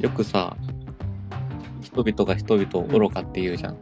[0.00, 0.56] よくさ、
[1.82, 3.76] 人々が人々を愚かって言うじゃん。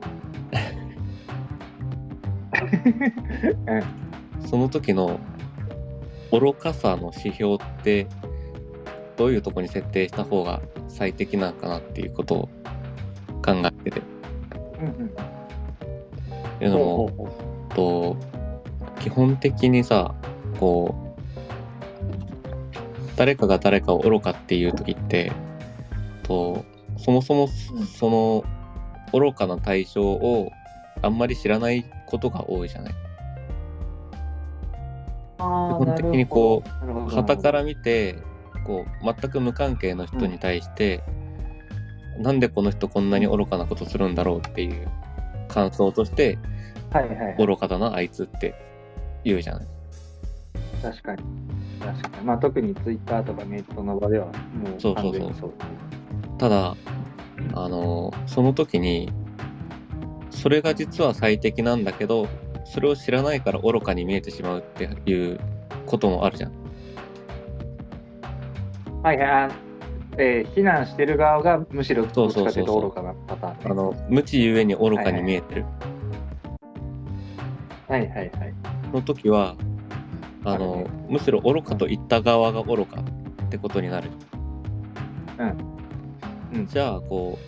[4.47, 5.21] その時の
[6.33, 8.07] 愚かさの指標って
[9.17, 12.49] どういうとこに設定した方が最適なんかなっていうことを
[13.45, 14.03] 考えてて。
[14.81, 15.11] うんうん。
[16.61, 17.11] いうのも、
[17.75, 18.17] と
[19.01, 20.15] 基本的にさ
[20.59, 21.09] こう
[23.17, 25.33] 誰かが誰かを愚かっていう時って
[26.29, 26.65] と
[26.99, 28.45] そもそもうんその
[29.13, 30.53] 愚かな対象を
[31.03, 32.95] あんまり知らないことが多いじゃない。
[35.39, 38.19] 基本的にこう傍から見て
[38.65, 41.03] こう全く無関係の人に対して、
[42.19, 44.89] なんでこの人こんなに愚かなことするんだろうっていう
[45.49, 46.39] 感想として
[46.91, 47.37] はいはいはい。
[47.39, 48.55] 愚かだなあいつって
[49.25, 49.67] 言うじゃない。
[50.83, 51.23] 確かに。
[51.81, 52.25] 確かに。
[52.25, 55.53] まあ特にツイッターとかネットの場ではもうそうそうそう。
[56.39, 56.77] ただ
[57.55, 59.11] あのその時に
[60.31, 62.29] それが実は最適なんだけど
[62.65, 65.41] それを知らないから愚かに見えてしまうっていう
[65.87, 66.53] こともあるじゃん。
[69.03, 69.51] はいはいあ。
[70.21, 75.65] えー、避難してる側がむしろどっちかというと愚かなパターンね、あの無知ゆえに愚かに見えてる。
[77.89, 78.31] はいはいはい。
[78.93, 79.55] の時は
[80.45, 83.01] あのなるほどむしろ愚かと言った側が愚か
[83.47, 84.11] ってことになる。
[85.39, 85.78] うん
[86.67, 87.39] じゃあこ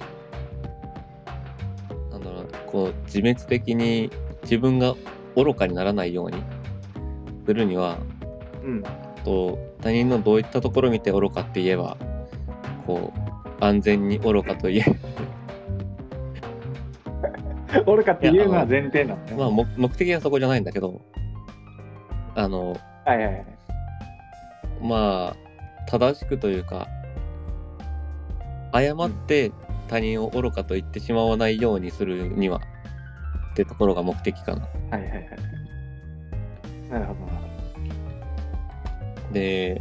[2.11, 4.11] うなんだろうなこう自滅的に
[4.43, 4.95] 自分が
[5.37, 6.43] 愚かにならないように
[7.47, 7.99] するには
[8.65, 8.83] うん。
[9.25, 11.97] と他人のどういったところを見て愚かって言えば
[12.87, 14.85] こう安全に愚かと言え
[17.85, 19.35] 愚かっていうのは前提なのね。
[19.37, 21.01] まあ目目的はそこじゃないんだけど
[22.35, 23.45] あのはいはいはい。
[24.83, 25.37] まあ
[25.87, 26.89] 正しくというか
[28.73, 29.53] 誤って
[29.89, 32.61] 他人を愚かと言ってしまわないようにするには
[33.53, 34.63] ってところが目的かな。
[34.91, 35.23] はいはいはい。
[36.91, 37.41] なるほどな。
[39.33, 39.81] で、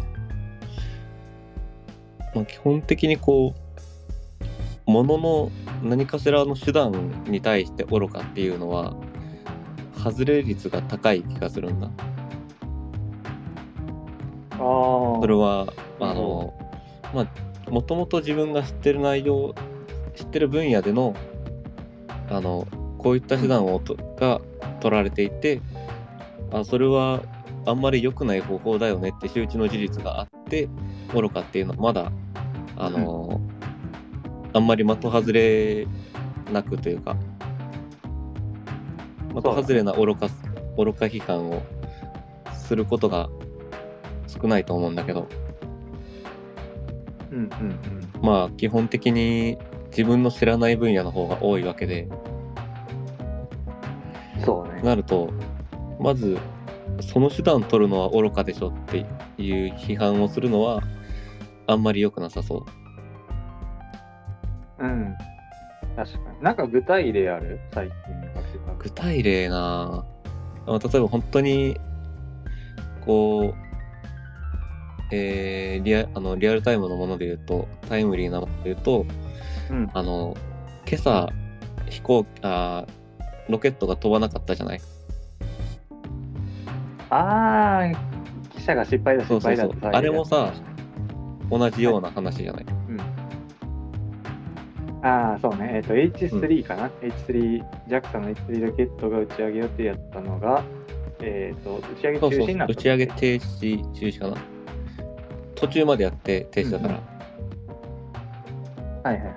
[2.36, 3.54] まあ、基本的にこ
[4.88, 5.52] うものの
[5.84, 8.96] 何かしらの手段に対して愚かっていうのは
[9.96, 11.90] 外れ率が高い気がするんだ。
[14.52, 14.58] ああ。
[14.58, 16.54] それはあの、
[17.14, 19.54] まあもともと自分が知ってる内容
[20.16, 21.16] 知ってる分野での
[22.30, 24.42] あのこういった手段をとが
[24.82, 25.62] 取られていて
[26.52, 27.22] あそれは
[27.66, 30.70] あんまり良くない方法だよねって周知の事実があって
[31.14, 32.12] 愚かっていうのはまだ
[32.78, 33.42] あの、
[34.54, 35.86] あんまり的外れ
[36.52, 37.18] なくというか
[39.36, 40.30] 的外れな愚か
[40.78, 41.62] 愚か批判を
[42.54, 43.30] することが
[44.28, 45.28] 少ないと思うんだけど
[47.32, 48.26] うんうんうん。
[48.26, 49.58] まあ基本的に
[49.90, 52.08] 自分の知らない分野の方が多いわけで
[54.46, 54.82] そうね。
[54.82, 55.32] なると
[56.00, 56.38] まず
[57.02, 59.06] その手段取るのは愚かでしょって
[59.42, 60.82] いう批判をするのは
[61.68, 62.66] あんまり良くなさそ
[64.80, 65.16] ううん。
[65.96, 66.44] 確かに。
[66.44, 68.74] なんか具体例ある最近見かけた。
[68.78, 70.06] 具体例な
[70.68, 71.78] あ例えば本当に
[73.06, 73.69] こう
[75.12, 79.06] えーリアあのリアルタイムのもので言うとタイムリーなもので言うと
[79.70, 79.90] うん。
[79.94, 80.36] あの
[80.88, 81.30] 今朝
[81.90, 84.82] 飛行あーロケットが飛ばなかったじゃない？
[87.10, 89.68] ああ、記者が失敗だ、そうそうそう。
[89.68, 90.54] 失敗だって騒いでるあれもさ
[91.50, 92.66] 同じような話じゃない、
[95.02, 95.72] ああ、そうね。
[95.76, 100.64] えっ、と、H3 かな、?H3、JAXA の H3 ロケットが打ち上げ予定やったのが、
[101.22, 104.38] えっ、と、打ち上げ中そうそう止になった打ち上げ停止中止かな？
[105.60, 106.94] 途中までやって停止だから、
[109.04, 109.30] はいはいは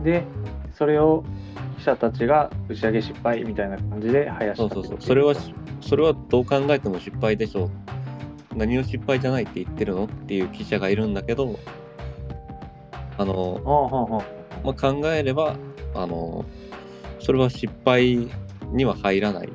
[0.00, 0.04] い。
[0.04, 0.24] で、
[0.74, 1.24] それを
[1.78, 4.96] 記者たちが打ち上げ失敗みたいな感じで生やしたそうそうそう。
[5.00, 5.34] それは
[5.80, 7.70] それはどう考えても失敗でしょう。
[8.56, 11.58] 何を失敗じゃないって言ってるのっていう記者がいるんだけど
[13.18, 14.22] あの、
[14.64, 15.56] まあ、考えれば
[15.94, 16.46] あの
[17.20, 18.30] それは失敗
[18.72, 19.48] には入らない。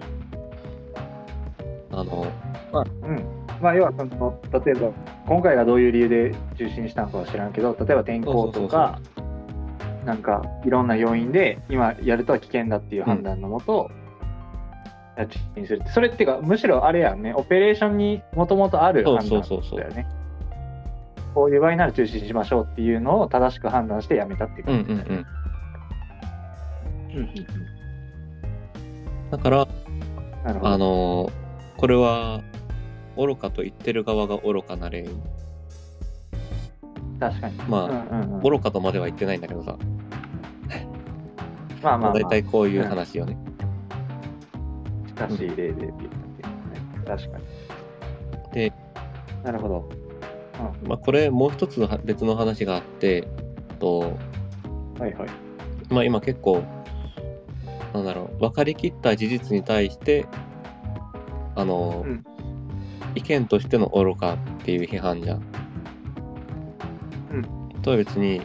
[1.92, 2.28] あの
[2.74, 3.42] うん。
[3.62, 4.92] まあ、要はその、例えば、
[5.28, 9.00] 今回がどういう理由で中止にしたのかは知らんけど、例えば天候とか、
[10.06, 13.90] なんかいろんな要因で、今やるとは危険だっていう判断のもと、
[15.16, 15.84] 中止にする。
[15.88, 20.08] それっていうか、むしろあれやんね、オペレーションにもともとあるそう判断そうそうそうだよね。
[21.34, 25.26] こういう場合なら中止にしましょうっていうのを正しく判断してやめたっていううん感じだよね。
[27.10, 27.72] うんうんうんうんうん
[29.32, 29.66] だから
[30.44, 30.74] なるほど。
[30.74, 31.30] あの
[31.78, 32.42] これは
[33.26, 35.08] 愚かと言ってる側が愚かな例
[37.20, 37.56] 確かに。
[37.70, 39.78] まあうんうんうん、愚かとまでは言ってないんだけどさ、
[41.82, 43.38] まあまあ、まあ、大体こういう話よね。
[45.08, 45.98] 近しい例でっていう感
[46.38, 47.30] じですね。
[47.30, 48.54] 確かに。
[48.54, 48.74] で、
[49.44, 49.90] なるほど。
[50.88, 53.28] まあ、これもう一つは別の話があって、
[53.80, 54.00] と
[55.00, 55.30] はいはい。
[55.90, 56.64] まあ、今結構、
[57.94, 60.26] なんだろう、分かりきった事実に対して、
[61.56, 62.24] あの、うん
[63.16, 65.42] 意見としての愚かっていう批判じゃん。
[67.32, 67.82] うん。
[67.82, 68.42] とは別に、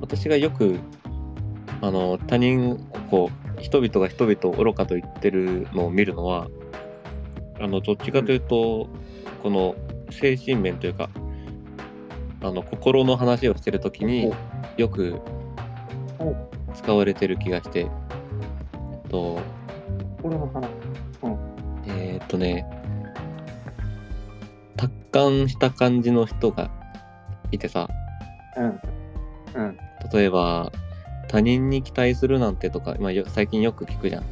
[0.00, 0.78] 私がよく、
[1.80, 2.78] あの、他人、
[3.10, 6.48] こう、人々が人々を愚かと言ってるのを見るのは、
[7.60, 8.88] あの、どっちかというと、
[9.42, 9.74] この
[10.10, 11.08] 精神面というか、
[12.42, 14.32] あの、心の話をしてるときに、
[14.76, 15.20] よく
[16.18, 16.34] お
[16.74, 17.86] 使われてる気がして、
[19.08, 19.38] と、
[20.22, 20.68] これの話。
[21.86, 22.64] えーっとね、
[24.80, 26.70] 達観した感じの人が
[27.52, 27.86] いてさ、
[28.56, 28.80] うん。
[29.54, 29.78] うん。
[30.10, 30.72] 例えば、
[31.28, 34.24] 他人に期待するなんてとか、まあ、よ最近よく聞くじゃん。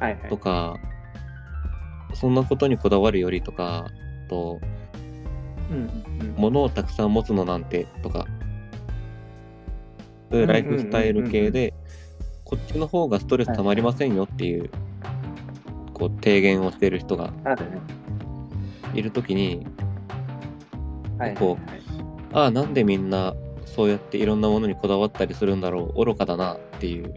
[0.00, 0.28] はいはい。
[0.28, 0.74] とか、
[2.14, 3.86] そんなことにこだわるよりとか、
[4.28, 4.58] と、
[5.70, 8.26] うんうん物をたくさん持つのなんてとか、
[10.30, 11.74] そういうライフスタイル系で、
[12.44, 14.68] こっちの方がストレス溜まりませんよっていう、
[15.94, 17.99] こう、提言をしている人があるね。
[18.94, 19.66] いるときに、
[21.18, 21.58] はいはいこ
[22.32, 23.34] ああ、なんでみんな
[23.66, 27.12] そうやっていろんなものにこだわったりするんだろう、愚かだなっていう。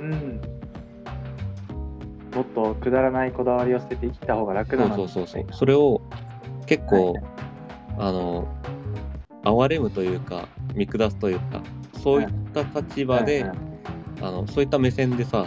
[0.00, 0.40] うん。
[2.34, 4.94] もっとくだらないこだわりを捨てて生きた方が楽だな。
[4.94, 5.52] そうそうそうそう。
[5.52, 6.02] それを
[6.66, 7.22] 結構、はい
[7.98, 8.46] あの、
[9.44, 11.62] 哀れむというか、見下すというか、
[12.02, 13.56] そういった立場で、うんうん
[14.22, 15.46] あの、そういった目線でさ、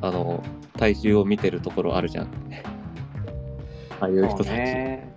[0.00, 0.42] あの、
[0.76, 2.28] 大衆を見てるところあるじゃん。
[4.00, 4.50] ああいう人たち。
[4.50, 5.12] ね。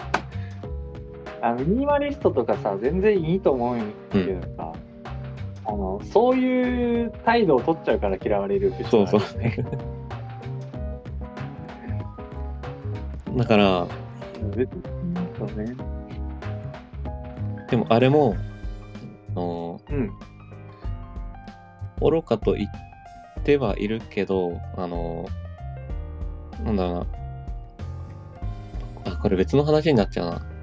[1.41, 4.71] あミニマリストとかさ、全然いいと思うんだけどさ、
[5.65, 9.57] あの、そういう態度を取っちゃうから嫌われるって人そうそうね。
[13.35, 15.75] だから、そうね。
[17.69, 18.35] でもあれも、
[19.31, 20.11] あのうん。
[21.99, 25.25] 愚かと言ってはいるけど、あの、
[26.63, 27.22] なんだろうな。
[29.05, 30.53] あ、これ別の話になっちゃうな。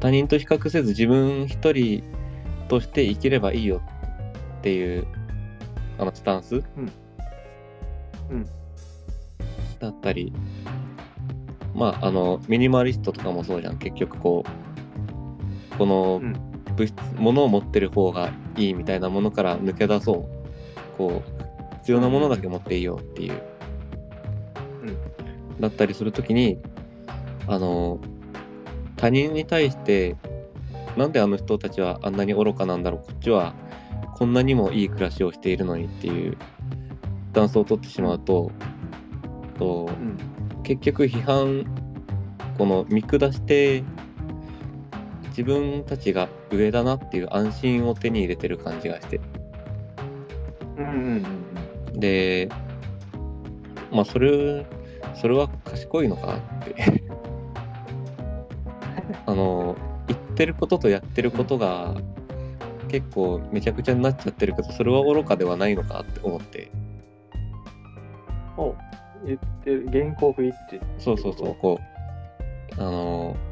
[0.00, 2.02] 他人と比較せず自分一人
[2.68, 3.82] として生きればいいよ
[4.58, 5.06] っていう、
[5.98, 6.92] あの、スタンス、うん
[9.80, 10.32] だったり、
[11.74, 13.78] まあ、あの、ミニマリストとかもそうじゃん。
[13.78, 14.44] 結局こ
[15.74, 16.32] う、このうん
[16.76, 20.96] 物質、物を持ってる方がいいみたいなものから抜け出そう。
[20.96, 23.42] こう、必要なものだけ持っていいよっていう。
[25.60, 26.58] だったりするときに、
[27.46, 27.98] あの、
[28.96, 30.16] 他人に対して、
[30.96, 33.54] なんであの人たちはあんなに愚かなんだろう、こっちは
[34.14, 36.36] こんなにもいい暮らしをしているのにっていう
[37.30, 38.50] スタンスを取ってしまうと、
[39.58, 40.18] とうん。
[40.68, 41.64] 結局批判
[42.58, 43.82] この見下して
[45.28, 49.18] 自分たちが上だなっていう安心を手に入れてる感じがして
[50.76, 51.26] うんうん
[51.94, 52.50] うんで
[53.90, 54.66] まあそれ
[55.14, 56.74] それは賢いのかって
[59.26, 59.76] あの
[60.06, 61.94] 言ってることとやってることが
[62.88, 66.70] 結構めちゃくちゃになっちゃってるけどそれは愚かではないのかって思って
[68.56, 68.64] うん。
[68.64, 68.76] お
[69.26, 70.80] 言ってる、原稿不一致。
[70.98, 71.78] そうそうそう、こ
[72.78, 73.48] う、あのー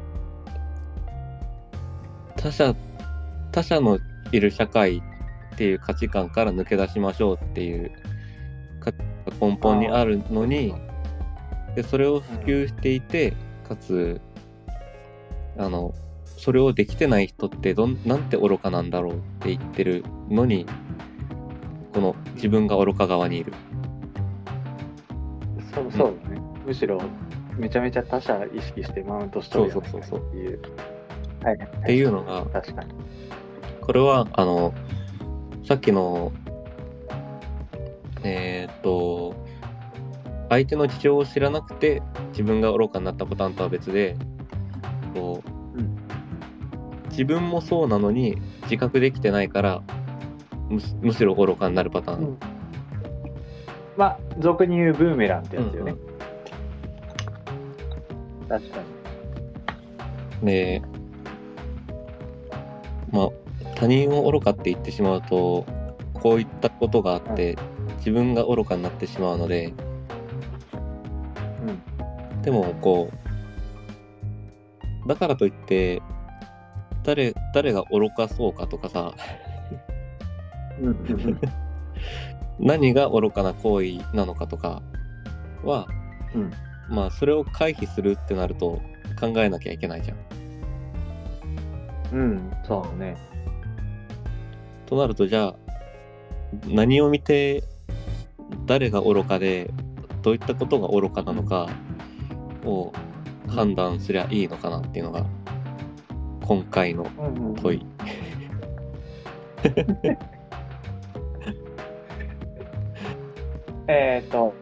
[2.37, 2.75] 他者、
[3.51, 3.99] 他者の
[4.31, 5.01] いる社会
[5.55, 7.91] っていう価値観から抜け出しましょうっていう
[8.79, 8.91] か
[9.41, 10.73] 根本にあるのに、
[11.77, 13.35] でそれを普及していて、
[13.69, 14.19] かつ、
[15.59, 15.93] あの、
[16.25, 20.65] それをできてない人ってどん、なんて愚かなんだろうって言ってるのに、
[21.93, 23.53] この自分が愚か側にいる。
[25.71, 26.41] そうそうだね。
[26.65, 26.99] むしろ、
[27.55, 30.59] めちゃめちゃ他者意識してマウントしとるそうそうそうそうっていう。
[31.43, 31.67] はいはい。
[31.67, 32.91] っていうのが確かに。
[33.81, 34.73] これは、あの、
[35.63, 36.31] さっきの、
[38.23, 39.46] えーっと、
[40.49, 44.15] 相手の事情を知らなくて自分が愚かになったパターンとは別で、
[45.13, 45.97] こううん
[47.09, 49.81] 自分もそうなのに自覚できてないから、
[50.69, 52.19] むしむしろ愚かになるパターン。
[52.19, 52.37] うん
[53.97, 55.95] まあ、俗に言うブーメランってやつよね。
[58.47, 58.79] 確か
[60.43, 60.45] に。
[60.45, 60.81] で、
[63.11, 63.29] まあ、
[63.75, 65.65] 他人を愚かって言ってしまうと、
[66.13, 67.57] こういったことがあって、
[67.97, 69.86] 自分が愚かになってしまうので、うん。
[72.43, 73.11] でもこ
[75.07, 76.01] だからといって
[77.03, 79.13] 誰誰が愚かそうかとかさ。
[82.59, 84.81] 何が愚かな行為なのかとか
[85.63, 85.87] は、
[86.33, 86.51] うん。
[86.89, 88.81] まあそれを回避するってなると
[89.19, 90.17] 考えなきゃいけないじゃん。
[92.13, 93.15] うん、そうね。
[94.85, 95.55] となるとじゃあ
[96.65, 97.63] 何を見て
[98.65, 99.71] 誰が愚かで
[100.21, 101.69] どういったことが愚かなのか
[102.67, 102.93] を
[103.47, 105.25] 判断すりゃいいのかなっていうのが
[106.41, 107.05] 今回の
[107.61, 107.85] 問い。
[113.89, 114.53] えっ、と、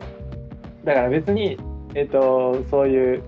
[0.83, 1.57] だから別に、
[1.95, 3.23] えっ、と、そういう、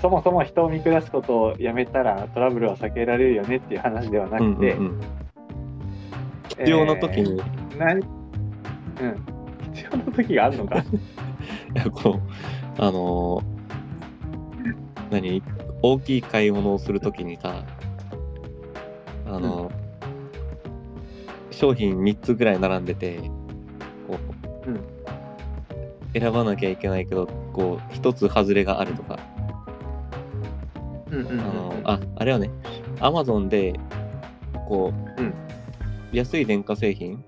[0.00, 5.00] そもそも人を見下すことをやめたらトラブルは避けられるよねっていう話ではなくて、うんうんうん
[6.58, 8.04] 必要な時に、えー何うん、
[9.72, 10.76] 必要な時があるのか。
[10.78, 10.82] い
[11.74, 13.51] やこうあのー
[15.12, 15.42] 何？
[15.82, 17.64] 大きい買い物をするときにさ
[19.26, 19.82] あのー
[21.50, 23.18] 商品3つぐらい並んでて
[24.08, 24.18] こ
[24.66, 24.80] う、うん。
[26.12, 29.18] 選ばなきゃいけないけどこう1つ外れがあるとか。
[31.10, 32.50] うんうんうんあのああれはね
[33.00, 33.78] アマゾンで
[34.66, 35.34] こう、うん。
[36.12, 37.24] 安い電化製品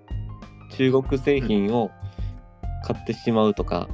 [0.77, 1.91] 中国製品を
[2.85, 3.89] 買ってしまうとか、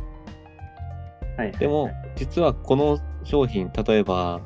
[1.37, 4.41] はい、でも実はこの商品例えば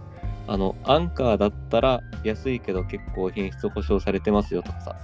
[0.46, 4.96] あのアンカーだったら安いけど結構品質保証されてますよとかさ。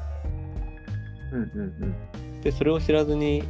[1.32, 2.40] うんうんうん。
[2.42, 3.44] でそれを知らずに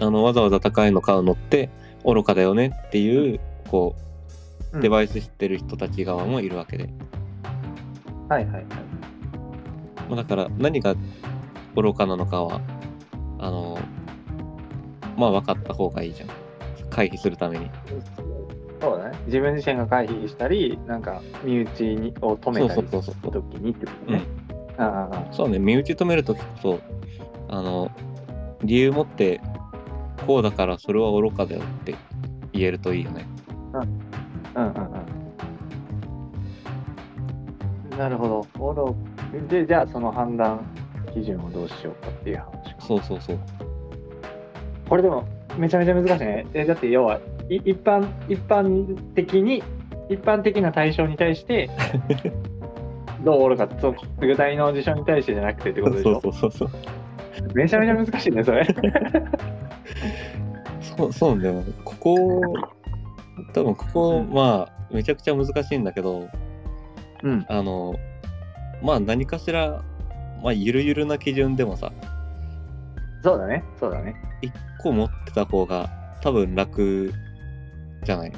[0.00, 1.70] あのわざわざ高いの買うのって
[2.04, 3.94] 愚かだよねっていうこ
[4.72, 4.80] ううん。
[4.82, 6.88] デバイス知ってる人たち側もいるわけで、
[8.28, 8.64] はいはいはい。
[10.08, 10.94] まあ、だから何が
[11.74, 12.60] 愚かなのかは
[13.38, 13.78] あの
[15.16, 16.28] まあ分かった方がいいじゃん。
[16.90, 17.70] 回避するために
[18.80, 19.18] そうだね。
[19.26, 24.22] 自分自身が回避したり、なんか身内にを止めたりする時にってことね
[24.78, 24.84] うん。
[24.84, 26.80] あそうね身内止めるときこそ
[27.48, 27.90] あの
[28.62, 29.40] 理由持って
[30.26, 31.94] こうだからそれは愚かだよって
[32.52, 33.26] 言えるといいよね
[34.54, 34.74] うんうん
[37.92, 37.98] うん。
[37.98, 38.46] なるほど。
[38.58, 38.96] おろ
[39.48, 40.64] で、じゃあその判断
[41.12, 42.80] 基準をどうしようかっていう話か。
[42.80, 43.38] そうそうそう
[44.88, 46.46] これでもめちゃめちゃ難しいね。
[46.54, 47.20] えだって要はい
[47.56, 49.62] 一般一般的に
[50.08, 51.68] 一般的な対象に対して
[53.24, 56.20] どうおるかその具体の事象に対してじゃなくてってことでしょ？
[56.20, 56.76] そうそうそうそ
[57.44, 58.64] うめちゃめちゃ難しいねそれ。
[60.80, 61.62] そうそうなんだよ。
[61.84, 62.16] ここ
[63.54, 66.28] 多分ここまあめちゃくちゃ難しいんだけど
[67.22, 67.44] うん。
[67.48, 67.94] あの
[68.82, 69.82] まあ何かしら
[70.42, 71.92] まあゆるゆるな基準でもさ
[73.22, 74.14] そうだねそうだね。
[74.42, 74.52] 一
[74.82, 75.88] 個持ってた方が
[76.22, 77.12] 多分楽
[78.04, 78.32] じゃない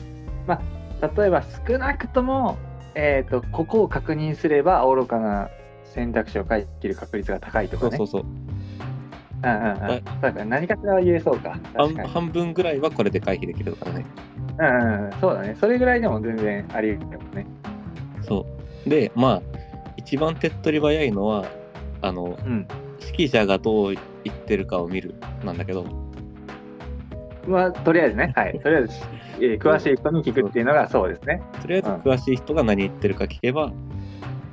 [1.17, 2.59] 例えば少なくとも、
[2.95, 5.49] えー、とここを確認すれば愚かな
[5.85, 7.97] 選択肢を回避できる確率が高いとかね。
[7.97, 8.31] そうそうそう
[9.45, 10.05] うんうんうん。
[10.21, 11.59] だから何かしらは言えそうか。
[11.75, 14.07] 半半分ぐらいはこれで回避できるからね
[14.59, 15.13] うんうんうん。
[15.21, 15.57] そうだね。
[15.59, 17.47] それぐらいでも全然あり得るよね。
[18.23, 18.47] そ
[18.87, 19.43] うでまあ
[19.97, 21.47] 一番手っ取り早いのは
[22.01, 22.69] あのうん。
[23.05, 25.85] 指揮者がどう言ってるかを見るなんだけど
[27.49, 28.33] まあ、とりあえずね。
[28.37, 28.61] はい。
[28.61, 28.95] とりあえず、
[29.45, 31.43] えー詳しい人に聞くっていうのがそうですね。
[31.61, 33.73] とりあえずうん詳しい人が何言ってるか聞けば、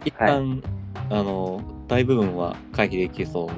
[0.03, 0.63] 一旦、
[1.10, 3.50] あの大部分は回避できそう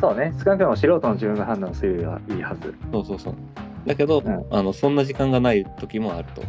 [0.00, 0.32] そうね。
[0.38, 2.74] 少なくとも素人の自分が判断するよりはいいはず。
[2.90, 3.34] そうそうそう
[3.86, 6.42] だけど、うんあのそんな時間がない時もあると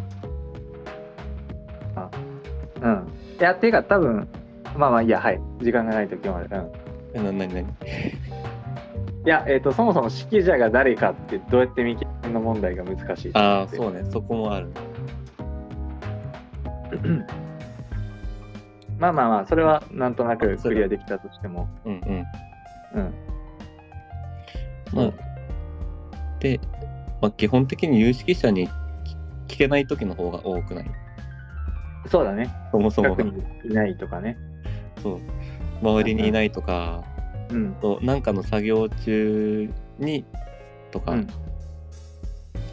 [2.83, 3.07] うん。
[3.39, 4.27] いや、っていうか多分、
[4.77, 5.39] まあまあいいや、はい。
[5.61, 6.49] 時間がない時もある。
[6.51, 6.71] うん。
[7.13, 7.65] えな何何
[9.25, 13.31] いや、えっ、と、そもそも指揮者が誰かってどうやって見極めるの問題が難しい。
[13.33, 14.67] ああそうねそこもある
[18.99, 21.67] まあまあまあ、それはなんとなくクリアできたとしても。
[21.85, 22.25] うんうん
[22.95, 23.13] うん。
[24.93, 25.11] まあ
[26.39, 26.59] で、
[27.21, 28.67] まあ、基本的に有識者に
[29.47, 30.85] 聞けない時の方が多くない？
[32.07, 32.53] そうだね。
[32.71, 33.17] そもそも
[33.63, 34.37] いないとかね。
[35.01, 35.19] そう
[35.81, 37.03] 周りにいないとか、
[37.49, 37.73] うん。
[37.75, 39.69] となんかの作業中
[39.99, 40.25] に
[40.91, 41.27] とか、うん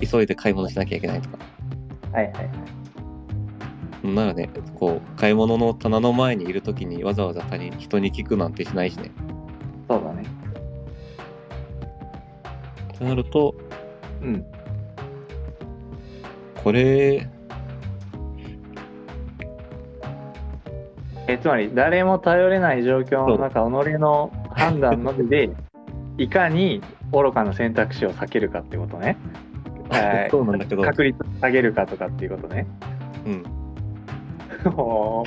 [0.00, 1.39] 急いで買い物しなきゃいけないとか
[2.12, 2.43] はいはいは
[4.03, 4.09] い。
[4.15, 9.11] ならねこう買い物の棚の前にいる時にわざわざ他人人に聞くなんてしないしね
[9.89, 10.25] そうだね。
[12.99, 13.55] となると
[14.23, 14.45] うん。
[16.65, 17.29] これ
[21.27, 25.50] えつまり、誰も頼れない状況の中、己の判断のみで、
[26.19, 29.16] いかに愚かな選択肢を避けるかってことね。
[29.88, 32.66] はいそうなんだけど、確率を下げるかとかっていうことね。
[33.26, 33.42] うん、
[34.73, 35.25] こ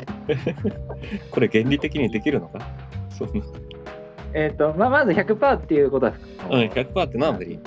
[1.39, 2.59] れ原理的にできるのか？
[3.09, 3.43] そんな。
[4.33, 6.13] えっ、と、まあ、まず100%っていうことは、
[6.49, 7.59] うん、100%ってのは無理。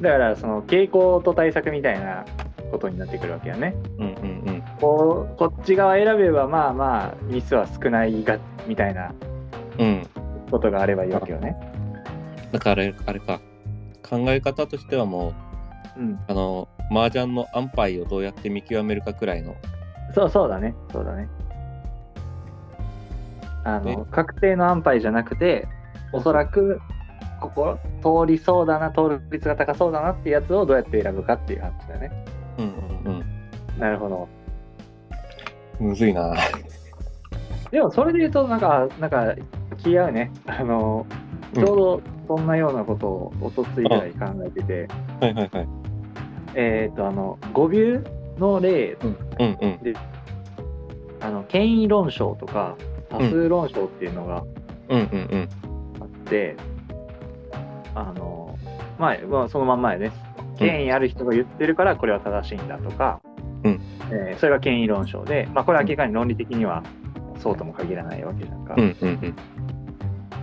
[0.00, 2.24] だからその傾向と対策みたいな
[2.70, 3.74] ことになってくるわけよね。
[3.98, 4.12] うんうん
[4.46, 4.62] うん。
[4.80, 9.12] こうこっち側選べばまあまあミスは少ないがみたいな
[9.78, 10.06] うん。
[10.50, 11.56] ことがあればいいわけよね。
[12.52, 13.40] だからあれ、あれか。
[14.08, 15.34] 考え方としてはも
[15.96, 19.54] う、うん、あの、麻雀の安牌をどうやって見極めるかくらいの。
[20.14, 21.28] そうそうだねそうだね。
[23.62, 25.68] あのえ確定の安牌じゃなくて
[26.12, 26.80] おそらく
[27.40, 27.78] ここ
[28.26, 32.24] 通りそうだな通る率が高そうだなってやつをどうやって選ぶかっていう話だよね。
[32.58, 33.24] うんうん
[33.78, 34.28] なるほど。
[35.80, 35.86] うん。
[35.88, 36.34] むずいな。
[37.70, 39.34] でもそれで言うとなんかなんか
[39.82, 40.30] 気合うね。
[40.46, 41.06] あの
[41.54, 44.88] ちょうどそんなようなことをおとついぐらい考えてて、
[45.20, 45.68] はいはいはい。
[46.54, 47.70] えっ、とあの語尾
[48.38, 49.82] の例うんうん。
[49.82, 49.94] で
[51.20, 52.76] あの権威論証とか
[53.10, 54.44] 多数論証っていうのが
[54.88, 55.48] うんうんうん。
[56.00, 56.56] あって、
[57.94, 58.58] あの
[58.98, 60.12] まあ、まあ、そのまんまやね
[60.58, 63.20] 権威ある人が言ってるからこれは正しいんだとか、
[63.64, 63.80] うん
[64.12, 66.82] えーそれが権威論証で、まあ、これは明らかに論理的には
[67.40, 69.34] そうとも限らないわけじゃんか、うんうん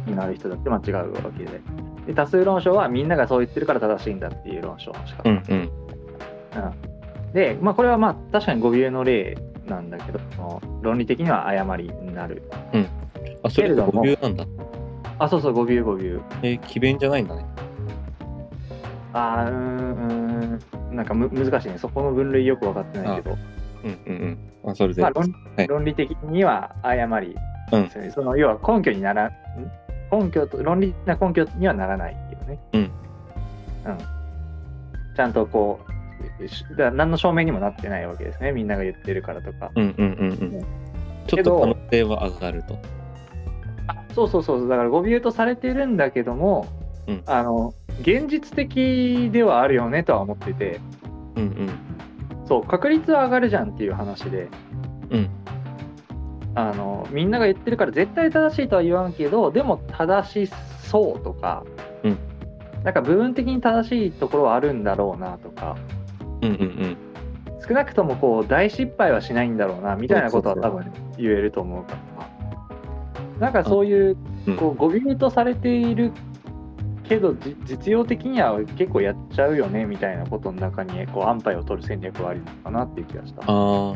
[0.07, 0.15] うん。
[0.15, 1.61] のある人だって間違うわけで。
[2.07, 7.33] で多数論証はみんながそう言ってるから正しいんだっていう論証の仕方、うんうん。
[7.33, 9.37] で、まあ、これはまあ確かに語尾の例
[9.67, 12.43] なんだけどその論理的には誤りになる。
[13.43, 14.45] あ、それってけれども語尾なんだ。
[15.19, 15.97] あそうそう語尾語尾。
[16.41, 17.45] えー、奇弁じゃないんだね。
[19.13, 21.77] あーうーんなんかむ難しいね。
[21.77, 23.37] そこの分類よく分かってないけど
[23.83, 24.71] うんうんうん。
[24.71, 25.01] あ、それで。
[25.01, 25.67] まあ論はい。
[25.67, 27.35] 論理的には誤り。
[27.71, 27.89] うん。
[28.11, 29.31] その要は根拠にならん
[30.11, 32.59] 根拠と論理的な根拠にはならないっていうね。
[32.73, 32.81] うん。
[32.81, 32.91] うん。
[35.15, 35.79] ちゃんとこ
[36.39, 38.51] うしだから何の証明にもなってないわけですね。
[38.51, 39.71] みんなが言ってるからとか。
[39.75, 40.51] うんうんうんうん。
[40.51, 40.65] ね。
[41.27, 42.79] ちょっと可能性は上がると。
[43.87, 46.67] あそうそうそうだから語尾とされてるんだけども、
[47.07, 47.23] うん。
[47.25, 50.79] あの現実的ではあるよねとは思ってて。
[51.35, 51.69] うんうん。
[52.47, 54.47] そう確率は上がるじゃんっていう話で。
[55.09, 55.29] うん。
[56.55, 61.63] あのみんなが言ってるから絶対正しいとは言わんけどでも正しそうとか、
[62.03, 62.17] うん。
[62.83, 65.75] なんか部分的に正しいところはあるんだろうなとか。
[66.41, 66.97] うんうんうん。
[67.67, 73.39] 少なくともこう大失敗はしないんだろうなみたいなことは多分言えると思うから。
[73.39, 74.55] なんかそういううん。
[74.55, 76.11] こう語尾とされている
[77.07, 83.41] けどじ実用的には結構やっちゃうよねみたいなことの中にこう安牌を取る戦略はありなのかなっていう気がした。
[83.41, 83.93] ああ。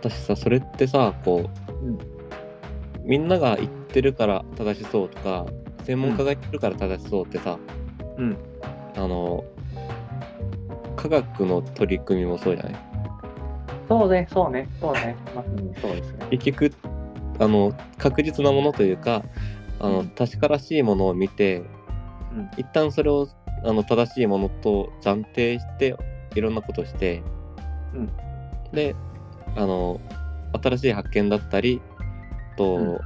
[0.00, 1.98] 私さ、それってさ、こう、うん
[3.04, 5.46] みんなが言ってるから正しそうとか、
[5.84, 7.58] 専門家が言ってるから正しそうってさ、
[8.18, 8.36] うん
[8.96, 9.44] あの、
[10.94, 12.76] 科学の取り組みもそうじゃない？
[13.88, 16.26] そうね、そうね、そうね、まさにそうですね。
[16.30, 16.70] 結局、
[17.40, 19.22] あの、確実なものというか、
[19.80, 21.62] あの、うん確からしいものを見て、
[22.32, 22.50] うん。
[22.56, 23.28] 一旦それを
[23.64, 25.96] あの正しいものと暫定して
[26.34, 27.22] いろんなことをして、
[27.94, 28.10] うん。
[28.72, 28.94] で
[29.56, 30.00] あの
[30.62, 31.80] 新しい発見だったり
[32.56, 32.98] と、うん。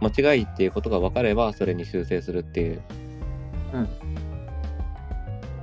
[0.00, 2.82] 間違いっていうことが分かればそれに修正するっていう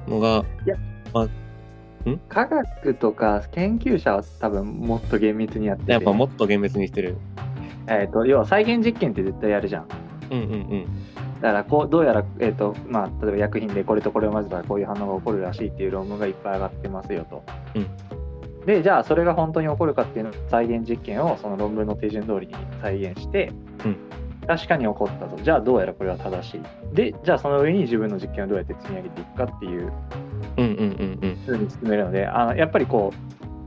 [0.08, 0.44] のが、
[2.30, 7.18] 科学とか研究者は多分もっと厳密にやってて、やっぱもっと厳密にしてる。
[7.88, 9.88] えー、と要は再現実験って絶対やるじゃん。
[10.32, 10.88] うんうんうん
[11.44, 17.44] だからこうどうやら、えーとまあ、例えば薬品でこれとこれを混ぜたらこういう反応が起こるらしいっていう論文がいっぱい上がってますよと。
[18.66, 23.52] でじゃあそれが本当に起こるかっていうの再現実験をその論文の手順通りに再現して、
[23.84, 23.98] うん
[24.46, 26.62] 確かに起こったとじゃあどうやらこれは正しい
[26.94, 29.94] でじゃあその上に自分の実験をどうやって積み上げていくかっていう
[30.58, 33.14] うんうんうんうんふうに進めるのであのやっぱりこ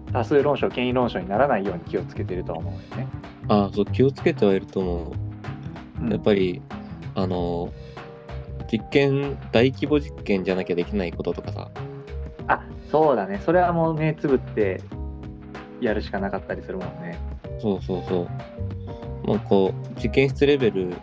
[0.08, 3.08] う多数論証権威論証にならないように気をつけてるとは思うんですね。
[3.48, 5.12] ああそう気をつけてはいると思
[6.00, 6.04] う。
[6.04, 6.60] うんやっぱり
[7.16, 7.72] あの
[8.70, 11.70] 実験大規模実験じゃなきゃできないこととかさ
[12.46, 14.80] あそうだねそれはもう目つぶって
[15.80, 17.18] やるしかなかったりするもんね。
[17.60, 18.28] そうそうそう
[19.26, 20.94] まあこう実験室レベル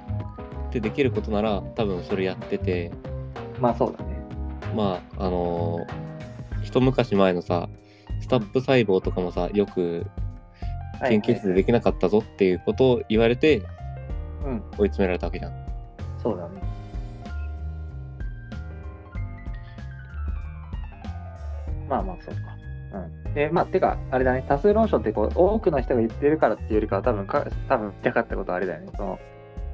[0.71, 2.91] でできることなら多分それやってて
[3.59, 4.13] まあそうだね。
[4.75, 5.79] まああの
[6.63, 7.69] 一昔前のさ
[8.21, 10.05] スタップ細胞とかもさよく
[11.07, 13.63] 研究室でできなかったぞっていうことを言われて
[14.45, 15.62] うん追い詰められたわけじゃん。
[16.23, 16.61] そうだね。
[21.89, 22.41] まあまあそうか。
[23.25, 23.33] うん。
[23.33, 28.91] で、まあ、てか、あれだね、多数論証ってこう、多くの人が言ってるからっていうよりかは、多分か、多分言いたかったことはあれだよね。
[28.95, 29.19] その、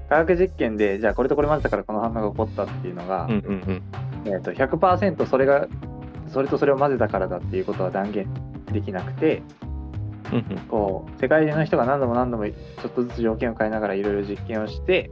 [0.09, 3.83] 科学実験で、じゃあこれとこれ混ぜたからこの反応が起こったっていうのが、うんうんうん
[4.25, 5.67] えっと100%それが、
[6.27, 8.27] それとそれを混ぜたからだっていうことは断言
[8.71, 9.43] できなくて、
[10.31, 15.09] うんうんこう世界中の人が何度も何度もちょっとずつ条件を変えながらいろいろ実験をして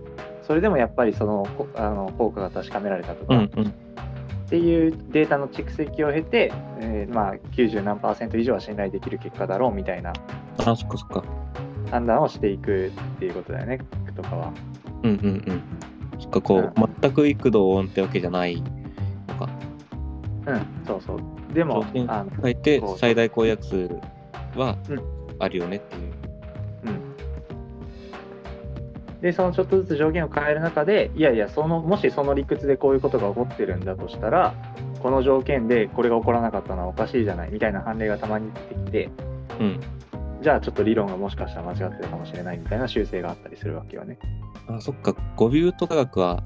[0.48, 3.68] それでもやっぱりそのこあの効果が確かめられたとか、うんうん。
[3.68, 10.14] っていうデータの蓄積を経て、えーまあ、90何パーセント以上は信頼できる結果だろうみたいな
[10.60, 11.24] あそっかそっか。
[11.92, 13.80] 判断をしていくっていうことだよね
[14.16, 14.54] とかは。
[15.04, 15.62] うんうんうん。
[16.20, 18.64] そっかこう、う全く幾度オンってわけじゃない
[19.28, 19.50] のか。
[20.46, 21.54] うん、そうそう。
[21.54, 23.90] でもあいて最大公約数
[24.56, 25.18] はうん。
[25.40, 26.14] あるよねっていう
[29.21, 34.53] で、そのちょっとずつ条件を変える中で、いやいや、そのもしその理屈でこういうことが起こってるんだとしたら、
[35.01, 39.10] この条件でこれが起こらなかったのはおかしいじゃないみたいな判例がたまに出てきて、
[39.60, 39.82] うん。
[40.41, 44.19] じゃあちょっと理論がもしかしたら間違ってるかもしれないみたいな修正があったりするわけよね。
[44.69, 45.15] あそっか。
[45.36, 46.43] 語ビュート科学は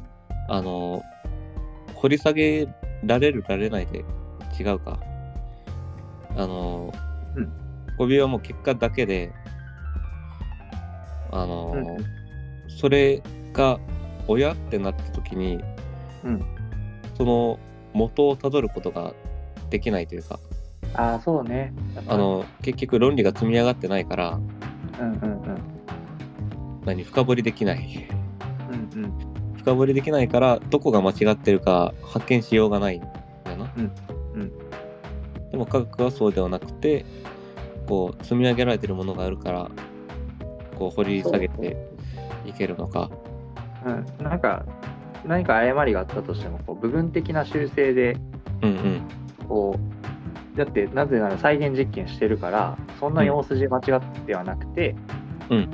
[0.47, 1.03] あの
[1.95, 2.69] 掘り下げ
[3.03, 4.05] られるられないで
[4.57, 4.97] 違うか。
[6.37, 6.93] あの、
[7.35, 7.51] うん。
[7.97, 9.33] 語ビューはもう結果だけで
[11.31, 12.20] あの、うん
[12.81, 13.21] それ
[13.53, 13.79] が
[14.27, 15.59] 親ってなった時に、
[16.23, 16.45] うん
[17.15, 17.59] その
[17.93, 19.13] 元をたどることが
[19.69, 20.39] できないというか
[20.95, 21.73] ああ、そうね。
[22.07, 24.39] あ、の結局論理が積み上がってないから
[24.99, 25.61] うんうんうん。
[26.83, 28.07] 何深掘りできない
[28.95, 29.13] うんうん。
[29.57, 33.01] 深掘りできないからどこが間違ってるか発見しようがないん
[33.43, 33.71] だよな。
[33.77, 33.91] うん
[34.33, 34.51] うん
[35.51, 37.05] でも科学はそうではなくて
[37.87, 39.69] こう積み上げられてるものがあるから
[40.79, 41.90] こう掘り下げて
[42.51, 43.09] いけるのか。
[43.85, 44.65] うん、なんか、
[45.25, 48.17] 何か誤りがあったとしても、こう部分的な修正で、
[49.47, 49.75] こ
[50.55, 54.95] う、だって、なぜなら再現実験してるから、そんなに大筋間違ってはなくて、
[55.49, 55.69] うん。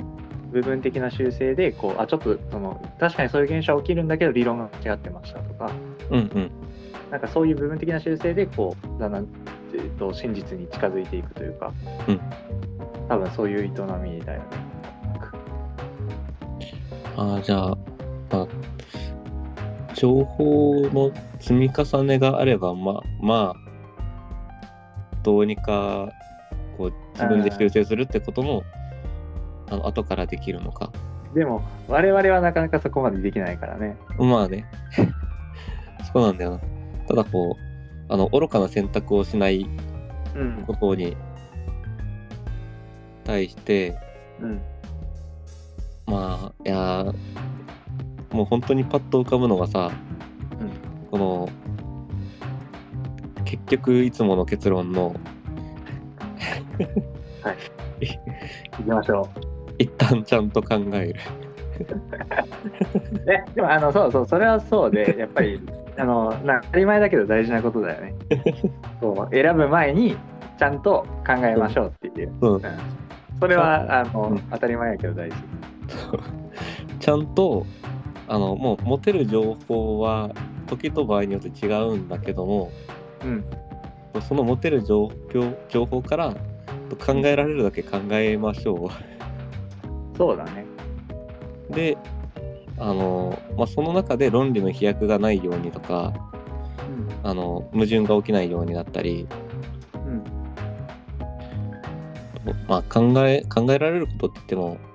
[0.52, 5.70] 部分的な修正で、こう、あ、ちょっと、その、確かにそういう現象は起きるんだけど、理論が間違ってましたとか、
[6.10, 6.50] うんうん。
[7.10, 9.26] なんかそういう部分的な修正で、こう、だんだん、
[9.74, 11.72] えっと、真実に近づいていくというか、
[12.06, 12.20] うん。
[13.08, 14.67] 多分そういう営みだよね。
[17.18, 17.78] ああじゃあ、
[18.30, 18.48] まあ、
[19.94, 23.68] 情報の積み重ねがあればまあまあ
[25.24, 26.12] どうにか
[26.76, 28.62] こう自分で修正するってことも
[29.68, 30.92] あの後からできるのか。
[31.34, 33.96] でも、我々はなかなかそこまでできないからね。
[34.18, 34.64] まあね。
[36.10, 36.60] そうなんだよな。
[37.06, 39.68] ただこう、あの、愚かな選択をしない
[40.34, 40.74] うんこ。
[40.74, 41.16] とに
[43.24, 43.98] 対して、
[44.40, 44.60] うん。
[46.08, 47.14] まあ、いやー
[48.32, 49.90] もう本当にパッと浮かぶのがさ、
[50.60, 50.70] うん
[51.10, 51.48] この、
[53.44, 55.14] 結局いつもの結論の、
[58.00, 58.08] 行
[58.76, 59.28] きましょ
[59.78, 61.14] 一旦ちゃんと考える。
[63.26, 63.30] う。
[63.30, 65.60] え、でも、あの、そうそう、それはそうで、やっぱり、
[65.98, 68.14] あの、な当たり前だけど大事なことだよね。
[69.00, 70.16] そう選ぶ前に、
[70.58, 72.32] ちゃんと考えましょうっていう。
[72.40, 72.62] うんうん
[73.40, 75.36] それは、あの、うん当たり前やけど大事。
[77.00, 77.66] ちゃんと、
[78.28, 80.30] あの、もう持てる情報は
[80.66, 82.70] 時と場合によって違うんだけども、
[83.24, 83.44] うん。
[84.22, 85.14] その持てる情報
[85.68, 86.34] 情報から
[87.04, 88.90] 考えられるだけ考えましょ
[90.16, 90.64] そうだね。
[91.70, 91.74] う。
[91.74, 91.96] で、
[92.78, 96.12] あの、まあ、その中で論理の飛躍がないようにとか、
[97.22, 99.26] あの、矛盾が起きないようになったり、
[99.94, 100.12] うん。
[100.12, 100.24] うん。
[102.66, 104.87] まあ、考え、考えられることって言っても、うん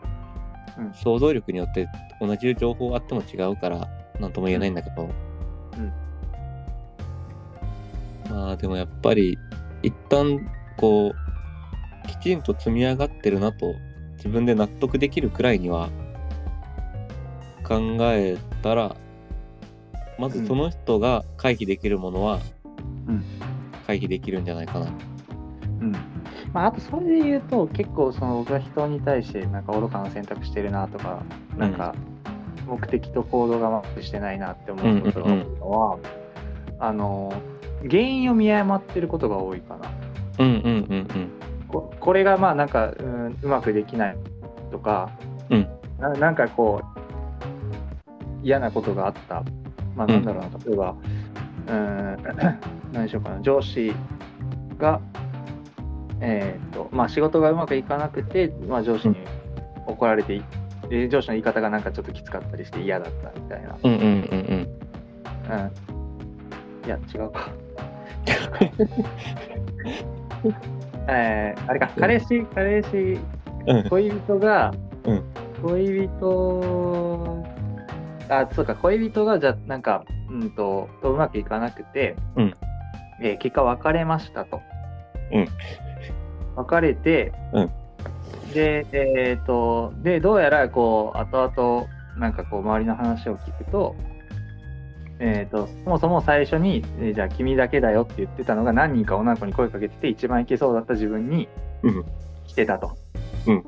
[0.94, 1.88] 想像力によって
[2.20, 3.88] 同じ情報あっても違うから、
[4.20, 5.10] なんとも言えないんだけど、
[8.30, 9.38] まあ、でもやっぱり、
[9.82, 10.40] 一旦、
[10.78, 13.76] こう、きちんと積み上がってるなと、
[14.16, 15.90] 自分で納得できるくらいには、
[17.68, 18.96] 考えたら、
[20.18, 22.40] まずその人が回避できるものは
[23.08, 23.24] うん、
[23.86, 24.88] 回避できるんじゃないかな。
[25.82, 25.96] うん。
[26.54, 31.24] まあ、あと、それで言うと、結構、その、僕が人に対して、なんか愚かな選択してるなとか、
[31.58, 31.96] なんか、
[32.68, 35.98] 目的と行動がマッチしてないなって思うことが多いのは、
[36.80, 37.34] あの、
[37.90, 39.92] 原因を見誤ってることが多いかな。
[40.40, 41.30] うんうんうんうん。
[41.68, 44.18] ここれがまあなんか、うん、うまくできない
[44.72, 45.12] とか、
[45.50, 45.68] うん。
[46.00, 49.44] ななんかこう嫌なことがあった。
[49.96, 50.96] まあなんだろうな、例えば
[51.68, 52.18] うん
[52.94, 53.42] 何でしょうかな。
[53.42, 53.94] 上司
[54.78, 55.02] が
[56.26, 59.18] えーっとまあ仕事がうまくいかなくて、まあ、上司に
[59.86, 60.44] 怒られてい、
[60.90, 64.10] で上司の言い方がなんかちょっときつかったりして嫌だったみたいな、うんうんうんうん。
[65.52, 65.56] う
[66.86, 67.50] ん、いや違うか。
[71.08, 71.90] えー、あれか。
[72.00, 73.20] 彼氏彼氏
[73.68, 73.90] うん。
[73.90, 75.24] 恋人が、うん。
[75.62, 77.44] 恋人
[78.30, 78.76] あそうか。
[78.76, 82.54] 恋人がじゃあなんかうんととうまくいかなくて、うん。
[83.22, 84.62] えー結果別れましたと、
[85.34, 85.48] うん
[86.56, 87.72] 別れて、うん。
[88.54, 91.88] で、えっ、と、で、どうやら、こう、後々、
[92.18, 93.96] なんかこう、周りの話を聞くと、
[95.20, 101.48] えっ、と、そもそも最初に、えーじゃあ君だけだよって言ってたのが何人か女の子に声かけてて、一番いけそうだった自分に
[101.82, 102.06] うん。
[102.48, 102.98] 来てたと。
[103.48, 103.64] うん。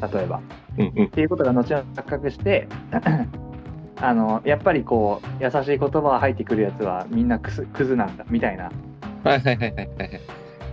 [0.00, 0.40] 例えば。
[0.78, 1.06] うんうん。
[1.06, 2.68] っていうことが後々発覚して、
[4.02, 8.70] あの、やっぱりこう、優しい言葉が入ってくるやつはみんなクズクズなんだ、みたいな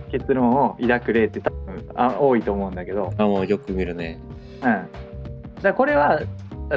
[0.08, 4.20] 結論を抱く例って多分あ多いと思うんだけど、あ、もうよく見るね。
[4.62, 5.62] うん。
[5.62, 6.20] だこれは、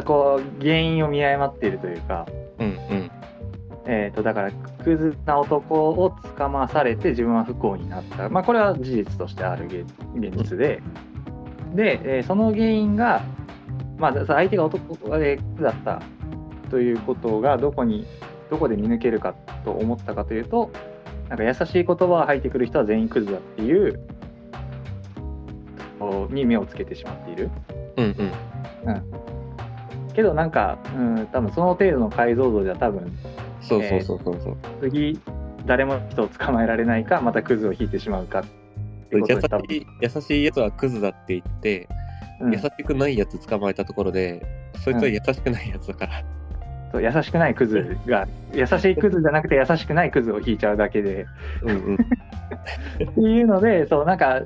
[0.05, 2.25] こう、原因を見誤っているというか、
[2.59, 3.11] うんうん。
[3.85, 4.51] えっ、と、だから、
[4.83, 8.29] クズな男を捕まされて自分は不幸になった。
[8.29, 10.81] まあ、これは事実としてある現現実で、
[11.75, 13.21] で、えーその原因が、
[13.97, 16.01] まあ、相手が男でクズだった
[16.69, 18.05] ということが、どこに、
[18.49, 20.71] どこで見抜けるかと思ったかというと、
[21.31, 23.97] なんか優しい言葉が入ってくる人は全員クズだっていう、
[26.29, 27.49] に目をつけてしまっている。
[27.95, 28.15] うんうん。
[30.13, 33.17] けどなんか、うん、多分その程度の解像度じゃ多分
[33.61, 34.57] そうそうそうそうそう。
[34.81, 35.17] 次
[35.65, 38.43] 誰も人を捕まえられないかまたクズを引いてしまうか
[39.11, 41.87] 優しい優しいやつはクズだって言って、
[42.41, 44.45] うん優しくないやつ捕まえたところで、
[44.83, 46.40] そいつは優しくないやつだから。
[46.91, 51.25] そう優しくないクズが優しいクズじゃなくて優しくないクズを引いちゃうだけで
[51.63, 51.95] うんうん。
[51.95, 51.97] っ
[53.13, 54.41] ていうのでそうなんか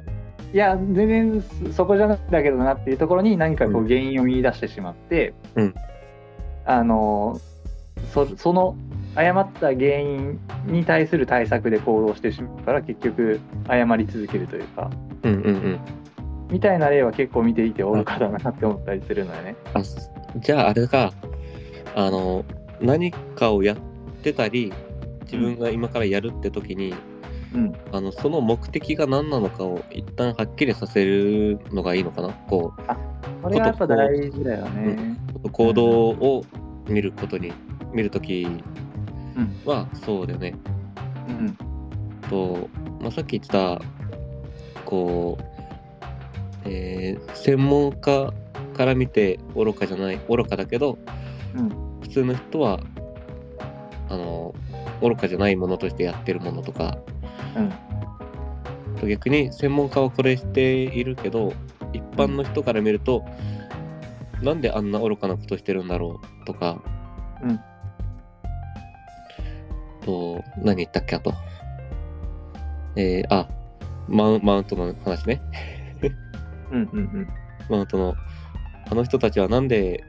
[0.53, 5.73] いや全然そこじゃないんだけどなっていうところに何かこううん原因を見出してしまって、うん
[6.67, 7.39] あの
[8.11, 8.75] そその
[9.15, 14.89] 誤った原因に対する対策で行動してしまうから結局謝り続けるというか
[15.23, 15.79] うんうんうん。
[16.49, 19.55] みたいな例は結構見ていて愚かだなって思ったりするのよね。
[19.73, 21.13] あすじゃああれか、
[21.95, 22.45] あの、
[22.81, 23.77] 何かをやっ
[24.21, 24.71] てたり、
[25.23, 26.93] 自分が今からやるって時に、
[27.53, 32.29] うん、あのその目的が何なのかを一旦はっきりさせるのがいいのかな。
[32.29, 32.81] こう
[33.41, 35.17] これがやっぱ大事だよね。
[35.51, 36.45] 行動を
[36.87, 37.53] 見ることに
[37.93, 38.49] 見るときう
[39.39, 39.61] ん。
[39.65, 40.55] はそうだよね。
[41.29, 41.57] うん。
[42.29, 43.81] と、まあ、さっき言ってた
[44.83, 45.43] こう、
[46.65, 48.33] えー専門家
[48.73, 50.97] から見て愚かじゃない愚かだけど
[51.55, 51.69] うん。
[51.69, 51.84] 普
[52.15, 52.79] 通の人は
[54.09, 54.53] あの
[55.01, 56.97] 愚かじゃないものとしてやってるものとか
[57.55, 57.73] うん。
[58.99, 61.53] と逆に専門家はこれしているけど
[61.93, 63.23] 一般の人から見ると、
[64.41, 66.81] なんであんな愚かなことしてるんだろうとか、
[67.41, 67.59] うん。
[70.01, 71.33] と何言ったっけあと。
[72.97, 73.47] えー、あ
[74.07, 75.41] マウマウントの話ね。
[76.71, 77.27] うんうんうん。
[77.69, 78.15] マウントの
[78.89, 80.03] あの人たちはなんで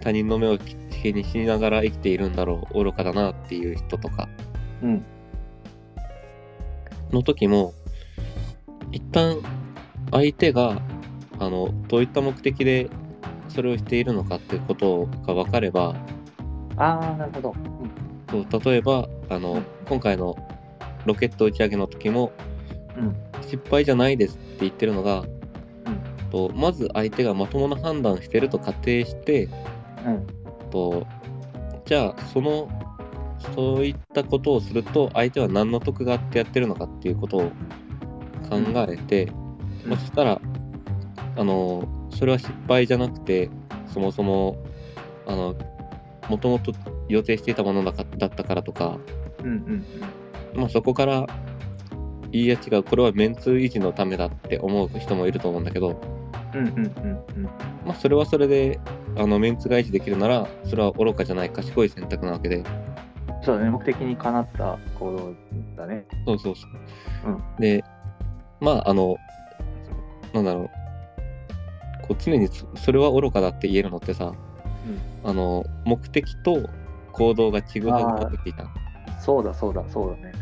[0.00, 4.28] 他人の目を気にしながら生きているんだろう愚かだなっていう人とか。
[4.82, 5.04] うん。
[7.12, 7.72] の時も
[8.92, 9.38] 一旦
[10.10, 10.80] 相手が
[11.38, 12.88] あのどういった目的で
[13.48, 15.94] それをしているのかっていうことが分かれば
[16.76, 17.54] ああなるほど。
[18.30, 20.36] そう例えばあの今回の
[21.04, 22.32] ロケット打ち上げの時も
[22.96, 23.16] うん。
[23.42, 25.28] 失敗じゃないですって言ってるのがうん。
[26.30, 29.75] とまず相手がまともな判断してると仮定してうん
[30.70, 31.06] と
[31.84, 32.68] じゃあその
[33.54, 37.40] そういったことをすると相手は何の得があってやってるのかっていうことを
[38.48, 39.24] 考えて、
[39.84, 39.90] うん。
[39.90, 40.40] まあそしたら
[41.36, 43.50] あのそれは失敗じゃなくて
[43.92, 44.56] そもそも
[45.26, 45.54] あの
[46.28, 46.72] もともと
[47.08, 47.92] 予定していたものだ
[48.26, 48.98] ったからとか、
[49.40, 49.84] うんうん
[50.54, 51.26] まあ、そこから
[52.32, 56.00] いいや違うこれはメンツ維持のためだって思う人もいると思うんだけど、
[56.58, 57.42] うんうんうんうん
[57.84, 58.80] まあ、それはそれで
[59.16, 62.64] あのメンツが維持できるならそれは愚かじゃない賢い選択なわけで
[63.42, 65.34] そうだね目的にかなった行動
[65.76, 66.04] だね。
[66.26, 66.66] そうそうそ
[67.28, 67.30] う。
[67.30, 67.84] うんで、
[68.60, 69.16] まあ、あの、
[70.32, 70.70] なんだろう、
[72.08, 74.32] こう常にそそれは愚かだって言えるのってさ、
[75.22, 76.68] あの、目的と
[77.12, 79.20] 行動がちぐはぐな時じゃん。
[79.20, 80.32] そうだそうだそうだね。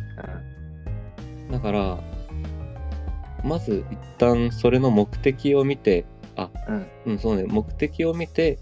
[1.50, 1.98] だから、
[3.44, 6.86] まず一旦それの目的を見て、あ、うん。
[7.06, 8.58] うん、そうね、目的を見て、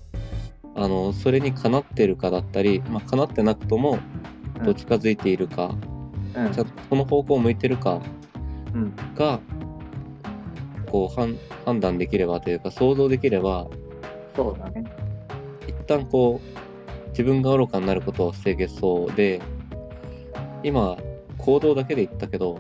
[0.75, 3.99] あの、それにかなってるかだったり、まあ、かなってなくとも、
[4.59, 4.65] うん。
[4.65, 5.75] どう近づいているか、
[6.35, 6.47] うん。
[6.47, 8.01] うんちゃんとその方向を向いてるか
[8.75, 8.95] うん。
[9.15, 9.41] が、
[10.93, 13.67] こう判判断できればというか想像できれば
[14.37, 14.85] そうだね。
[15.67, 19.41] 一旦こう自分が愚かになることを防げそうで
[20.63, 20.99] 今
[21.39, 22.59] 行動だけで言ったけど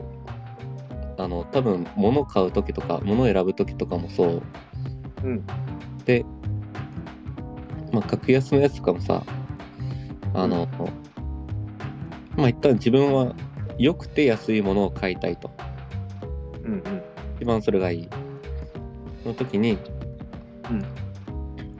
[1.22, 4.42] あの多分物を買う時とか物を選ぶ時とかもそう
[5.22, 5.46] うん
[6.04, 6.24] で、
[7.92, 9.22] まあ、格安のやつとかもさ
[10.34, 10.66] あの、
[12.36, 13.34] まあ一旦自分は
[13.78, 15.50] 良くて安いものを買いたいと
[16.64, 17.02] うんうん
[17.38, 18.08] 一番それがいい。
[19.24, 19.78] の時に
[20.70, 20.84] うん。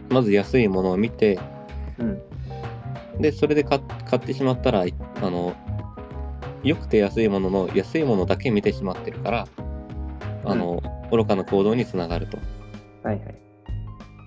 [0.08, 1.38] まず安いものを見て
[1.98, 2.22] うん。
[3.20, 5.54] でそれで買買ってしまったらあの
[6.62, 9.48] 良くて安いものの安いものだけ見てしまってるから
[10.44, 12.38] あの、愚かな行動につながると。
[13.02, 13.34] はいはい。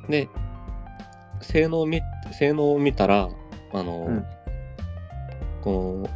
[0.10, 0.30] で
[1.42, 3.30] 性能を見性能を見たら
[3.74, 4.26] あの、うん
[5.62, 6.10] この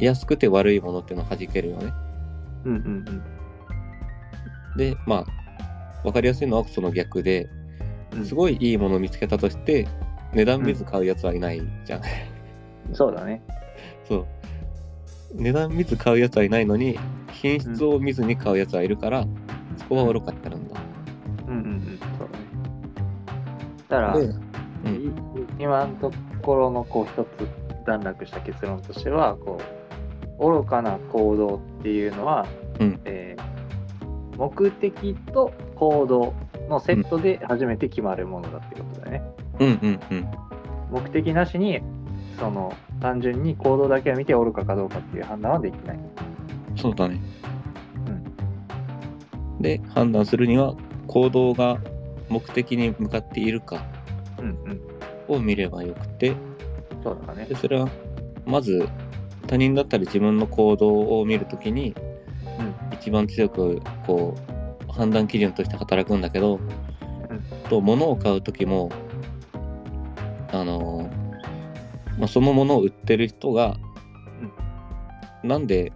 [0.00, 1.92] 安くて悪いものっていうのを弾けるよね。
[2.64, 3.22] うんうん
[4.78, 7.50] でまあ分かりやすいのはその逆で
[8.12, 8.24] うん。
[8.24, 9.86] すごいいいものを見つけたとして
[10.32, 12.02] 値段見ず買うやつはいないじゃん。
[12.94, 13.42] そうだね。
[14.08, 14.26] そう
[15.34, 16.98] 値段見ず買うやつはいないのに
[17.32, 19.26] 品質を見ずに買うやつはいるから、
[19.76, 20.80] そこは愚かになるんだ。
[21.46, 21.98] うんうんうん。
[22.18, 22.44] そうだね。
[23.88, 25.12] だから、で、うんい
[25.58, 26.12] 今のと
[26.42, 29.60] ころのこう一つ段落した結論としてはこ
[30.38, 32.46] う愚かな行動っていうのは、
[32.80, 33.58] うんえー
[34.38, 36.32] 目的と行動
[36.68, 39.22] のセットで初めて決まるものだってことだよね。
[39.58, 40.28] うんうんうん
[40.90, 41.82] 目的なしに
[42.38, 45.98] その単純に行動だけを見て愚かかどうかっていう判断はできない。
[46.76, 47.20] そうだね。
[49.60, 50.76] で判断するには
[51.08, 51.78] 行動が
[52.28, 53.84] 目的に向かっているか
[54.38, 54.80] うんうん。
[55.28, 56.34] を見ればよくて
[57.02, 57.56] そうだねで。
[57.56, 57.88] それは
[58.46, 58.88] まず
[59.46, 61.94] 他人だったり自分の行動を見るときに
[62.58, 64.36] うん一番強くこ
[64.88, 68.90] う判断基準として働くんだけど、うんと物を買う時も
[70.52, 70.97] あの
[72.18, 73.76] まあ、そのものを売ってる人が、
[75.42, 75.92] なんで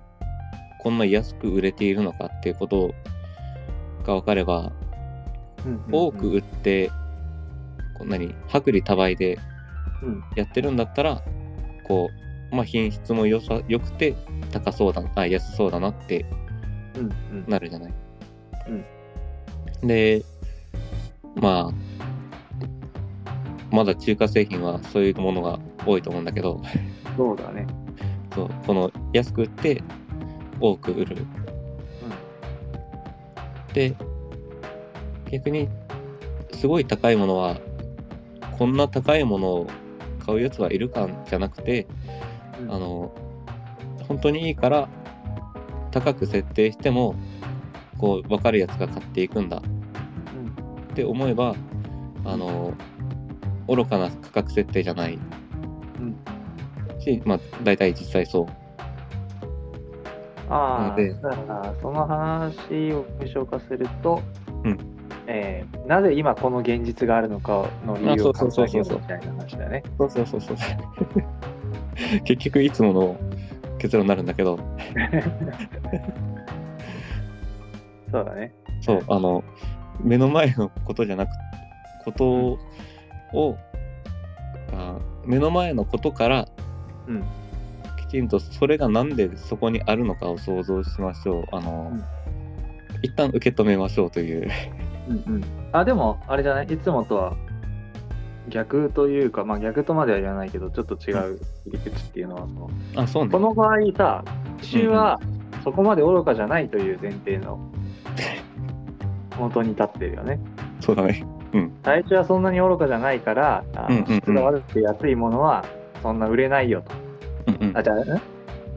[0.82, 2.94] こんな安く売れているのかっていうこと
[4.04, 4.72] が分かれば
[5.64, 5.94] うんうんうん。
[5.94, 6.90] 多く売って
[7.98, 9.38] こんなに薄利多売で
[10.02, 10.24] うん。
[10.36, 11.22] やってるんだったら
[11.86, 12.08] こ
[12.52, 14.14] う、まあ、品質も良さ良くて
[14.52, 16.26] 高そうだあ安そうだなって
[16.96, 17.44] うんうん。
[17.48, 17.94] なるじゃない。
[19.82, 20.24] で
[21.36, 21.72] まあ
[23.72, 26.60] まだ中華製品はそういうものが多いと思うんだけど
[27.16, 27.66] そうだね。
[28.34, 29.82] そうこの安く売って
[30.60, 31.26] 多く売る。
[33.74, 33.94] で
[35.30, 35.68] 逆に
[36.52, 37.58] すごい高いものは
[38.58, 39.66] こんな高いものを
[40.24, 41.86] 買うやつはいるかじゃなくて
[42.60, 43.12] うんあの
[44.06, 44.88] 本当にいいから
[45.90, 47.14] 高く設定しても
[47.98, 49.62] こう分かるやつが買っていくんだ
[50.36, 51.54] うんって思えば
[52.24, 52.74] あの
[53.74, 55.18] 愚かな価格設定じゃない。
[55.98, 56.16] うん。
[57.00, 58.46] しまあ大体実際そう。
[60.50, 64.20] ああ、だからその話を無償化すると、
[64.64, 64.78] うん。
[65.26, 69.82] えーなぜ今この現実があるのかの理由を考えようみたいな話だよね。
[69.98, 70.56] そうそうそうそう。
[72.24, 73.16] 結局いつもの
[73.78, 74.58] 結論になるんだけど。
[78.12, 78.54] そうだね。
[78.80, 79.42] そうあの
[80.00, 81.30] 目の前のことじゃなく
[82.04, 82.58] こと
[83.32, 83.56] を、
[84.72, 86.48] あ目の前のことから
[87.06, 87.22] うん。
[88.08, 91.44] きちんとそれがなんでそこにあるのかを想像しましょう。
[91.52, 92.04] あの、うん。
[93.02, 94.50] 一旦受け止めましょうという。
[95.08, 95.44] うんうん。
[95.72, 96.66] あ、でも、あれじゃない？
[96.66, 97.36] いつもとは
[98.48, 102.70] 逆というか、まあ逆とまでは言わないけど、ちょっと違う入り口っていうのは、その
[103.02, 103.30] あそうね。
[103.30, 104.24] この場合さ、
[104.60, 105.18] 奇襲は
[105.64, 107.58] そこまで愚かじゃないという前提の
[109.38, 110.38] 元に立ってるよね。
[110.82, 111.24] そうだね。
[111.84, 113.64] 最初はそんなに愚かじゃないから、
[114.08, 115.64] 質が悪くて安いものは
[116.02, 116.92] そんな売れないよと。
[117.60, 117.76] うんうん。
[117.76, 118.22] あ、じゃあ、ん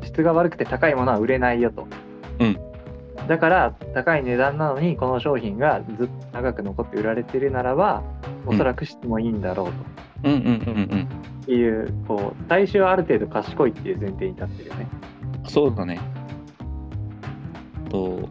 [0.03, 1.87] 質が悪くて高いものは売れないよと。
[2.39, 2.57] うん。
[3.27, 8.03] だから、高い値段なのに、この商品がずっと長く残って売られてるならば、
[8.45, 9.69] おそらく質もいいんだろ
[10.23, 10.51] ううんうんうんう
[10.95, 11.07] ん。
[11.45, 14.87] という、こう、最初はある程度賢いっていう前提に立ってるよね。
[15.47, 15.99] そうだね。
[17.89, 18.29] と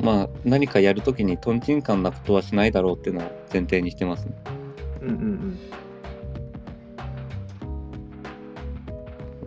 [0.00, 4.32] まあ何かやるときにとんちんかんなことはしないだろうっていうのを前提にしてますね
[5.02, 5.58] うんうんうん。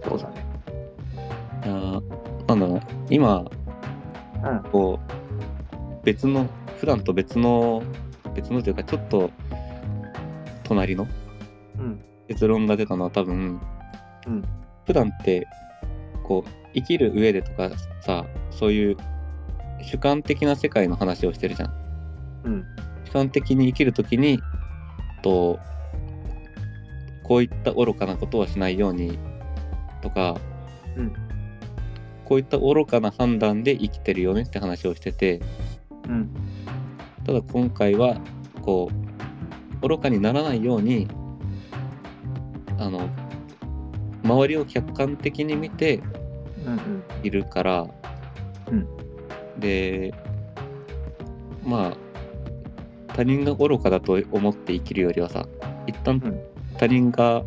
[0.08, 0.46] そうだね。
[1.66, 3.46] いやーなんだろう今
[4.44, 4.64] うん。
[4.72, 6.48] こう別の
[6.80, 7.84] 普段と別の
[8.34, 9.30] 別のというかちょっと
[10.64, 11.08] 隣の
[11.78, 12.00] うん。
[12.28, 13.60] 結論が出たのは多分、
[14.28, 14.44] うん
[14.86, 15.48] 普段って
[16.24, 17.70] こう生きる上でとか
[18.02, 18.98] さそういう
[19.82, 21.74] 主観的な世界の話をしてるじゃん。
[22.46, 22.66] うん。
[23.06, 24.40] 主観的に生きるときに
[25.22, 25.60] と
[27.24, 29.18] こういった愚かなことはしないように
[30.02, 30.36] とか、
[30.96, 31.14] うん
[32.26, 35.42] こういった愚かな判断で生きてるよねって話をしてて
[36.08, 36.30] うん。
[37.26, 38.22] ただ今回は
[38.62, 38.92] こ
[39.82, 41.08] う愚かにならないように
[42.78, 43.10] あの
[44.24, 46.04] 周りを客観的に見て
[46.66, 47.04] うんうん。
[47.24, 47.88] いるから、
[48.72, 48.88] うん
[49.58, 50.14] で
[51.66, 51.98] まあ
[53.16, 55.46] 他人が愚かだと思って生きるよりはさ
[55.88, 57.44] 一旦うん他人が、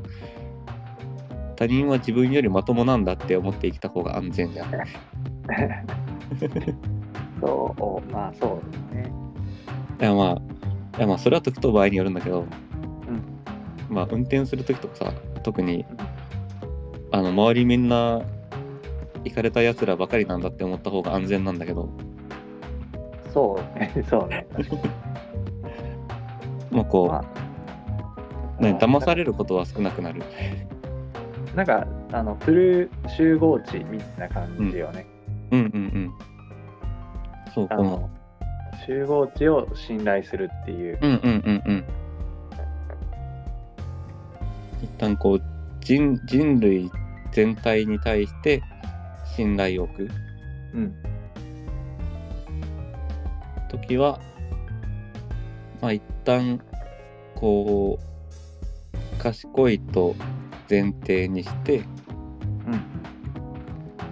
[1.56, 4.70] 他人は自分よりまともなんだって思って生きた方が安全じゃん。
[7.40, 9.10] そう、まあそうですね。
[10.00, 12.46] いやまあ、いやまあそれは時と場合によるんだけど、ん
[13.88, 15.86] まあ運転する時とかさ、特に、
[17.10, 18.20] あの周りみんな
[19.24, 21.88] 行かれたやつらばかりなんだって思った方が安全なんだけど、
[23.32, 24.46] そうね、 そうね。
[24.52, 24.82] 確かに
[26.70, 27.24] まあこう、ま
[28.60, 30.22] あね、騙されることは少なくなる。
[31.54, 35.06] なんか、あの、フル集合値みたいな感じよね。
[35.50, 36.12] うんうんうん。
[37.54, 38.10] そう、この、
[38.86, 40.98] 集合値を信頼するっていう。
[41.02, 41.84] うんうんうんうん。
[44.82, 45.42] 一旦こう
[45.80, 46.90] 人人類
[47.30, 48.62] 全体に対して
[49.36, 50.10] 信頼を置く
[50.74, 50.94] うん。
[53.70, 54.20] 時は
[55.80, 56.60] まあ一旦
[57.34, 60.14] こう賢いと
[60.68, 61.82] 前提にして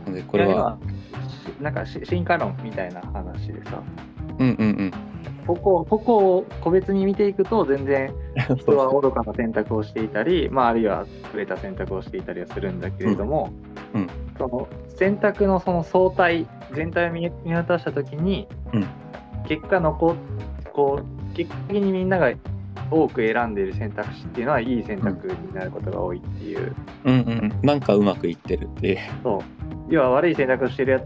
[0.06, 0.14] うん。
[0.14, 0.78] でこれは
[1.60, 3.82] なんかし進化論みたいな話でさ、
[4.38, 5.09] うんうんここ
[5.54, 8.12] 個々を個別に見ていくと全然
[8.48, 13.50] う ん人は愚かな選択をしていたり、まあ、あるいは優れた選択をしていたりはするんだけれども、
[13.94, 14.00] うん。
[14.02, 14.08] うん。
[14.38, 18.86] その選択のその相対全体を見見渡した時に、うん。
[19.46, 20.14] 結果残
[20.72, 22.32] こう結果的にみんなが
[22.90, 26.74] 多く選んでいる選択肢っていうのはいい選択になることが多いっていう、
[27.04, 29.40] うんうんなんかうまくいってるってそう。
[29.88, 31.00] 要は悪い選択をしてるや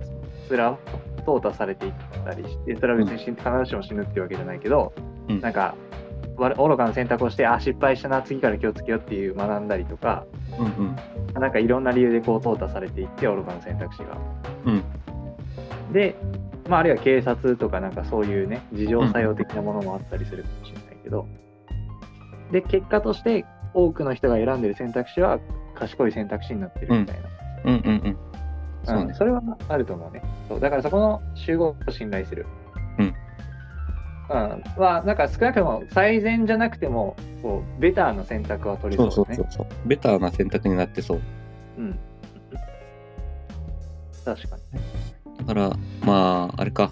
[0.48, 0.76] つら
[1.24, 1.92] 淘汰されていっ
[2.24, 4.92] たりしてそれは別に必ずしも死ぬっていうわけじゃないけど、
[5.28, 5.40] うん。
[5.40, 5.74] なんか
[6.36, 10.24] 悪愚かな選択をしてあ失敗したな次から気をつけようっていう学んだりとか
[10.58, 10.96] うんうん。
[11.40, 14.18] なんかいろんな理由でこう淘汰されていって愚かな選択肢が。
[14.66, 14.84] うん。
[15.92, 16.14] で、
[16.68, 21.26] まあ、あるいは警察とかなんかそういうね自情作用的なものもあったりするかもしれないけど、
[22.52, 23.44] で結果として
[23.74, 25.38] 多くの人が選んでる選択肢は
[25.74, 27.28] 賢い選択肢になってるみたいな。
[27.64, 28.33] うんうんうん
[28.84, 30.22] そうねうん、それはあると思うね。
[30.48, 32.46] そうだからそこの集合を信頼する。
[32.98, 33.06] うん。
[33.06, 34.62] うん。
[34.76, 39.36] は、なんか少なくとも最善じゃなくても、こう、ベターな選択は取りそそうね。
[39.36, 41.20] そうそうそうベターな選択になってそう
[41.78, 41.98] うん。
[44.24, 44.62] 確かに。
[45.38, 46.90] だからまああれか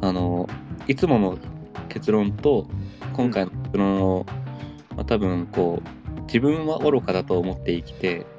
[0.00, 0.48] あの
[0.86, 1.38] いつもの
[1.88, 2.66] 結論と
[3.12, 4.26] 今回の結論を、
[4.96, 8.37] まあ、多分こう自分は愚かだと思って生きて、うん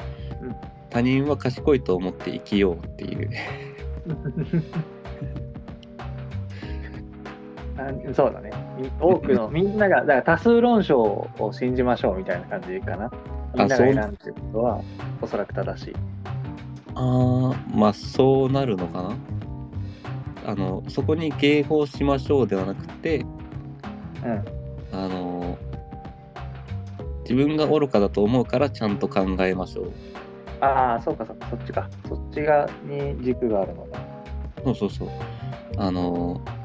[0.90, 3.30] 他人は賢いと思って生きようっていう
[7.80, 8.52] あそうだね。
[8.78, 13.10] み多くの、 みんなが、だから多数論証を信じましょうみたいな感じかな。
[13.56, 14.82] みんなが選んでることは、
[15.22, 15.94] おそらく正しい。
[16.96, 19.16] あーまあそうなるのかな
[20.46, 23.26] あのそこに迎合しましょうではなくて
[24.26, 24.44] うん。
[24.92, 25.58] あの
[27.22, 29.92] 自分が愚かだと思うからちゃんと考えましょう
[30.62, 31.90] ああ、そうかそうか、そっちか。
[32.08, 34.00] そっちがに軸があるのか。
[34.66, 35.10] そうそうそう。
[35.78, 36.60] あのー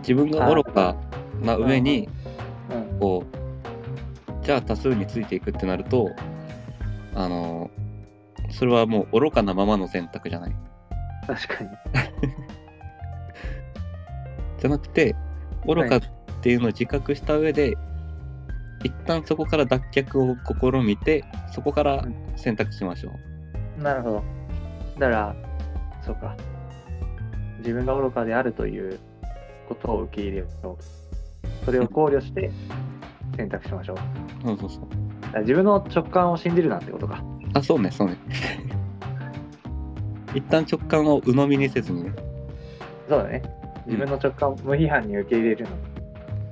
[0.00, 0.96] 自分が愚か
[1.42, 2.08] な上に、
[2.70, 2.98] うん。
[2.98, 6.10] こう、じゃあ多数についていくってなると、
[7.14, 7.82] あのー
[8.50, 10.54] それはもう愚かなままの選択じゃない？
[11.26, 11.70] 確かに。
[14.58, 15.14] じゃなくて、
[15.66, 16.00] 愚かっ
[16.42, 17.76] ていうのを自覚した上で、
[18.84, 20.36] 一旦そこから脱却を
[20.80, 22.04] 試みて、そこから
[22.36, 23.12] 選択しましょ
[23.78, 23.82] う。
[23.82, 24.24] なるほど。
[24.98, 25.36] だから、
[26.04, 26.36] そうか。
[27.58, 28.98] 自分が愚かであるという
[29.68, 30.76] ことを受け入れよう。
[31.64, 32.50] それを考慮して
[33.36, 33.96] 選択しましょう。
[34.44, 35.34] そうそうそう。
[35.34, 37.22] ら自分の直感を信じるなんてことか。
[37.54, 38.16] あ、そうね、そうね。
[40.34, 42.12] 一旦直感を鵜呑みにせずにね。
[43.08, 43.42] そうだね。
[43.86, 45.70] 自分の直感を無批判に受け入れるの。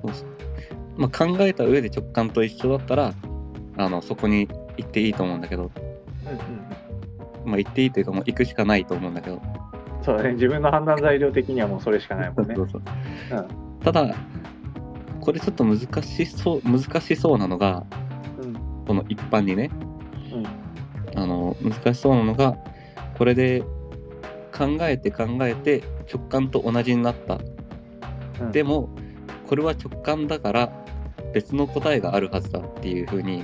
[0.02, 0.28] そうそう
[0.96, 3.14] まあ、考えた上で直感と一緒だったら
[3.76, 5.70] あのそこに行っていいと思うんだけど、
[6.24, 6.30] うん
[7.44, 10.04] うんまあ、行っていいというかもう行くしかないと思うんだけど、うん。
[10.04, 10.32] そうだね。
[10.34, 12.62] 自分の判断材料的にはもうそれしかないもんねそ。
[12.62, 13.78] うそううん。
[13.80, 14.14] ただ
[15.20, 17.84] これちょっと難しそう難しそうなのが
[18.42, 18.54] うん。
[18.86, 19.70] この一般にね
[20.32, 21.20] うん。
[21.20, 22.56] あの難しそうなのが
[23.16, 23.62] これで
[24.52, 25.82] 考えて考えて
[26.12, 27.38] 直感と同じになった
[28.40, 28.88] うん、でも
[29.50, 30.70] これは直感だから
[31.34, 33.42] 別の答えがあるはずだっていう風に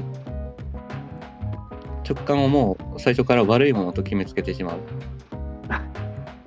[2.09, 4.79] 直感をもう最初から悪いものと決めつけてしまう。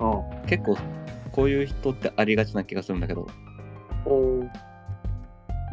[0.00, 0.06] う
[0.44, 0.46] ん。
[0.46, 0.78] 結構
[1.32, 3.26] こういう人ってありがちな気がするんだけど、
[4.06, 4.48] おー。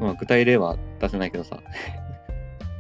[0.02, 1.58] まあ、具体例は出せないけどさ。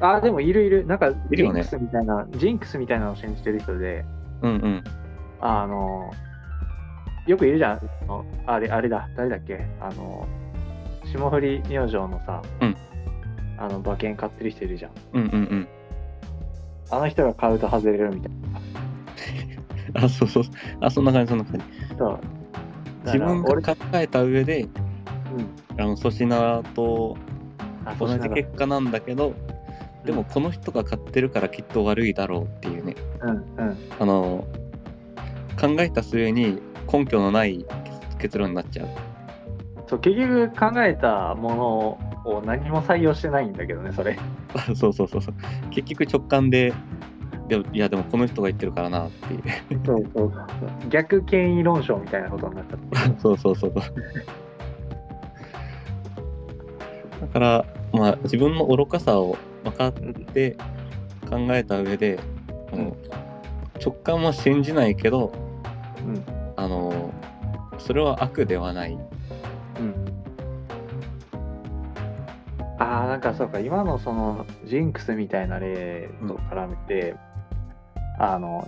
[0.01, 0.86] あ、でもいるいる。
[0.86, 4.03] なんか、ジンクスみたいな、ジンクスみたいなのを信じてる人で、
[4.41, 4.84] うんうん。
[5.39, 6.12] あの、
[7.26, 7.82] よくいるじゃん。
[8.45, 9.66] あれ、あれだ、誰だっけ？
[9.80, 10.28] あの、
[11.12, 12.76] 霜降り明星のさ、うん
[13.60, 14.91] あの馬券買ってる人いるじゃん。
[15.14, 15.68] うんうんうん。
[16.91, 18.32] あの人が買うと外れるみたい
[20.05, 20.43] あ、そうそう。
[20.80, 21.60] あ、そんな感じ、そんな感じ。
[21.93, 21.97] な。
[21.97, 22.20] そう。
[23.05, 27.18] 自分が俺、考えた上で、うん、あの粗品と
[27.86, 29.34] あ同じ結果なんだけど、
[30.05, 33.34] でもこの人が買ってるからきっと悪いだろうっていうね、うんう
[33.72, 33.78] ん。
[33.99, 34.45] あの、
[35.60, 37.66] 考えた末に根拠のない
[38.20, 38.88] 結論になっちゃう。
[39.88, 44.17] そう結局考えたものを何も採用してないんだけどね、それ。
[44.75, 45.35] そうそうそうそう。
[45.69, 46.73] 結局直感で、
[47.47, 49.41] でもいやでもこの人が言ってるからなっていう。
[49.85, 50.45] そうそうそ
[50.88, 50.89] う。
[50.89, 53.15] 逆権威論証みたいなことになっちゃって。
[53.21, 53.83] そうそうそうそう。
[57.21, 60.57] だから、まあ、自分の愚かさを分かって
[61.29, 62.19] 考えた上で、
[62.73, 62.95] あの
[63.83, 65.31] 直感は信じないけど、
[66.05, 66.23] うん。
[66.57, 67.13] あの、
[67.77, 68.97] それは悪ではない。
[72.80, 77.15] ああ、なんかそうか、今のそのジンクスみたいな例と絡めて、
[78.19, 78.67] あの、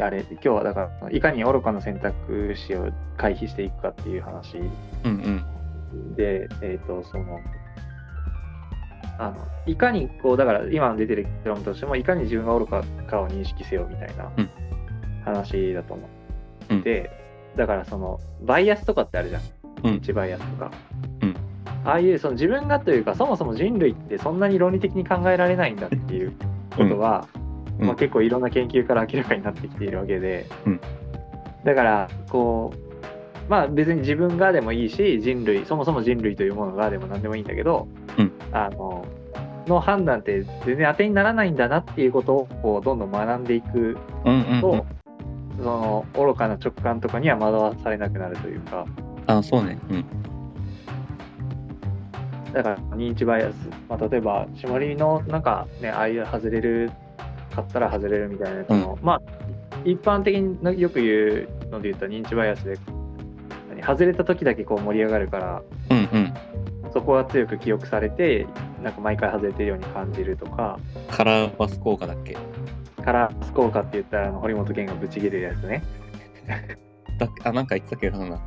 [0.00, 4.58] あれ、今日はだから、いかに愚かな選択肢を回避していくかっていう話
[5.04, 5.44] うん
[5.92, 6.14] うん。
[6.14, 7.40] で、えっ、と、その、
[9.18, 9.36] あの、
[9.66, 14.50] いかにこう、だから今の出てる結論としても、いかに自分が愚かかを認識せよみたいなうん
[15.24, 16.08] 話だと思
[16.70, 17.10] うんって、
[17.56, 19.42] だからその、バイアスとかってあるじゃん。
[19.84, 20.70] うん一バイアスとか。
[21.82, 21.88] うん。
[21.88, 26.32] ああいうその自分がというか、そもそも人類ってそんなに論理的に考えられないんだっていう
[26.76, 27.26] ことは、
[27.78, 27.86] うん。
[27.86, 30.80] まあ、結構いろんな研究から明らかになってきているわけで、うん。
[31.64, 38.32] だからこうまあ別に自分がでもいいし人類そもそも人類というものがでも何でもいいんだけど、うん。
[38.52, 39.04] あの
[39.66, 44.82] の判断って全然当てにならないんだなっていうことをこうどんどん学んでいくうんうん、と、うん。
[45.58, 48.86] その愚かな直感とかには惑わされなくなるというか。
[49.26, 49.78] あ、そうね。
[49.90, 50.04] うん。
[52.52, 53.54] だから認知バイアス、
[53.88, 56.90] まあ、例えば絞りのなんかねああいう外れる
[57.54, 59.20] 買ったら外れるみたいなやつの、まあ
[59.84, 62.76] 一般的によく言うので言ったら認知バイアスで
[63.70, 66.34] 何外れた時だけこう盛り上がるからうんうん。
[66.92, 68.46] そこは強く記憶されて
[68.82, 70.78] なんか毎回外れてるように感じるとか。
[71.10, 72.36] カラーバス効果だっけ？
[73.02, 75.82] カラース効果って言ったらあの堀本健がぶち切れるやつね。
[77.18, 78.38] だあ、なんか言ってたけどな。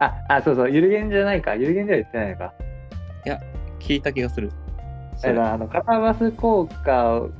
[0.00, 0.70] ああそうそう。
[0.70, 1.54] ゆるげんじゃないか。
[1.54, 2.52] ゆるげんでは言ってないのか
[3.80, 4.50] 聞いた気がする。
[5.16, 7.30] そだれからあのカラーバス効果を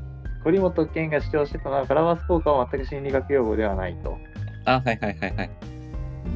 [0.44, 4.16] 堀本健が主張してたのはカラーバス効果は全く心理学用語ではないと。
[4.64, 5.50] あ、はいはいはいはい。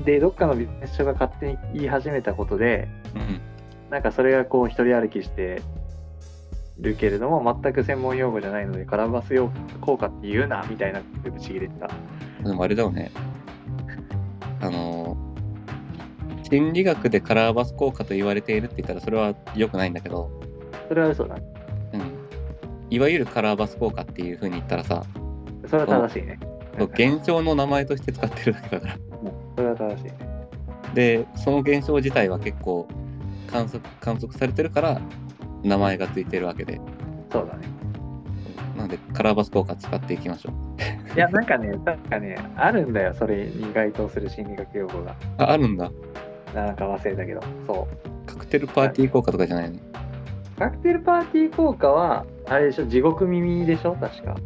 [0.05, 3.41] でどっかのビジネス書が勝手に言い始めたことでうん
[3.91, 5.61] なんかそれがこう一人歩きして
[6.79, 9.51] るけれども全く専門用語じゃないのでカラーバス用
[9.83, 11.91] 効果って言うなみたいなぶち切れてた。
[12.41, 12.45] うん。
[12.45, 13.11] でもあれだよね。
[14.61, 15.32] あのー
[16.53, 20.31] 心理学でカラーバス効果と言われているって言ったらそれは良くないんだけど、
[20.87, 21.43] それは嘘だね。
[21.95, 22.03] うん。
[22.91, 25.03] いわゆるカラーバス効果っていう風に言ったらさ、
[25.67, 26.39] それは正しいね。
[26.79, 28.97] そう現象の名前として使ってるだけだから。
[29.57, 30.19] それは正しいね。
[30.93, 32.87] で、その現象自体は結構
[33.51, 35.01] 観測観測されてるから
[35.63, 36.79] 名前がついてるわけで。
[37.33, 37.67] そうだね。
[38.77, 41.17] なので、カラーバス効果使っていきましょう。
[41.17, 45.17] いやなんかね、確かね、あるんだよ、それに該当する心理学用語が。
[45.39, 45.91] あ、あるんだ。
[46.55, 47.41] なんか忘れたけど。
[47.67, 47.89] そ
[48.27, 48.27] う。
[48.27, 49.79] カクテルパーティー効果とかじゃないの？
[50.59, 54.37] カクテルパーティー効果は、あれでしょ、地獄耳でしょ、確か。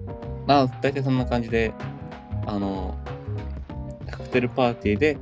[0.46, 1.74] あ、大体そんな感じで、
[2.46, 2.96] あの、
[4.10, 5.18] カクテルパーティーで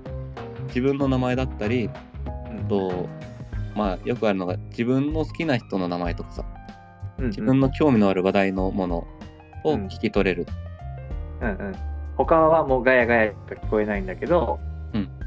[0.68, 1.90] 自分の名前だったり、
[2.50, 3.08] うんと、
[3.74, 6.44] まあ、よくあるのが自分の好きな人の名前とかさ、
[7.18, 9.06] うん自分の興味のある話題のもの
[9.64, 10.46] を聞き取れる。
[11.40, 11.74] うんうん。
[12.16, 14.73] 他はもうガヤガヤしか聞こえないんだけど、うん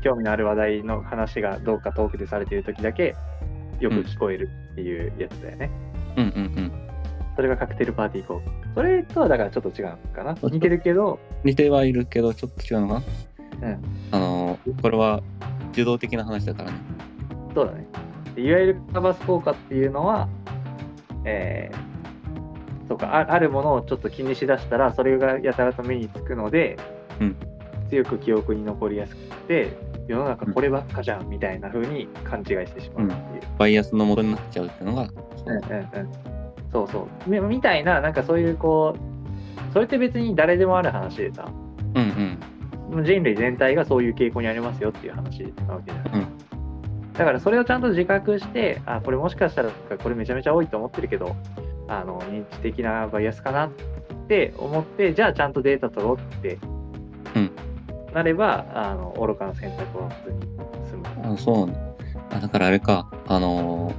[0.02, 3.16] 興味のある話題の話がどうかトークでされている時だけ
[3.80, 5.72] よく聞こえるっていうやつだよね。
[6.16, 6.72] うんうんうん。
[7.36, 8.52] それがカクテルパーティー効果。
[8.76, 10.36] それとはだからちょっと違うのかな？
[10.50, 13.04] 似てるけど、似てはいるけど、ちょっと違うのか
[13.62, 13.70] な？
[13.70, 13.84] うん。
[14.12, 15.22] あの、これは
[15.72, 16.78] 受動的な話だからね。
[17.54, 17.88] そうだね。
[18.36, 20.30] いわゆるカバス効果っていうのは、
[21.26, 26.78] えー、そうかあ、あるものをちょっと気にしだしたら、それがやたらと目につくので、
[27.20, 27.36] うん
[27.90, 29.72] 強く記憶に残りやすくて、
[30.08, 33.42] 世の中こればっかじゃんみたいな風に勘違いしてしまうっていう。
[33.58, 35.08] バイアスの元になっちゃうっていうのが、うん
[35.52, 36.12] うんうん。
[36.72, 37.30] そうそう。
[37.30, 37.40] み。
[37.40, 41.50] みたいな、なんかそういうこう、それって別に誰でもある話でさ、
[41.96, 42.40] うん
[42.94, 43.04] うん。
[43.04, 46.48] 人類全体がそういう傾向にありますよっていう話なわけじゃない、うん。
[47.18, 51.36] だからそれをちゃんと自覚してあこれもしかしたらこれめちゃめちゃ多いと思ってるけど
[51.88, 53.72] あの認知的なバイアスかなっ
[54.28, 56.60] て思ってじゃあちゃんとデータ取ろうって、
[57.36, 57.52] うん
[58.18, 60.42] なればあの愚かな選択を普通に
[60.90, 61.74] 済むあそうね。
[62.32, 63.94] ああだからあれか、あのー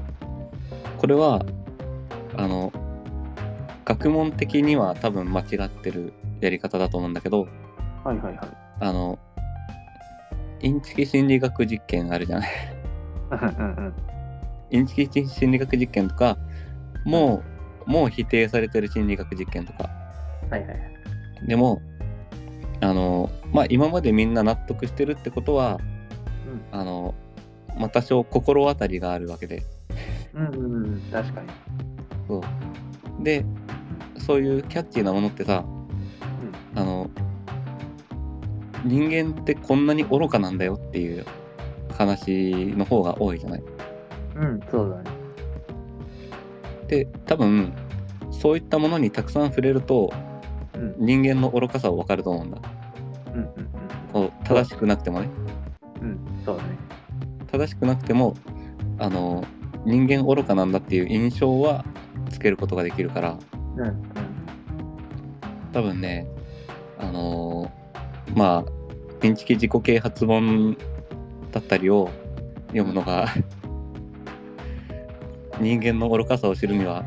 [0.98, 1.44] これは、
[2.36, 2.72] あの、
[3.84, 7.46] 学問的には多分間違ってるやり方だと思うんだけど、
[8.02, 8.48] はいはいはい。
[8.80, 9.16] あの、
[10.60, 12.50] インチキ心理学実験あるじゃない？
[13.30, 13.42] うんう
[13.82, 13.94] ん
[14.70, 16.36] インチキ心理学実験とか、
[17.04, 17.44] も
[17.86, 19.88] う、もう否定されてる心理学実験とか。
[20.50, 20.78] はいはい。
[21.46, 21.80] でも、
[22.80, 25.80] あの、まあ、今までみんな納得してるってことは、
[26.72, 27.14] あの、
[27.78, 29.62] まあ、多少心当たりがあるわけで。
[30.34, 31.00] うんうんうん。
[31.10, 31.48] 確かに。
[32.28, 33.24] そう。
[33.24, 33.44] で、
[34.18, 35.64] そういうキャッチーなものってさ、
[36.74, 37.10] あの、
[38.84, 41.24] 人間ってこんなに愚かなんだよっていう
[41.96, 43.62] 話の方が多いじゃない？
[44.36, 45.10] うん、そうだね。
[46.86, 47.72] で、多分、
[48.30, 50.27] そういったものにたくさん触れると、うん
[50.98, 52.58] 人間の愚かさを分かると思うんだ。
[53.34, 53.68] うんうん
[54.12, 55.28] こう正しくなくてもね。
[56.00, 56.08] うん。
[56.10, 56.78] うん、そうだね。
[57.50, 58.34] 正しくなくても、
[58.98, 59.44] あの、
[59.84, 61.84] 人間愚かなんだっていう印象は
[62.30, 63.38] つけることができるから、
[63.76, 64.02] うんうん。
[65.72, 66.26] 多分ね、
[66.98, 67.78] あのー
[68.36, 70.76] まあ、インチキ自己啓発本
[71.52, 72.10] だったりを
[72.68, 73.26] 読むのが、
[75.60, 77.04] 人間の愚かさを知るには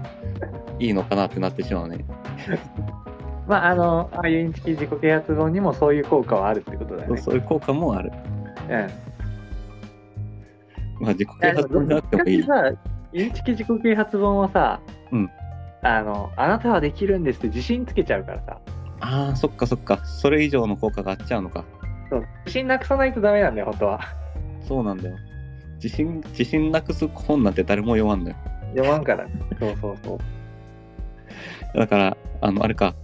[0.80, 2.06] いいのかなってなってしまうね。
[3.52, 7.22] まあ、あの、ああいうインチキ自己啓発本にもそういう効果はあるってことだよね。
[7.22, 8.10] そういう効果もある。
[8.70, 8.74] う
[11.02, 11.04] ん。
[11.04, 12.44] まあ、自己啓発本じゃなくてもいい。
[12.44, 12.72] さ、
[13.12, 14.80] インチキ自己啓発本はさ、
[15.12, 15.30] うん
[15.82, 18.62] あの、あなたはできるんですって自信つけちゃうからさ、
[19.02, 19.98] ああ、そっかそっか。
[20.06, 21.66] それ以上の効果があっちゃうのか。
[22.10, 24.00] そう自信なくさないとダメなんだよ、本当は。
[24.66, 25.18] そうなんだよ。
[25.84, 28.36] 自信、自信なくす本なんて誰も読まんのよ。
[28.76, 29.28] 読まんから。
[29.60, 30.18] そうそうそう。
[31.78, 32.96] だから、あの、あれか、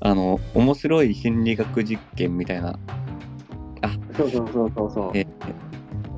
[0.00, 2.78] あの、面白い心理学実験みたいな。
[4.16, 5.10] そうそうそうそうそう。
[5.14, 5.26] え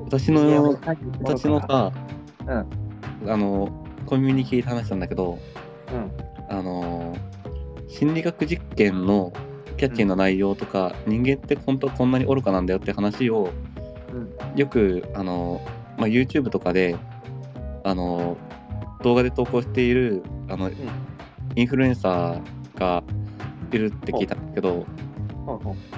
[0.05, 0.79] 私の、
[1.21, 1.91] 私のさ、
[2.45, 2.87] うん
[3.29, 5.39] あの、コミュニティで話したんだけど、
[5.91, 6.11] うん。
[6.49, 7.15] あの、
[7.87, 9.33] 心理学実験の
[9.77, 13.49] キャッチーな内容とか、人間って本当はこんなに愚かなんだよって話を、
[14.13, 14.57] うん。
[14.57, 15.61] よく、あの、
[15.97, 16.95] まあ、YouTube とかで、
[17.83, 18.37] あの、
[19.03, 20.69] 動画で投稿している、あの、
[21.55, 23.03] インフルエンサーが
[23.75, 24.85] いるって聞いたんだけど、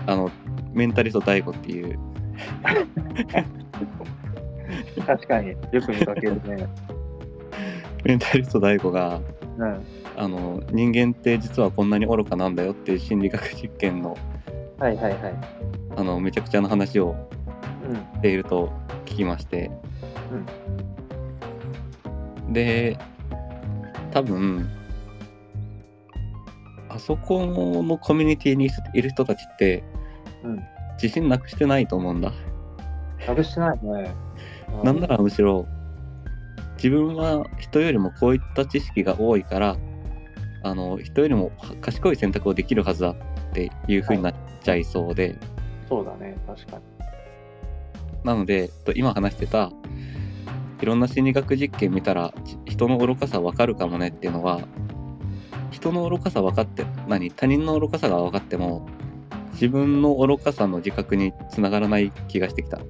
[0.08, 0.32] あの、
[0.74, 2.00] メンタリスト DAIGO っていう、
[5.06, 6.68] 確かによく見かけるね。
[8.04, 9.22] メンタリスト DAIGO が、
[9.58, 9.84] うん。
[10.18, 14.18] あの、人間って実はこんなに愚かなんだよっていう心理学実験の、
[14.80, 15.34] はいはいはい。
[15.98, 17.16] あの、めちゃくちゃな話を
[17.88, 17.96] うん。
[17.96, 18.72] していると
[19.06, 19.72] 聞きまして、
[22.50, 22.98] で
[24.12, 24.70] 多分
[26.90, 29.84] あそこのコミュニティにいる人たちって、
[30.44, 30.64] うん。
[31.02, 32.34] 自信なくしてないと思うんだ、
[33.26, 34.14] なくしてないね。
[34.82, 35.66] うなんならむしろ
[36.76, 39.78] 自分は人よりもこういった知識が多いから
[40.64, 43.16] あの人よりも賢い選択をできるはずだっ
[43.54, 45.38] ていう風になっちゃいそうで、
[45.88, 46.84] そうだね、確かに。
[48.24, 49.72] なので、と今話してた、
[50.82, 54.62] いろんな心理学実験見たら、ち人の愚かさ分かるかもねっていうのは、
[55.72, 58.88] 人の愚かさ分かって、何他人の愚かさが分かっても、
[59.54, 62.78] 自分の愚かさの自覚につながらない気がしてきた。
[62.78, 62.82] い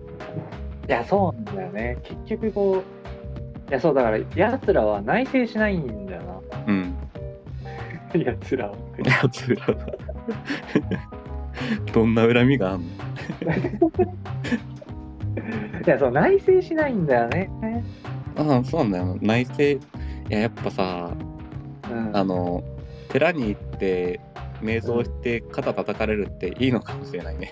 [0.87, 1.97] や、そうなんだよね。
[2.03, 2.83] 結局こ
[3.67, 6.95] う、いや、そうだから、奴らは内省しないんだようん。
[8.13, 8.19] な。
[8.21, 8.75] 奴らは。
[9.03, 9.75] やつらは
[11.93, 12.85] どんな恨みがあんの？
[15.85, 17.49] いや、そう、内省しないんだよね。
[18.35, 19.17] ああ、そうなんだよ。
[19.21, 19.79] 内省、い
[20.29, 21.11] や、やっぱさ、
[21.89, 22.11] うん。
[22.15, 22.63] あの、
[23.09, 24.19] 寺に行って、
[24.61, 27.51] 瞑想して肩叩かれるっていいのかもしれないね。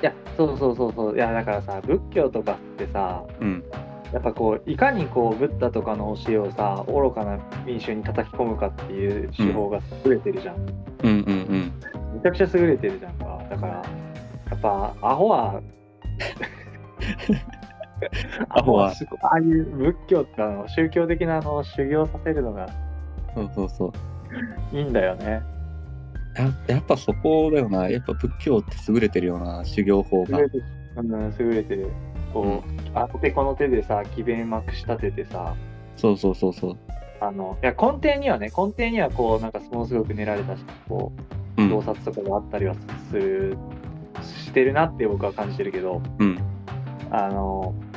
[0.00, 1.16] いや、そうそうそうそう。
[1.16, 3.64] いや、だからさ、仏教とかってさ、うん。
[4.12, 10.56] やっぱこう、いかにこう、ブッダとかの教えをさ、愚かな民衆に叩き込むかっていう手法が優れてるじゃん。
[10.56, 10.66] うん
[11.02, 11.72] うんうん。
[12.14, 13.44] めちゃくちゃ優れてるじゃんか。
[13.50, 13.82] だから、や
[14.56, 15.60] っぱ、アホは、
[18.50, 18.92] アホは
[19.22, 22.68] ああいう仏教とかの宗教的なあの修行させるのが
[23.34, 23.92] そうそうそ
[24.72, 24.76] う。
[24.76, 25.42] いいんだよね。
[26.36, 27.88] ややっぱそこだよな。
[27.88, 30.44] やっぱ仏教って優れてるよな、修行法が優。
[30.44, 30.64] れてる。
[30.96, 31.90] うん、優れてる。
[32.32, 35.54] こう、あの手この手でさ、詭弁まくし立ててさ、
[35.96, 36.76] そうそうそうそう。
[37.20, 41.12] あの、いや、根底にはね、根底にはこう、なんかものすごく練られたし、こ
[41.56, 41.70] う、うん。
[41.70, 42.76] 洞察とかがあったりは
[43.10, 43.56] する、
[44.22, 46.38] してるなって僕は感じてるけど、うん。
[47.10, 47.87] あの、うん、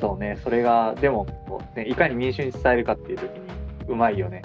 [0.00, 1.26] そうね、それが、でも、
[1.74, 3.40] ね、いかに民衆に伝えるかっていう時に、
[3.88, 4.42] うまいよね。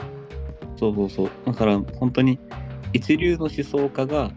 [0.78, 1.30] そうそうそう。
[1.45, 2.39] だから本当に
[2.93, 4.32] 一流の思想家が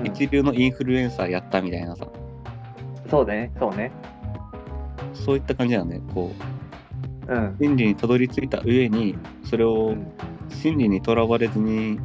[0.00, 2.06] うん一流のインフルエンサーやったみたいなさ。
[3.08, 3.92] そうね、そうね。
[5.14, 6.32] そういった感じだよねこ
[7.28, 7.56] ううん。
[7.60, 10.12] 真理にたどり着いた上にそれうをん
[10.48, 11.98] 真理にとらわれずに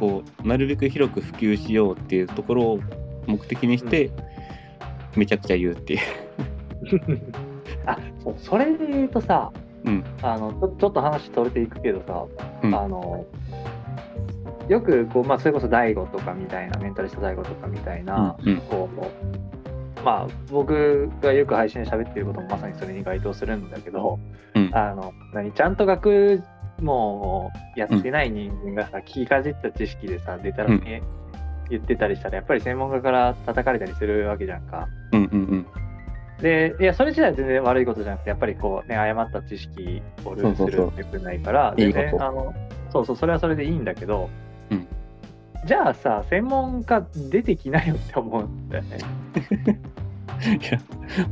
[0.00, 2.80] こうなるべく広く普及しようっていうところを
[3.26, 4.10] 目的にして、
[5.16, 6.00] めちゃくちゃ言うっていう。
[7.86, 9.50] あそうそれで言うとさ、
[9.84, 10.04] うん。
[10.22, 12.24] あのちょちょっと話取れていくけどさ、
[12.62, 12.74] うん。
[12.74, 13.24] あの
[14.68, 24.18] よくこう、まあ、それこそ大悟とかみたいなメンタリスト大悟とかみたいな、うんこうまあ僕がよく配信で喋ってることもまさにそれに該当するんだけど、
[24.54, 24.70] うん。
[24.72, 26.42] あの何ちゃんと学
[26.80, 31.02] 問をやってない人間がさ、聞きかじった知識でさ出たらね、
[31.70, 34.88] 言ってたりしたらやっぱり専門家から叩かれたりするわけじゃんか。
[35.12, 35.66] うんうんうん
[36.40, 42.54] で、いや、それ自体は全然悪いことじゃなくて、やっぱりこうね、誤った知識をルーするってよくないから、あの、
[42.90, 44.28] そうそう、それはそれでいいんだけど、
[44.70, 44.86] うん。
[45.66, 48.98] じゃあさ、専門家出てきなよって思うんだよね。
[50.60, 50.78] いや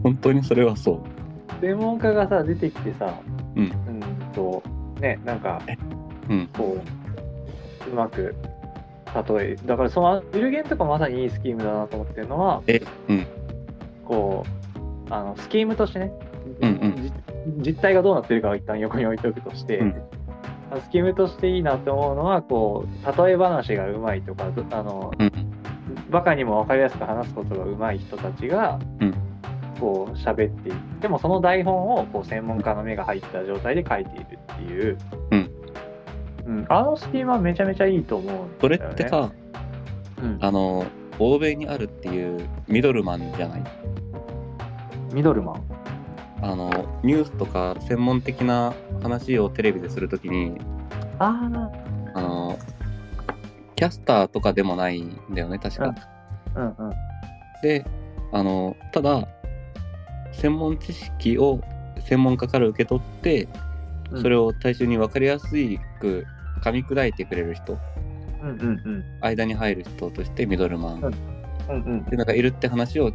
[0.03, 1.61] 本当にそれはそう。
[1.61, 3.15] 専門家がさ、出てきてさ、
[3.57, 3.65] うん。
[3.65, 3.73] うん
[4.33, 4.63] と、
[5.01, 5.61] ね、なんか、
[6.29, 6.49] うん。
[6.57, 6.79] こ
[7.87, 8.35] う、うまく、
[9.29, 13.27] 例え、だからその、ビルゲンとかまさにいいスキームだなと思ってるのは、えうん。
[14.05, 14.62] こう、
[15.13, 16.13] あの、スキームとしてね、
[16.61, 17.63] うんうん。
[17.63, 19.95] じ実態がどうなってるかは一旦横に置いておくとして、うん。
[20.83, 25.33] スキームとしていいなって思うのは、こう、例え話がうまいとか、どあの、うん。
[26.11, 29.15] バカにも分かりやすく話すことがうまい人たちが、うん。
[29.79, 34.99] こう、喋っていっても、その台本を、こう、専門家の目が入った状態で書いているっていう、
[35.31, 35.51] うん。
[36.47, 36.67] うん。
[36.69, 38.51] あのスキームはめちゃめちゃいいと思うんだよ、ね。
[38.61, 39.31] それってさ、
[40.21, 40.85] うん、あの
[41.19, 43.63] 欧米にあるっていうミドルマンじゃない？
[45.13, 45.65] ミドルマン。
[46.43, 46.71] あの
[47.05, 50.59] ニュースとか専門的な話をテレビでするときに
[51.21, 51.49] あ
[52.15, 52.59] あ、あの
[53.77, 55.95] キャスターとかでもないんだよね確か。
[56.57, 56.93] うんうん。
[57.63, 57.87] で
[58.33, 59.29] あのただ
[60.33, 61.61] 専門知識を
[62.09, 63.49] 専門家から受け取って
[64.21, 66.27] それを、を大衆に分かりやすく
[66.63, 67.79] 噛み砕いてくれる人
[68.43, 69.05] うんうんうん。
[69.21, 72.05] 間に入る人としてミドルマン、うんうんうん。
[72.07, 73.13] でなんかいるって話を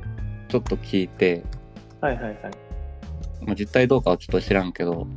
[0.47, 1.43] ちょっと聞いて、
[2.01, 2.35] はいはいはい。
[3.45, 5.07] まあ、実態どうかはちょっと知らんけど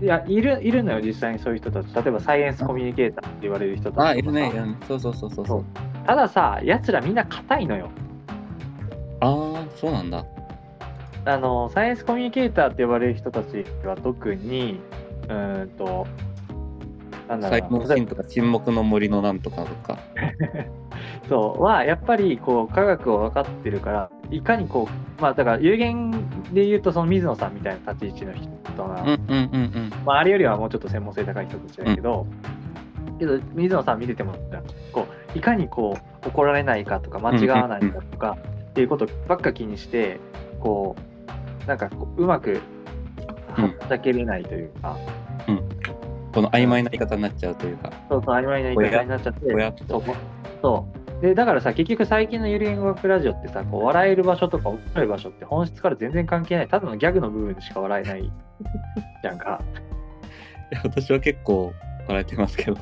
[0.00, 1.94] いや、いる、いるのよ、実際にそういう人たち。
[1.94, 5.64] 例えば、サイエンスコミュニケーターって言われる人たちあいるねうんそうそうそうそうそう
[6.06, 7.88] たださ、奴らみんな硬いのよ。
[9.20, 10.24] ああそうなんだ
[11.24, 14.78] あの、サイエンスコミュニケーターって呼ばれる人たちは特に、
[15.28, 16.06] うーんと、
[17.28, 19.98] サイモンシンとか沈黙の森のなんとかとか。
[21.28, 26.10] そう、は、やっぱり、こう、科学を分かってるから、いかにこう、まあ、だから、有限
[26.52, 29.92] で言うと、その水野さんみたいな立ち位置の人な、うんうんうんうん。
[30.04, 32.26] まあ、あれよりはもうちょっと専門性高い人たちだけど、
[33.18, 34.34] けど水野さん見てても
[34.92, 38.36] こういかにこう怒られないかとか間違わないかとか
[38.70, 40.20] っていうことばっか気にして
[40.60, 40.96] こ
[41.64, 42.60] うなんかこううまく
[43.52, 44.96] はっちゃけれないというか、
[46.36, 47.90] この曖昧な言い方になっちゃうというか。
[48.10, 49.40] そうそう曖昧な言い方になっちゃって。
[49.40, 50.02] っそう
[50.60, 50.86] そ
[51.18, 51.22] う。
[51.22, 56.68] でだからさ結局最近のゆる言語学ラジオってさこう笑える場所とか怒れる場所って本質から全然関係ない。
[56.68, 58.22] ただのギャグの部分でしか笑えない。
[59.22, 59.60] じゃんか。
[60.70, 61.72] いや私は結構
[62.06, 62.76] 笑えてますけど。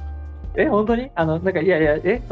[0.56, 1.10] え、本当に？
[1.14, 2.22] あの、なんか、いやいや、え？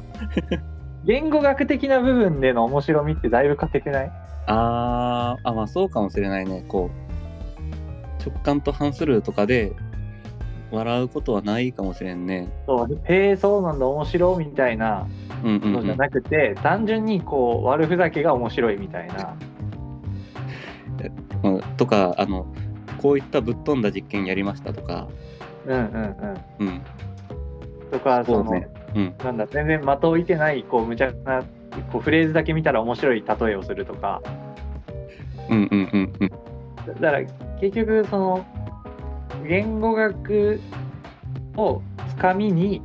[1.05, 4.13] 言語学的な部分での面白みってだいぶ欠けてない？
[4.47, 6.65] あーあまあそうかもしれないね。
[6.69, 9.73] こう直感と反するとかで
[10.73, 12.49] 笑うことはないかもしれんね。
[12.67, 15.07] そう、へえ、そうなんだ、面白いみたいな
[15.45, 15.73] うんうん、うん。
[15.75, 19.37] のじゃ、なくて、単純にこう、悪ふざけが面白いみたいな。
[21.43, 22.47] うんとかあの
[22.99, 25.09] こういったぶっ飛んだ実験やりましたとか。
[25.67, 25.83] うんうん
[26.61, 26.67] うん。
[26.67, 26.83] うん。
[27.91, 28.69] とか、その、ね。
[28.95, 29.15] うん。
[29.25, 31.43] なんだ、全然的を置いてない、こう、無茶な、
[31.91, 34.23] こうフレーズだけ見たら面白い例えをするとか。
[35.51, 36.29] うんうんうんうん。
[37.01, 37.21] だから、
[37.61, 38.47] 結局、その、
[39.47, 40.61] 言語学
[41.57, 42.83] をつかみに、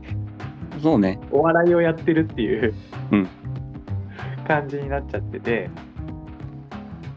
[0.81, 1.19] そうね。
[1.31, 2.73] お笑いをやってるっていう、
[3.11, 3.27] うん。
[4.47, 5.69] 感じになっちゃってて、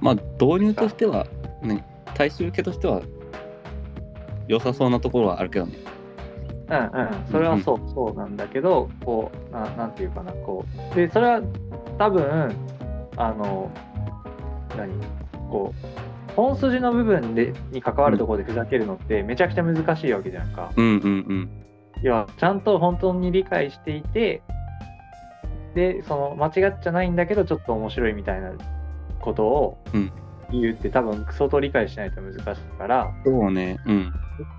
[0.00, 1.26] まあ導入としては、
[1.62, 3.02] ね、大衆受けとしては
[4.48, 5.74] 良さそうなところはあるけどね。
[6.68, 11.42] うんうん、それはそう、そうなんだけど、こう、ななんていうかな、こう、で、それは
[11.98, 12.52] 多分、
[13.16, 13.70] あの、
[14.76, 14.92] 何？
[15.50, 15.86] こう、
[16.36, 20.72] 本筋の部分でに関わるところでふざけるのってめちゃくちゃ難しいわけじゃんか。
[20.76, 21.50] うんうんうん。
[22.02, 24.42] 要は、ちゃんと本当に理解していて、
[25.74, 28.52] で、その、間違っちゃないんだけど、ちょっと面白いみたいな
[29.20, 30.12] ことをうん。
[30.52, 33.78] 言うって、多分相当理解しないと難しいから、そうね。
[33.86, 34.12] うん。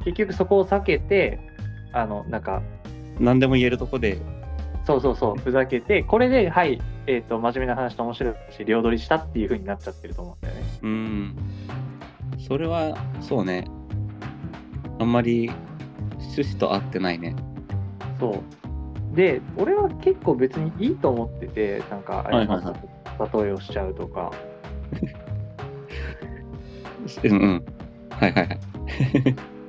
[0.06, 1.40] 結局そこを避けて、
[1.92, 2.62] あの、なんか、
[3.20, 4.20] 何でも言えるとこで。
[4.86, 10.61] そうそうそう、ふざけて、これで、はい、えっ、と、真面目な話と面白いし、両取りしたっていう風になっちゃってると思うんだよね。
[10.84, 11.36] うん。
[12.38, 13.66] それは、そうね。
[15.00, 15.50] あんまり
[16.20, 17.36] 趣旨と合ってないね。
[18.20, 19.16] そう。
[19.16, 22.62] で、俺は結構別にいいと思ってて、なんか、いはいはい
[23.20, 24.32] 例えをしちゃうとか。
[27.24, 27.66] うんうん。
[28.10, 28.60] はいはいはい。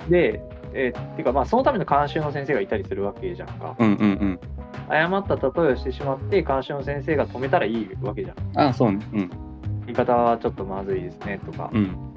[0.10, 0.42] で、
[0.74, 3.74] えーっていうか、まあ、そのための監修の先生がいたりするわけじゃんか。
[3.78, 4.40] うんうんうん。
[4.88, 8.36] 誤った例えをしてしまって、監修の先生が止めたらいいわけじゃん。
[8.58, 9.00] ああ、そうね。
[9.12, 9.30] うん。
[9.87, 11.70] 言い方はちょっとまずいですねとか。
[11.72, 12.12] うん。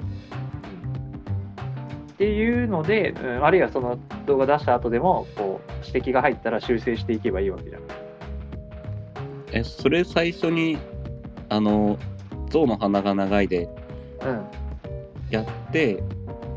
[2.12, 7.82] っていうので、うん、あるいはその動画出した後でもこう指摘が入ったら修正していけばいいわけじゃん。
[9.52, 10.78] え、それ最初に、
[11.48, 11.98] あの、
[12.50, 13.68] 象の鼻が長いで
[14.22, 14.44] うん
[15.30, 15.96] やって、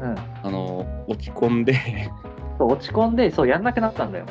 [0.01, 1.73] うん、あの、落ち込んで、
[2.57, 4.25] そう落ち込んでそうやんなくなったんだよ。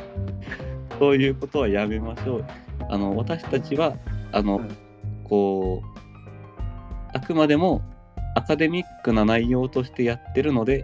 [0.99, 2.45] そういうことはやめましょう。
[2.89, 3.95] あの、私たちは、
[4.33, 4.69] あの、うん
[5.29, 5.98] こう、
[7.13, 7.83] あくまでも
[8.35, 10.81] アカデミックな内容としてやってるので、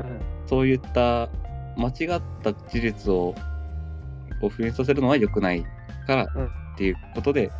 [0.00, 1.30] うんそういった
[1.76, 3.34] 間違った事実を
[4.40, 5.64] こう復元させるのは良くない
[6.06, 7.50] からうんっていうことで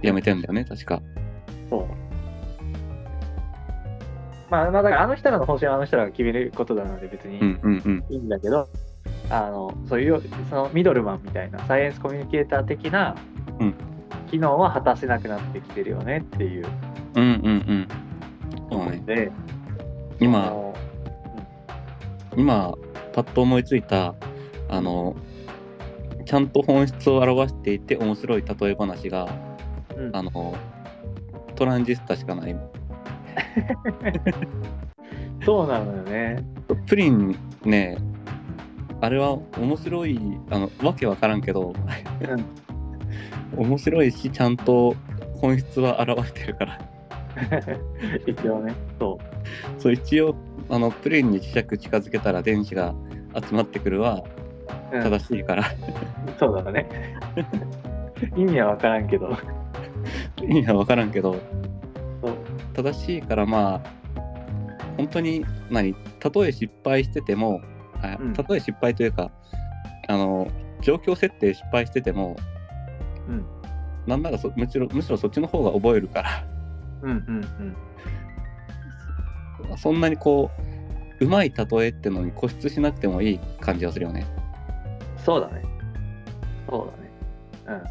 [0.00, 1.02] やめてんだよね、確か。
[1.68, 1.86] そう
[4.50, 8.04] まあ、まあだからあの人らの方針はあの人らが決めることなので別にうんうんうん。
[8.08, 8.68] いいんだけど、
[9.30, 13.16] あのそういうそのミドルマンみたいなサイエンスコミュニケーター的な
[13.60, 13.74] うん
[14.30, 16.66] 機能は果たせなくなってきてるよねっていう
[17.14, 17.28] うんうんう
[17.74, 17.88] ん。
[18.70, 19.02] そうね。
[19.06, 19.34] で、あ
[20.20, 20.74] 今、の
[22.36, 22.74] 今、
[23.12, 24.14] パッと思いついた、
[24.68, 25.14] あの、
[26.24, 29.28] ちゃんと本質を表していて面白い例え話が、
[29.96, 30.56] うんあの、
[31.54, 32.54] トランジスタしかない。
[35.44, 36.44] そうなのよね。
[36.86, 37.98] プリンね、
[39.00, 40.18] あれは面白い、
[40.50, 41.72] あの、わけわからんけど、
[43.56, 44.94] 面白いし、ちゃんと
[45.40, 46.78] 本質は表してるから。
[48.26, 49.18] 一応ね、そ
[49.78, 50.36] そう、一応、
[50.68, 52.94] あの、プリンに磁石近づけたら電子が
[53.34, 54.22] 集まってくるは
[54.92, 54.96] う。
[54.96, 55.64] うん正しいから、
[56.38, 56.86] そうだね。
[58.36, 59.36] 意味は分からんけど。
[60.42, 61.32] 意味はわからんけど、
[62.22, 62.34] そう
[62.74, 63.90] 正しいからまあ、
[64.96, 67.60] 本当に、何、たとえ失敗してても、
[68.02, 69.30] あうんたとえ失敗というか、
[70.08, 70.46] あの、
[70.80, 72.53] 状況設定失敗してても、うん
[74.06, 76.44] なんならそむしろむしろそっちの方が覚えるから、
[77.02, 77.76] うんうん
[79.70, 79.78] うん。
[79.78, 80.50] そんなにこ
[81.20, 84.26] う、うまい例えってのに固執しなくてもいい感じはするよね。
[85.24, 85.62] そうだね。
[86.68, 87.82] そうだね。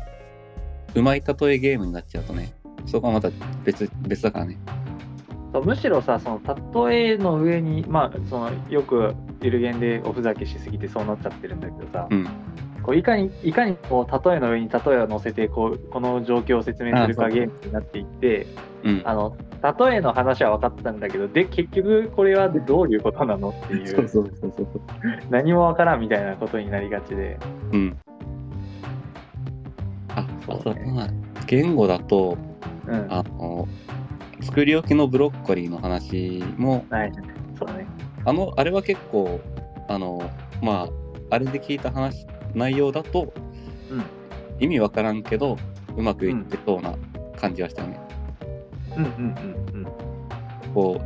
[0.95, 2.53] うまい例えゲームになっちゃうとね、
[2.86, 3.32] そこはまた
[3.64, 4.59] 別別だからね。
[5.51, 12.28] そうむしろさ、その例えの上に、まあ、そのよくゆるゲンでおふざけしすぎてそうなっちゃってるんだけどさ、うん。
[12.84, 18.48] こういかにいかにこう例えの上に例えを乗せてこうこの状況を説明するかゲームになっていって
[18.84, 19.02] うん。
[19.06, 19.36] あの
[19.80, 24.68] 例えの話は分かったんだけどで結局これはどういうことなのってい そううそうそうそう。
[25.30, 27.38] 何も分からんみたいなことになりがちで
[27.72, 27.98] うん。
[30.10, 31.08] あ、そうあとねまあ
[31.48, 32.38] 言語だと、
[32.88, 33.68] うんあの、
[34.42, 37.12] 作り置きのブロッコリーの話も、はい
[37.58, 37.88] そうだね
[38.26, 39.40] あの、あれは結構、
[39.90, 40.22] あの、
[40.62, 40.88] ま
[41.30, 43.34] あ、あれで聞いた話、内容だと、
[43.89, 44.04] うん。
[44.60, 45.58] 意味わからんけど、
[45.95, 46.95] うまくいってそうな
[47.38, 47.99] 感じはしたよね。
[48.97, 50.74] うんうんうんうん。
[50.74, 51.01] こ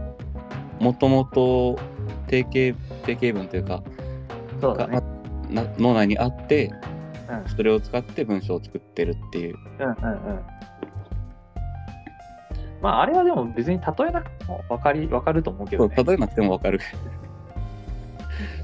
[0.79, 1.77] う、もともと
[2.27, 3.83] 定型、定型文というか、が
[4.61, 5.01] そうだね。
[5.49, 6.71] な脳内にあって、
[7.29, 7.49] うん。
[7.49, 9.55] それを使って文章を作ってるっていう。
[9.79, 10.39] うんうんうん。
[12.81, 15.95] まああれはでも別に例えなくても分かり分かると思うけどね。
[15.95, 16.79] 例えなくてもわかる。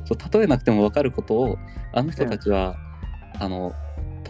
[0.06, 1.58] そう例えなくてもわかることを
[1.94, 2.78] あの人たちは、
[3.40, 3.74] あの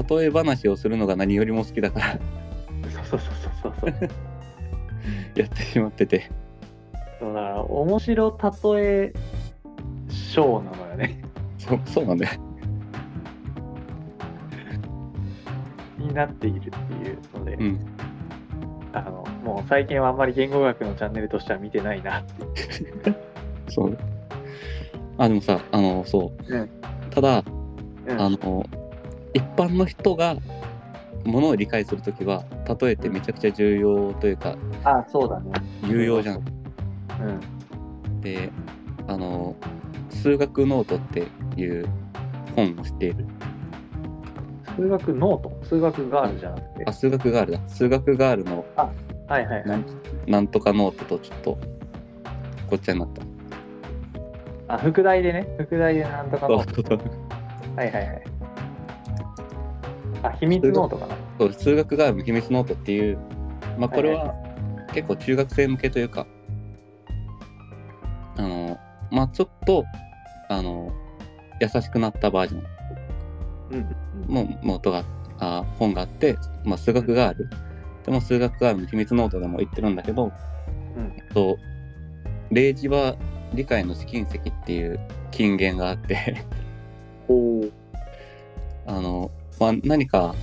[0.09, 2.19] 例え話をするのが何よりも好きだから。
[3.05, 4.09] そうそうそうそうそう。
[5.39, 6.29] やってしまってて。
[7.19, 8.37] そうだから面白
[8.75, 9.13] 例え
[10.09, 11.21] ショーなのよね。
[11.57, 12.39] そうそうなんだよ。
[15.97, 17.79] になっているっていうので、うん。
[18.93, 23.15] あのもう最近はあんまり言語学のチャンネルとしては見てないなって
[23.67, 23.97] そう
[25.17, 26.69] あでもさあのそう、うん。
[27.09, 27.43] ただ
[28.07, 28.21] うん。
[28.21, 28.65] あの
[29.33, 30.35] 一般の人が
[31.25, 32.43] ものを理解するときは
[32.81, 35.51] 例えってめちゃくちゃ重要というかあそうだね。
[35.87, 36.37] 有用じゃん。
[36.37, 36.39] う
[38.09, 38.21] ん。
[38.21, 38.51] で
[39.07, 39.55] あの
[40.09, 41.27] 数学ノートって
[41.59, 41.87] いう
[42.55, 43.25] 本を知っている。
[44.75, 45.65] 数学ノート？
[45.65, 46.85] 数学ガールじゃなくて？
[46.85, 47.59] あ数学ガールだ。
[47.67, 49.85] 数学ガールのはいはいはないん
[50.27, 51.57] なんとかノートとちょっと
[52.69, 53.22] ごっちゃになった。
[54.73, 55.47] あ副題でね。
[55.59, 56.99] 副題でなんとかノートそう。
[57.75, 58.23] はいはいはい。
[60.23, 61.15] あ秘密ノートかな。
[61.39, 63.17] そう数学ガールの秘密ノートっていう、
[63.77, 64.33] まあ、これは
[64.93, 66.27] 結構中学生向けというか、
[69.13, 69.85] まあちょっと、
[70.49, 70.91] あの、
[71.61, 72.63] 優しくなったバージョン。
[73.71, 74.33] うん。
[74.33, 75.03] のノートが、
[75.39, 77.47] あ本があって、まあ数学ガール。
[78.03, 80.31] でも数学ガールの秘密ノートでも言ってるんだけど、
[80.97, 81.13] うん。
[81.15, 81.57] えっと、
[82.49, 83.15] 例示は
[83.53, 84.99] 理解の試金石っていう
[85.31, 86.45] 金言があって。
[88.85, 90.35] あの、まあ、何か、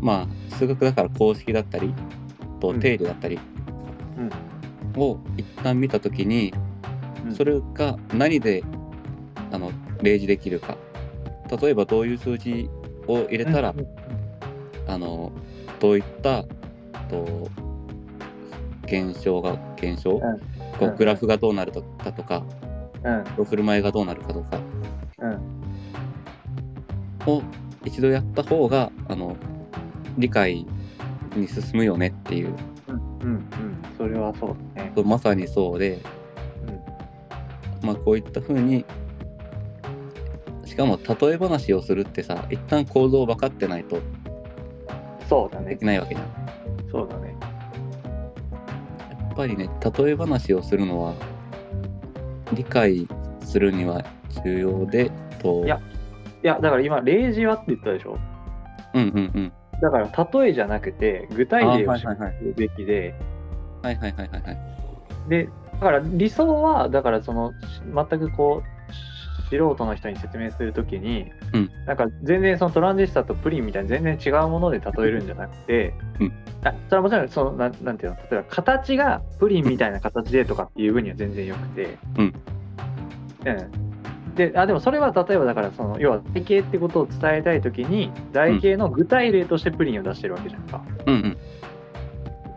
[0.00, 1.94] まあ、数学だから公式だったり、
[2.60, 2.80] とうん。
[2.80, 3.38] 定理だったり。
[4.94, 5.00] うん。
[5.00, 6.52] を一旦見たときに、
[7.24, 7.34] うん。
[7.34, 8.64] それが何で
[9.52, 9.70] あの
[10.02, 10.76] 例示できるか。
[11.60, 12.68] 例えばどういう数字
[13.06, 13.86] を入れたら、うん
[14.86, 15.32] あの
[15.80, 16.44] どういった
[17.08, 17.48] と
[18.84, 20.20] 現象が現象、ん
[20.78, 22.44] こううんグラフがどうなるとかとか、
[23.36, 23.44] うん。
[23.44, 24.58] 振る舞いがどうなるかとか
[25.18, 25.38] うん。
[27.26, 27.42] を
[27.84, 29.36] 一度やった方があの
[30.18, 30.66] 理解
[31.36, 32.54] に進むよねっていう
[32.88, 33.26] うん。
[33.26, 33.44] うん。
[33.96, 34.92] それはそうだね。
[35.04, 36.00] まさにそうで、
[37.82, 38.84] まあこういった風に
[40.64, 43.98] しかも例え話をするってさ一旦構造分かってないと
[45.28, 45.84] そうだねでき。
[45.84, 46.28] ないわけじゃん。
[46.90, 47.33] そうだね。
[49.36, 51.14] やっぱりね例え話をするのは
[52.52, 53.08] 理解
[53.40, 54.04] するには
[54.44, 55.10] 重要で
[55.40, 55.64] と。
[55.64, 55.80] いや
[56.42, 58.18] いや、だから今、例示はって言ったでしょ？
[58.92, 59.52] うんうんうん。
[59.80, 63.14] だから、例えじゃなくて、具体例を示あはいはいはいすべきで、
[63.82, 64.58] はいはいはいはいはい。
[65.30, 67.80] で、だから理想は、だからその、し
[68.10, 71.70] 全くこう、し素人の人に説明するときに、うん。
[71.86, 76.32] なんか全然そのトランジスタとプリンみたいに全然違うもので例えるんじゃなくて、うん
[76.64, 82.34] あそれはもちろんそのなんなんていうの例えば形がプリンみたいな形でとかっていう分には全然よくて、うん。
[83.44, 84.34] うん。
[84.34, 91.38] であでもそれは例えばだからその要は台形ってことを伝えたいときに台形の具体例としてプリンを出してるわけじゃんか、うんうん。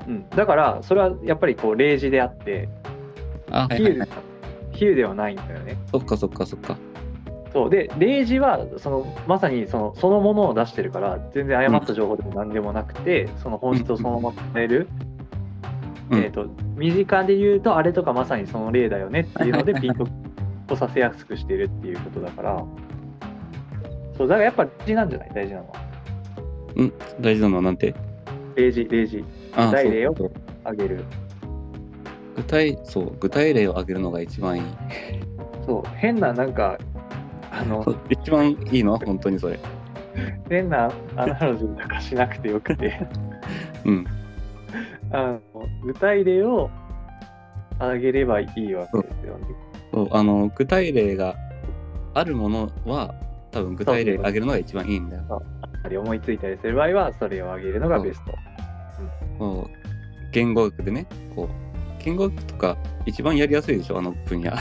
[0.07, 2.69] うん、だからそれはやっぱりこう例示であって
[3.51, 4.19] あはい比喩ではいはい。
[4.71, 5.77] 比喩ではないんだよね。
[5.91, 6.77] そっかそっかそっか
[7.53, 7.69] そう。
[7.69, 14.87] で例示はそのまさにそのそのものを出してるから全然誤った情報でも何でもなくて、その本質をそのまま伝える、
[16.11, 16.19] うん。
[16.19, 20.07] えー、と身近で言うとあれとかまさにその例だよねっていうのでピンと
[20.67, 22.65] こさせやすくしてるっていうことだから。
[24.17, 25.31] そうだからやっぱ例示なんじゃない？
[25.33, 25.75] 大事なのは。
[27.21, 27.93] 大事なのはなんて？
[28.55, 30.15] 例示例示あ具体例を
[30.63, 31.03] あげる。
[32.35, 33.15] 具体そう。
[33.19, 34.63] 具体例を挙げるのが一番いい。
[35.65, 35.89] そう。
[35.95, 36.79] 変ななんか
[37.59, 38.93] あの一番いいの？
[38.93, 39.59] は本当にそれ
[40.49, 43.07] 変なアナロジーとかしなくてよくて
[43.85, 44.05] うん
[45.11, 45.41] あの
[45.83, 46.69] 具体例を
[47.79, 49.47] あげればいいわけですよね。
[49.93, 51.35] そうあの具体例が
[52.13, 53.13] あるものは
[53.51, 55.43] 多分具体例挙げるのが一番いいんだよ。
[56.01, 58.33] 思いついたりする場合はそれをあげるのがベスト。
[59.43, 59.67] もう
[60.33, 61.05] 言語学でね
[61.35, 63.99] こう言語学とか一番やりやすいでしょ？
[63.99, 64.51] あの分野。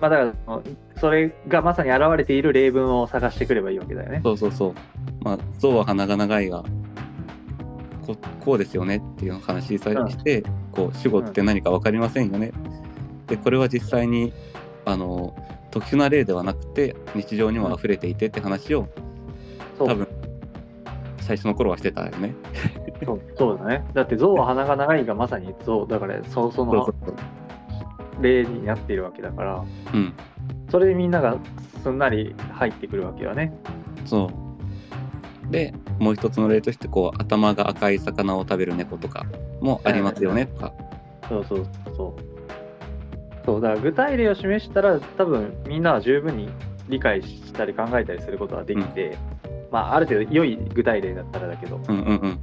[0.00, 0.62] まあだから
[1.00, 4.20] それがまさに現れている例文を探してくればいいわけだよね。
[4.22, 4.74] そうそうそう。
[5.22, 6.64] まあ象は鼻が長いが
[8.06, 12.52] ここうですよねっていう話にして、こう主語って何か分かりませんよね。
[13.26, 14.32] でこれは実際に
[14.84, 15.34] あの
[15.70, 18.88] 特殊な例ではなくて日常にも溢れていてって話を
[19.76, 20.08] そう多分
[21.18, 22.34] 最初の頃はしてたよね。
[23.04, 23.84] そうそうだね。
[23.94, 27.14] だって象は鼻が長いがまさに象だからそそのそうそう。
[28.20, 29.64] 例になっているわけだから
[29.94, 30.12] うん。
[30.70, 31.36] それでみんなが
[31.82, 33.52] すんなり入ってくるわけよね。
[34.04, 34.30] そ
[35.48, 35.50] う。
[35.52, 39.24] で、もう一つの例として、こう、頭が赤い魚を食べる猫とか
[39.60, 40.72] もありますよねとか。
[41.28, 42.36] そうそうそう。
[43.44, 46.48] そうだから具体例を示したら多分みんなは十分に
[46.88, 49.16] 理解したり考えたりすることができて、
[49.70, 52.40] まあある程度良い具体例だったらだけど、うんうん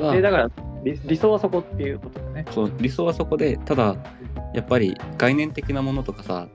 [0.00, 0.12] うん。
[0.12, 0.50] でだから
[0.84, 2.44] 理理想はそこっていうことだよね。
[2.50, 3.96] そう、理想はそこで、ただ、
[4.54, 6.48] やっぱり概念的なものとかさ、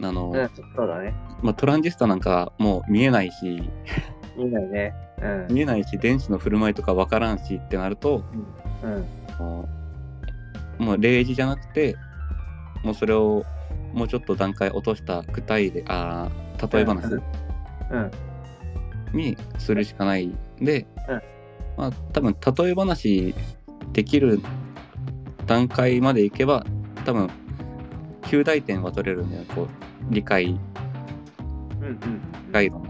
[0.00, 1.14] あの、うん、そうだね。
[1.42, 3.56] まあ、トランジスタなんかもう見えないし、
[4.36, 4.94] いいんだよね。
[5.22, 5.54] うん。
[5.54, 8.22] 見えないし、電子の振る舞いとかわからんしってなると、
[8.82, 9.04] うん。
[9.38, 9.68] も
[10.78, 11.96] うもう例示じゃなくて、
[12.82, 13.44] もうそれを
[13.92, 17.12] もうちょっと段階落とした具体例、あー例え話
[17.90, 18.10] うん。
[19.12, 21.22] にするしかないで、うん
[21.76, 23.34] まあ多分例え話
[23.96, 24.42] できる
[25.46, 26.66] 段階までいけば
[27.06, 27.30] 多分
[28.24, 29.68] 9大点は取れるんだよこう
[30.10, 30.60] 理解
[31.80, 31.86] うん。
[31.86, 31.98] うん。
[32.52, 32.86] ガイドの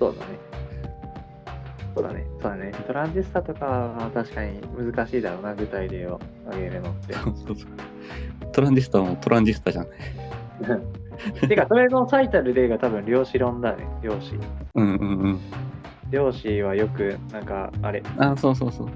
[0.00, 0.38] そうだね。
[1.94, 2.26] そうだね。
[2.40, 2.72] そうだね。
[2.88, 7.14] トランジスタとかは確かに難しいだろうな、具体例を挙げるのって。
[8.52, 9.86] トランジスタはもうトランジスタじゃん
[11.48, 14.34] てか、それの最たる例が多分量子論だね、量子。
[14.74, 15.40] うんうんうん
[16.12, 18.88] 量子はよく、なんか、あれ、あそうそうそう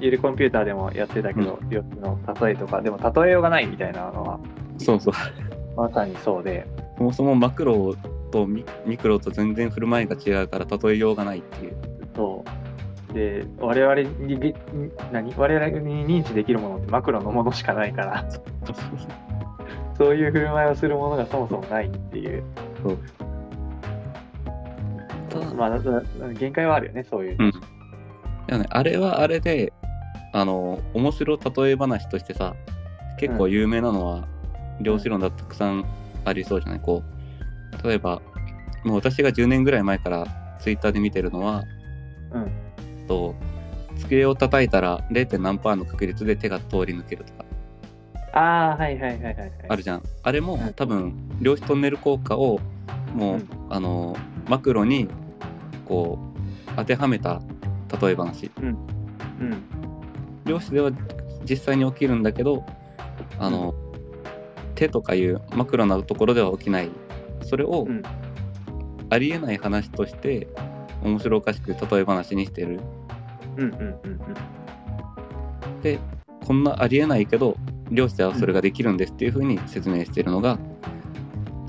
[0.00, 4.40] ゆるコンピューターでもやってたけど、量子の例えとか、でも例えようがないみたいなのは
[4.78, 5.14] そうそう。
[5.76, 6.66] まさにそうで、
[6.98, 7.94] そもそもマクロ
[8.30, 11.76] とミミクロと全然振る舞いが違うから例えようがないっていう。
[12.16, 12.44] そ
[13.10, 13.12] う。
[13.12, 13.94] で、我々
[14.26, 14.54] に、げ
[15.12, 15.34] 何？
[15.36, 18.24] 我々に認知できるものってマクロのものしかないから、
[19.96, 22.42] そういう振る舞いをするものがそもそもないっていう。
[25.40, 26.02] ただまあ、だだ
[26.34, 27.36] 限界はあるよね、そういう。
[27.38, 28.60] うん。
[28.60, 29.72] ね、あれはあれで、
[30.32, 32.54] あの、面白例え話としてさ、
[33.18, 34.28] 結構有名なのは、
[34.80, 35.84] 量子論だとたくさん
[36.24, 36.80] ありそうじゃない？
[36.80, 37.02] こ
[37.82, 38.20] う、例えば、
[38.84, 40.26] もう私が10年ぐらい前から
[40.60, 41.62] ツイッターで見てるのは、
[42.32, 42.50] うん。
[43.06, 43.34] と
[43.98, 45.38] 机を叩いたら 0.
[45.38, 47.44] 何パーの確率で手が通り抜けるとか
[48.32, 49.52] ああ、はいはいはいはいはい。
[49.68, 50.02] あるじゃん。
[50.22, 52.58] あれもうん多分量子トンネル効果を
[53.14, 54.16] もう、うんあの
[54.48, 55.08] マクロに
[55.84, 57.40] こう当てはめた
[58.00, 58.50] 例え話。
[58.60, 58.76] うん。
[60.44, 60.90] 量子では
[61.48, 62.64] 実際に起きるんだけど
[63.38, 63.74] あの、
[64.74, 66.90] 手とかいうマクロなところでは起きない
[67.42, 68.02] それをうん。
[69.10, 70.48] ありえない話として
[71.02, 72.80] 面白おかしく例え話にしてる。
[73.56, 75.82] うんうんうんうん。
[75.82, 75.98] で
[76.44, 77.56] こんなありえないけど
[77.90, 80.58] 量子ではそれができるんですっていうふうに説明してるのが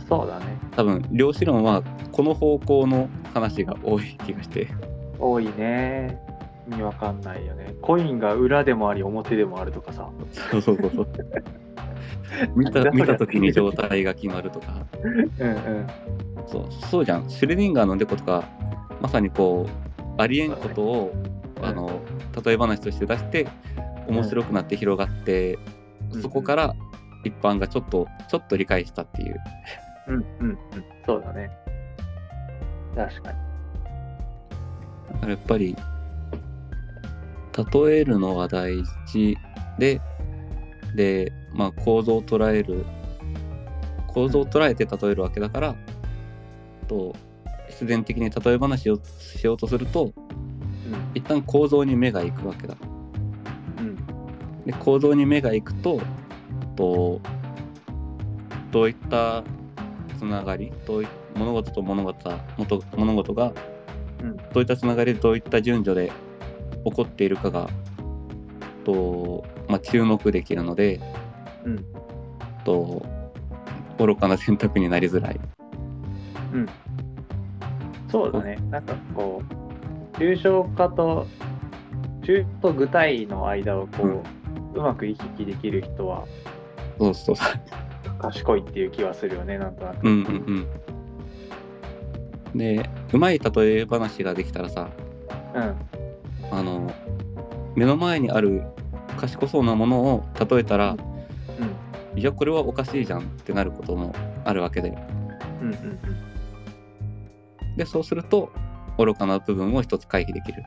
[0.08, 0.55] そうだね。
[0.76, 4.68] 多分量子論はこの方向の話が多い気がして。
[5.20, 6.20] 多いね。
[6.68, 7.76] 意味わかんないよね。
[7.82, 10.10] コインが裏でもあり表でもあるとかさ。
[10.32, 11.08] そうそうそうそう。
[12.56, 14.86] 見た見た時に状態が決まるとか。
[15.04, 15.88] うんうん。
[16.48, 17.30] そうそうじゃん。
[17.30, 18.44] シュレディンガーのデコとか
[19.02, 22.02] まさにこうありえんことを、うんあの
[22.46, 23.48] 例え話として出して
[24.08, 25.58] 面白くなって広がって、
[26.12, 26.22] うん。
[26.22, 26.76] そこから
[27.24, 29.40] 一般がちょっとちょっと理解したっていう
[30.08, 30.58] うんうんうん。
[31.06, 31.50] そうだね。
[32.96, 33.38] 確かに。
[35.14, 35.76] だからやっぱり
[37.74, 39.38] 例えるのは大事
[39.80, 40.02] で
[40.96, 42.86] で、まあ、構造を捉える
[44.08, 45.76] 構造を捉えて例えるわけだから
[46.88, 47.14] と
[47.70, 50.14] 必然的に例え話をしようとすると
[51.14, 52.76] 一旦構造に目が行くわけだ。
[53.80, 53.88] うん。
[53.88, 53.96] うん。
[54.66, 56.02] で構造に目が行くと
[56.76, 57.22] と
[58.72, 59.44] どういった
[60.16, 62.32] つながりどうい物事と物事
[62.96, 63.54] 物事が
[64.22, 66.12] うんどういったつながりでどういった順序で
[66.86, 67.70] 起こっているかが
[68.84, 71.00] と、まあ、注目できるので
[71.66, 71.86] うん。
[72.64, 73.06] と
[73.98, 75.40] 愚かな選択になりづらい。
[76.54, 76.70] うん。
[78.10, 78.58] そうだね。
[78.70, 79.42] なんかこ
[80.14, 81.28] う、抽象化と、
[82.22, 84.24] 抽と具体の間をこ
[84.74, 86.26] う、うまく行き来できる人は
[87.00, 87.85] そうそうそう。
[88.32, 90.04] 賢いっていう気はするよね、なんとなく。
[90.04, 90.68] うんうん
[92.54, 92.60] うん。
[92.60, 94.90] でうまい例え話ができたらさ
[95.54, 95.76] うん。
[96.52, 96.94] あの
[97.76, 98.64] 目の前にある
[99.18, 100.96] 賢そうなものを例えたら、
[102.16, 104.14] いやこれはおかしいじゃんってなることも
[104.46, 104.94] あるわけでう
[105.66, 105.68] ん。
[105.68, 105.74] うん。
[105.74, 105.78] う
[107.74, 107.76] ん。
[107.76, 108.52] でそうすると
[108.98, 110.64] 愚かな部分を一つ回避できる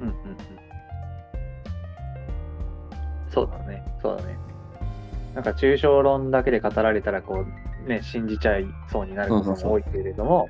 [0.00, 0.08] うん。
[0.08, 0.14] うん。
[0.14, 0.36] うん。
[3.30, 3.82] そうだね。
[4.02, 4.36] そうだね。
[5.34, 7.44] なんか抽象論だけで語られたら、こ
[7.86, 10.48] う、ね、信じちゃいそうになることも多いけれども、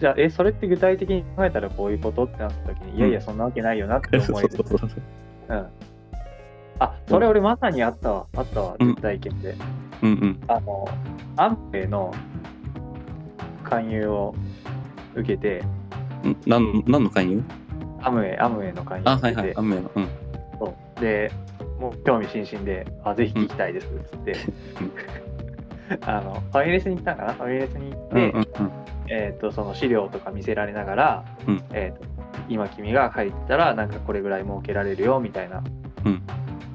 [0.00, 4.50] じゃあ、え、それって具体的に考えたらこういうことってなった時に、いやいや、そんなわけないよなって思える。
[4.50, 4.64] そ
[5.48, 5.66] うん。
[6.78, 8.26] あ、それ俺まさにあったわ。
[8.34, 9.56] あったわ、うん実体験で。
[10.02, 10.10] うん。
[10.10, 10.88] うんあの、
[11.36, 12.12] アンペイの
[13.64, 14.34] 勧誘を
[15.14, 15.62] 受けて、
[16.24, 17.42] んなん何の勧誘？
[18.02, 19.54] アムウェイ、アムウェイの勧誘受けて、はいはい。
[19.56, 19.90] 雨の。
[19.94, 20.08] うん。
[20.58, 21.00] そう。
[21.00, 21.30] で、
[21.82, 24.36] もう興味津々で、あ、ぜひ聞きたいですっつって、
[26.06, 27.32] あの、ファミレスに行ったんかな？
[27.34, 28.46] ファミレスに行って、うんうん
[29.08, 31.64] えっ、と、その資料とか見せられながら、うん。
[31.72, 32.06] えっ、と、
[32.48, 35.64] 今君が入ったら、なんかこれぐらい儲けられるよ、みたいな
[36.04, 36.22] うん。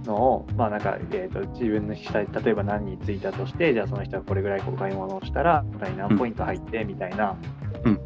[0.03, 5.63] のを、まあなんか、えっ、と、自分の下に、例えば何人ついたとして、じゃあその人がこれぐらいお買い物をしたら、
[5.97, 7.37] 何ポイント入って、みたいな
[7.85, 7.99] うん。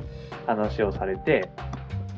[0.46, 1.50] 話をされて、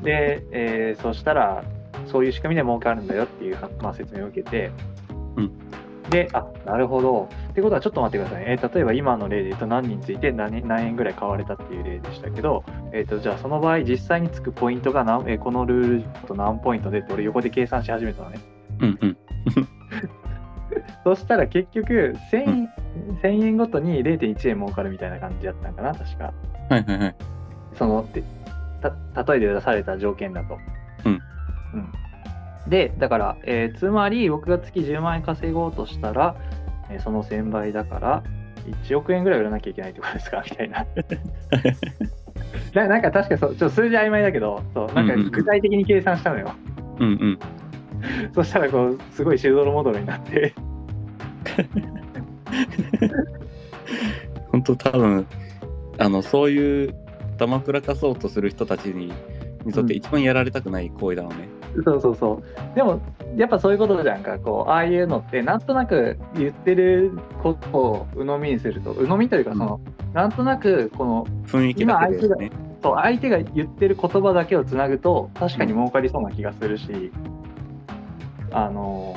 [0.02, 1.64] で、えーそしたら、
[2.06, 4.70] そういう仕組みで儲かるんだよっていう、まあ、説明を受けて、
[5.36, 5.52] うん
[6.10, 7.28] で、あ、なるほど。
[7.50, 8.52] ってことは、ちょっと待ってくださいね。
[8.52, 12.62] えー例えば今の例で言うと何人ついて何何円ぐらい買われたっていう例でしたけど、
[12.92, 18.38] えー、とじゃあその場合、実際につくポイントが何、えーこのルールと何ポイントでって、俺横で計算し始めたのね。
[18.80, 19.16] うんうん
[21.04, 22.68] そしたら結局1000、うん
[23.22, 26.32] 1000円ごとに0.1円儲かるみたいな感じだったんかな、確か。
[26.70, 27.16] はいはいはい
[27.74, 28.22] そのって
[29.14, 30.58] た例えで出された条件だと。
[31.06, 31.20] うん
[31.74, 31.92] うん
[32.70, 36.34] で、だから、えーつまり僕が月10万円稼ごうとしたら、
[36.90, 38.22] えーその1000倍だから、
[38.86, 40.42] 1億円ぐらい売らなきゃいけないってことですか？
[40.48, 40.86] みたいな。
[42.74, 46.52] ななんか確かそうちょっと数字曖昧だけど、そうなんかうんうんうん具体的に計算したのよ。
[47.00, 47.38] うんうん
[48.34, 50.54] そしたらこう、すごいしどろもどろになって。
[54.52, 55.26] 本当多分
[55.98, 56.94] あのそういう
[57.36, 59.12] だまくらかそうとする人たちに
[59.64, 61.48] にとって一番やられたくない行為だろうね。
[61.84, 62.42] そうそうそ
[62.72, 62.76] う。
[62.76, 63.00] でも、
[63.36, 64.38] やっぱそういうことじゃんか。
[64.38, 69.80] こう、ああいうのって、なんとなく言ってることを鵜呑みにすると、鵜呑みというか、その、
[70.12, 72.50] なんとなく、この、雰囲気だけでね。
[72.82, 77.10] そう相手が言ってる言葉だけをつなぐと、確かに儲かりそうな気がするし、
[78.52, 79.16] あの、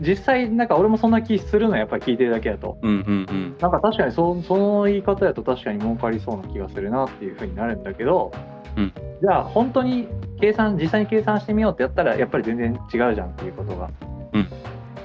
[0.00, 2.78] 実際、なんか俺もそんな気するの、やっぱり聞いてるだけだと。
[2.80, 3.56] うんうんうん。
[3.60, 8.32] なんか確かにそその言い方だと確かに儲かりそうな気がするなっていうふうになるんだけど、
[8.76, 10.06] うんじゃあ本当に
[10.40, 13.90] 計算実際に計算してみようってやったらやっぱり全然違うじゃんっていうことが
[14.32, 14.48] うん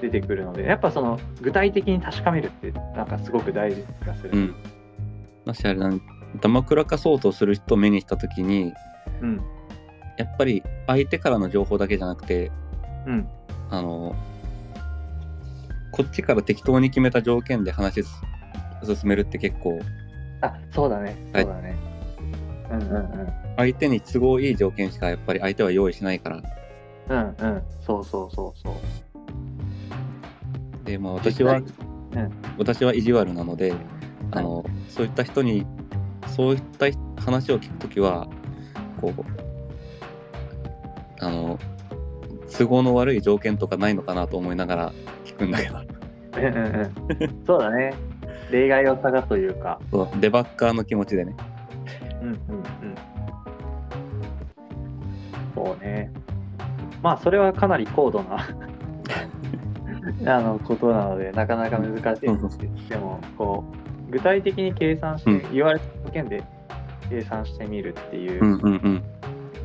[0.02, 4.32] 出てくるので、やっぱその具体的に確かめるってなんかすごく大事な気がする。
[4.34, 4.56] うん。
[5.46, 6.02] だしあれだね、
[6.42, 8.74] だまくらかそうとする人を目にしたときに、
[9.22, 9.42] うん
[10.18, 12.52] やっぱり相手からの情報だけじゃなくて、
[13.08, 13.28] うん
[13.72, 14.16] あの、
[15.92, 18.22] こっちから適当に決めた条件で話す
[18.86, 19.80] 進めるって結構、
[20.42, 21.76] あそうだねはいそうだね。
[22.74, 26.42] うんうんうん相手に都合いい条件しかやっぱり相手は用意しないから。
[27.10, 28.74] うんうんそうそうそうそう。
[30.86, 31.66] で、まあ私は、うん
[32.58, 33.74] 私は意地悪なので、
[34.32, 35.66] あの、そういった人に、
[36.28, 36.86] そういった
[37.22, 38.28] 話を聞くときは、
[39.02, 39.24] こう、
[41.20, 41.60] あの、
[42.56, 44.94] 都合の悪い条件とかないのかなと思いながら
[45.26, 45.78] 聞くんだけど、
[46.38, 47.94] うんうんうんそうだね。
[48.52, 49.80] 例外を探すというか。
[49.92, 51.36] そうデバッカーの気持ちでね。
[52.24, 52.96] うんうんうん。
[55.54, 56.12] そうね。
[57.02, 58.48] まあ、それはかなり高度な
[60.38, 63.64] あのことなので、なかなか難しいんですけど、でも、こ
[64.10, 66.44] う、具体的に計算して、うん言われた条件で
[67.10, 69.02] 計算してみるっていう。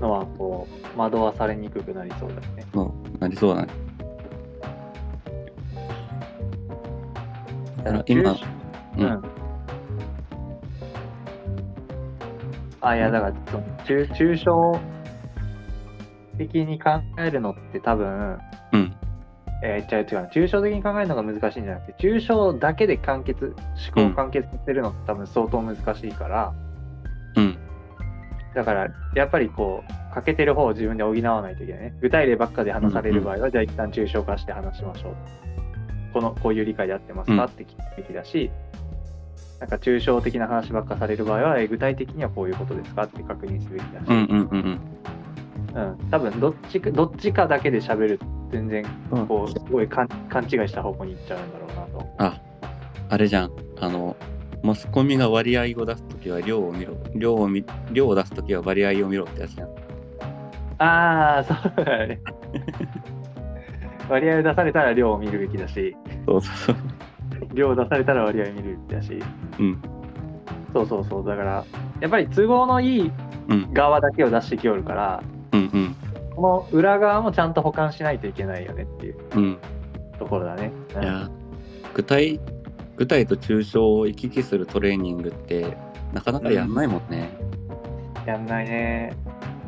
[0.00, 0.66] のは、こ
[0.96, 2.64] う、惑わされにくくなりそうだね。
[2.72, 3.68] そう、なりそうだね。
[7.84, 8.36] だ今、う
[8.98, 9.37] うん
[12.80, 14.80] あ、いや、だから、その中、抽象
[16.36, 18.38] 的に考えるのって多分、
[18.72, 18.96] うん、
[19.62, 23.54] えー、違う違う、抽象的に考えるのが難しいんじゃなくて、抽象だけで完結、
[23.94, 26.54] 思考を完結させるのって多分相当難しいから、
[27.36, 27.58] うん、
[28.54, 31.94] だから、やっぱりこう、欠けてる方を自分で補わないといけないね。
[32.00, 35.14] 具体例ばっかで話される場合は、じゃあ一旦抽象化して話しましょう。
[36.12, 37.48] この、こういう理解で合ってますか、うん。
[37.48, 38.50] って聞くべきだし、
[39.60, 44.80] なんか抽象的な話ばっかされる場合は、え具体的にはこういうことですかって確認すべきだし、うん、うん、うん、
[45.74, 49.26] うん、多分どっちかどっちかだけで喋ると全然うん。
[49.26, 52.06] こうすごい勘勘違いした方向に行っちゃうんだろうなと。
[52.18, 52.40] あ、
[53.10, 53.52] あれじゃん。
[53.80, 54.16] あの、
[54.62, 56.94] マスコミが割合を出すときは量を見ろ。
[57.14, 59.68] 量を見、量を出すときは割合を見ろってやつじゃん。
[60.80, 62.20] ああ、そうだね。
[64.08, 66.76] 割合を出されたら量を見るべきだし、そうそうそう。
[67.54, 69.22] 量を出されたら割合を見るべきだし、
[69.58, 69.82] うん、
[70.72, 71.64] そうそうそう、だから、
[72.00, 73.12] やっぱり都合のいい
[73.48, 75.96] うん、側だけを出してきおるから、うん、うん、
[76.36, 79.58] この裏側もちゃんと保管しないといけないよねっていううん。
[80.18, 80.70] ところだね。
[80.94, 81.30] うんいや、
[81.94, 82.40] 具体、
[82.96, 85.76] 具体と抽象を行き来するトレーニングって、
[86.12, 87.30] なかなかやんないもんね。
[88.26, 89.16] やんないね。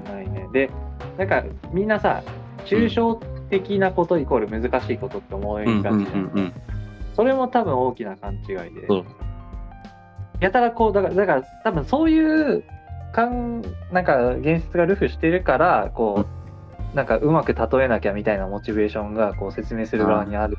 [0.06, 0.48] やんないね。
[0.52, 0.70] で、
[1.16, 2.22] なんかみんなさ、
[2.66, 3.14] 抽象
[3.48, 6.52] 的なことイコール難しいことって思いうん、うん、がちじゃんうん、うん。
[7.14, 8.86] それも多分大きな勘違いで。
[8.88, 9.04] そう。
[10.40, 12.64] やたらこう、だから、だから多分そういう、
[13.12, 13.62] かん
[13.92, 16.24] なんか現実がルフしてるから、こ
[16.92, 20.56] う、なんかうまく例えなきゃみたいなモチベーションがこう説明する側にある。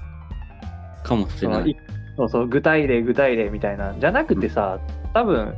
[1.03, 1.77] かもしれない。
[2.17, 3.93] そうそう、具体例、具体例みたいな。
[3.93, 4.79] じゃなくてさ、
[5.13, 5.55] 多分、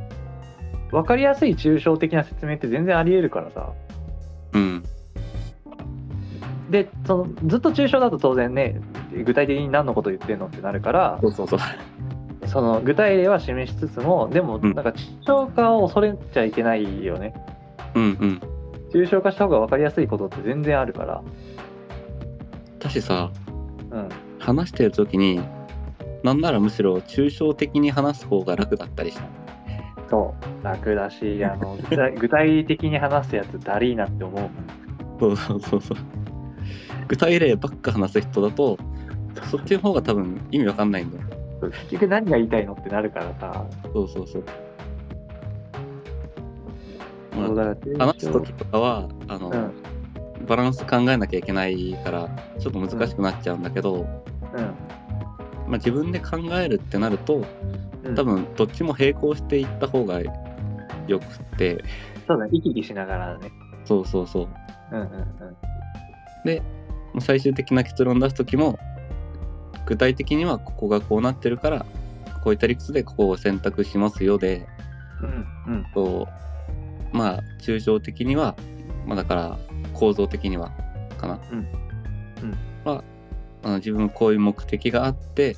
[0.90, 3.72] 分かりやすい抽象的な説明って全然あり得るからさ。
[4.52, 4.84] うん、
[6.70, 8.80] で、そのずっと抽象だと当然ね、
[9.22, 11.60] 具体的に何のこと言ってんのってなるからそ、うそうそう。
[12.46, 17.34] その具体例は示しつつも、でもうんなんか抽象化を恐れちゃいけないよね。
[17.94, 18.40] うん、うん。
[18.92, 21.22] 抽象化した方が分かりやすいことって全然あるから。
[22.78, 23.30] 私さ、
[23.90, 24.08] うん。
[24.38, 25.40] 話してるときに、
[26.22, 29.24] なんならむしろ抽象的に話す方が楽だったりした。
[30.10, 30.64] そう。
[30.64, 31.78] 楽だし、あの、
[32.18, 34.50] 具体的に話すやつだりーなって思う。
[35.18, 35.98] そうそうそうそう。
[37.08, 38.78] 具体例ばっか話す人だと、
[39.50, 41.24] そっちの方が多分意味わかんないんだよ。
[41.60, 43.66] 結局何が言いたいのってなるからさ。
[43.92, 44.44] そうそうそう。
[47.36, 49.56] まあ、話す時とかは、あの、う
[50.42, 50.46] ん。
[50.46, 52.28] バランス考えなきゃいけないから、
[52.58, 54.06] ちょっと難しくなっちゃうんだけど、
[55.66, 57.44] まあ、自分で考えるってなると、
[58.04, 58.14] うん。
[58.14, 60.30] 多分どっちも並行していった方がよ
[61.18, 61.82] くって、
[62.26, 62.50] そうだね。
[62.52, 63.50] 行き来しながらね。
[63.84, 64.48] そうそうそう。
[64.92, 65.16] うんうんうん。
[66.44, 66.62] で、
[67.12, 68.78] まあ最終的な結論出す時も、
[69.86, 71.86] 具体的にはここがこうなってるから、
[72.42, 74.66] こういった理屈でここを選択しますよで、
[75.66, 75.86] うんうん。
[75.94, 76.28] こ
[77.12, 78.54] うまあ抽象的には、
[79.06, 79.58] まあ、だから
[79.94, 80.70] 構造的には
[81.18, 81.66] かな、うんうん。
[82.84, 83.04] まあ
[83.62, 85.56] あの自分こういう目的があって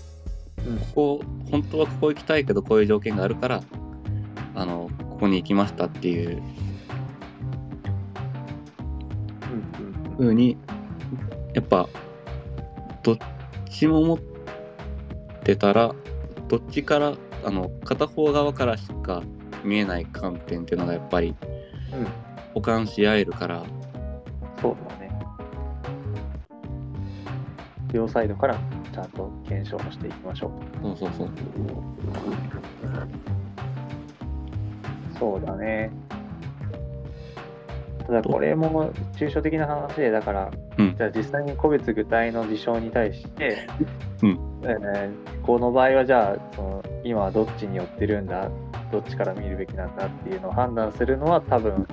[0.64, 0.78] うん。
[0.78, 3.62] ここ本当はここ行きたいけどこういう条件があるから
[4.54, 6.42] あのここに行きましたっていう。
[10.18, 10.56] うんうに
[11.52, 11.86] やっぱ
[13.02, 13.18] どっ
[13.70, 14.18] ちも持っ
[15.44, 15.94] てたら
[16.48, 17.14] どっちから
[17.44, 19.22] あの片方側からしか
[19.64, 21.34] 見えない観点っていうのがやっぱり
[21.93, 22.06] うん
[22.55, 23.62] 補完し合えるから
[24.62, 25.10] そうだね。
[27.93, 28.59] 両サイドから
[28.93, 30.48] ちゃんと検証していきましょ
[30.82, 30.82] う。
[30.82, 31.28] そうそうそう
[35.18, 35.90] そうだね。
[38.06, 43.66] ただこれも抽象的な話で、だから、うんじゃあ実際に個別具体の事象に対して、
[44.22, 45.12] うんえー
[45.42, 48.50] この場合はじゃあその、今はどっちに寄ってるんだ、
[48.90, 51.86] どっちから見るべきなんだっていうのを判断するのは多分、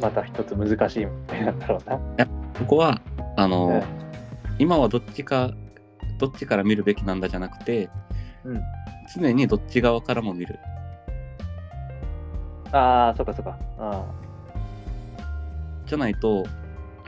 [0.00, 2.26] また一つ難しい問題なんだろうな。
[2.58, 3.00] ここは
[3.36, 4.06] あの、うん
[4.58, 5.50] 今はどっちか
[6.18, 7.90] どっちから見るべきなんだじゃなくて
[8.44, 8.60] うん。
[9.14, 10.58] 常にどっち側からも見る
[12.72, 13.58] ああ、そっかそっか。
[13.78, 14.04] あ
[15.86, 16.44] じゃないと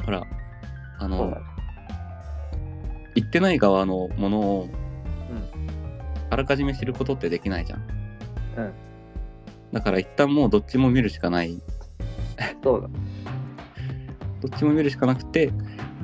[0.05, 0.23] ほら
[0.99, 1.43] あのあそうだね。
[3.15, 4.71] 言ってない側のものをうん。
[6.31, 7.81] あらかじめ知ることってできないじゃん
[8.57, 8.73] うん。
[9.73, 11.61] だから一旦もうどっちも見るしかない
[12.63, 12.89] そうだ。
[14.41, 15.53] どっちも見るしかなくて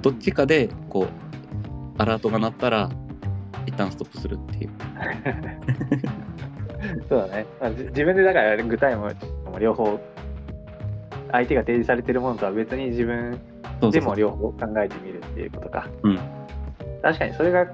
[0.03, 2.91] どっちかでこうアラートが鳴ったら
[3.67, 4.71] 一旦ストップするっていう
[7.09, 7.47] そうだね。
[7.61, 9.11] まあ、じ自分でだから具体も
[9.51, 9.99] も両方、
[11.35, 13.41] 相手が提示されてるものとは別に自分
[13.91, 15.89] でも両方考えてみるっていうことか。
[16.03, 16.19] うん
[17.03, 17.67] 確かにそれが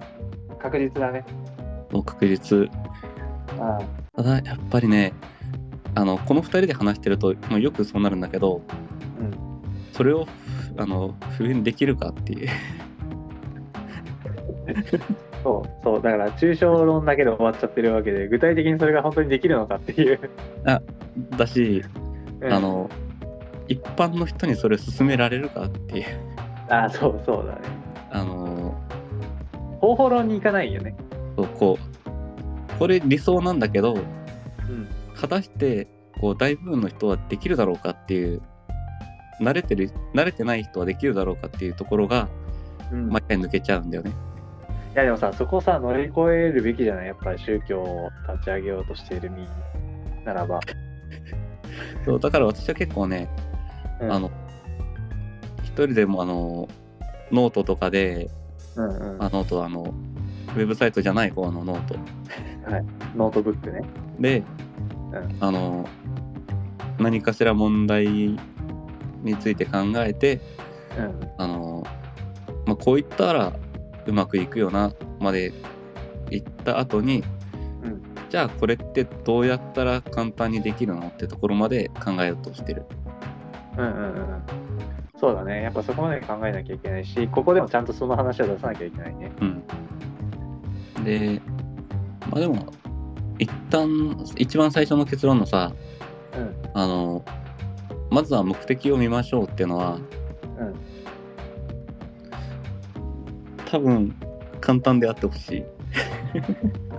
[0.58, 1.24] 確実だね。
[1.92, 2.68] もう確実
[3.58, 3.80] あ
[4.16, 5.12] ただやっぱりね
[5.94, 8.62] あのこの2人で話してると、まあ、よくそうなるんだけど
[9.20, 9.32] うん。
[9.92, 10.26] それを
[10.76, 12.48] あの普遍できるかっていう
[15.44, 16.02] そう、そう。
[16.02, 20.20] だから抽象論だけで終わっちゃってるわけで、具体的にそれが本当にできるのかっていう。
[21.36, 21.82] だし
[22.40, 22.88] うんあ、の
[23.70, 26.06] 一般の人にそれ勧められるかっていう
[26.68, 27.58] あそうそうだね。
[28.10, 28.74] あの
[29.80, 30.94] 方法論に行かないよね。
[31.36, 34.02] そうこうこれ理想なんだけどうん。
[35.14, 35.86] 果たして
[36.20, 38.42] こう大部分の人はできるだろうかっていう
[39.40, 42.28] 慣れてる慣れてない人はできるだろうかっていうところが
[42.92, 44.10] うん、毎回抜けちゃうんだよね。
[44.10, 47.06] いやでもさ、そこさ、乗り越えるべきじゃない？
[47.06, 49.46] やっぱり宗教を立ち上げようとしている身
[50.24, 50.58] ならば。
[52.04, 53.28] そうだから私は結構ね、
[54.00, 54.30] うんあの
[55.62, 56.68] 一人でもあの
[57.30, 58.30] ノートとかで
[58.76, 59.94] うんうん、あノートはあの
[60.54, 61.96] ウェブサイトじゃない方のノート
[63.16, 63.82] ノートブックね。
[64.18, 64.42] で、
[65.12, 65.88] うんあの
[66.98, 68.06] 何かしら問題
[69.22, 70.40] について考えて
[70.98, 71.30] うん。
[71.38, 71.82] あの、
[72.66, 73.52] まあ、こう言ったら
[74.06, 75.52] うまくいくよなまで
[76.30, 77.24] 言った後に、
[77.82, 82.84] うんじゃあこれってどうやったら簡単にできるのってところまで考えようとしてる。
[83.76, 84.42] うんうんうん。
[85.18, 85.62] そうだね。
[85.62, 89.30] やっぱそこまで考えなきゃいけないし、ここでもちゃんとその話は出さなきゃいけないね。
[90.96, 91.40] うん、で
[92.30, 92.72] まあでも
[93.38, 95.72] 一旦一番最初の結論のさ
[96.36, 96.56] うん。
[96.74, 97.24] あの
[98.10, 99.98] まずは目的を見ましょうっていうのは
[100.58, 100.74] うん。
[103.66, 104.14] 多分
[104.60, 105.64] 簡単であってほしい。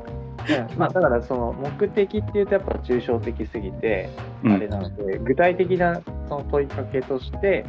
[0.77, 4.09] まあだからその目的っていうとやっぱ抽象的すぎて
[4.43, 7.65] うんあれなので、具体的なその問いかけとして、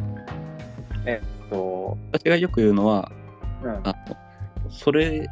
[1.06, 3.10] えっと、私がよく言うのは
[3.64, 5.28] うん、あのそれ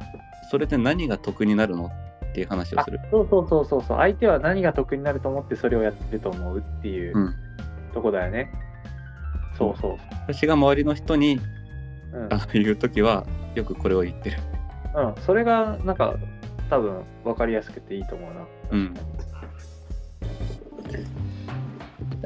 [0.51, 1.91] それで何が得になるの
[2.31, 3.01] っていう話をあする。
[3.11, 7.35] そうそうそうそうそう相手は何が得になると思ってそれをやってると思うっていううん、
[7.93, 8.53] とこだよね。
[9.57, 9.97] そうそう
[10.27, 11.39] 私が周りの人に
[12.13, 12.29] そう。
[12.31, 14.37] あ言う時はよくこれを言ってる。
[14.95, 16.15] うん、うん、それがなんか
[16.71, 18.47] 多分分かりやすくていいと思うな。
[18.71, 18.95] うん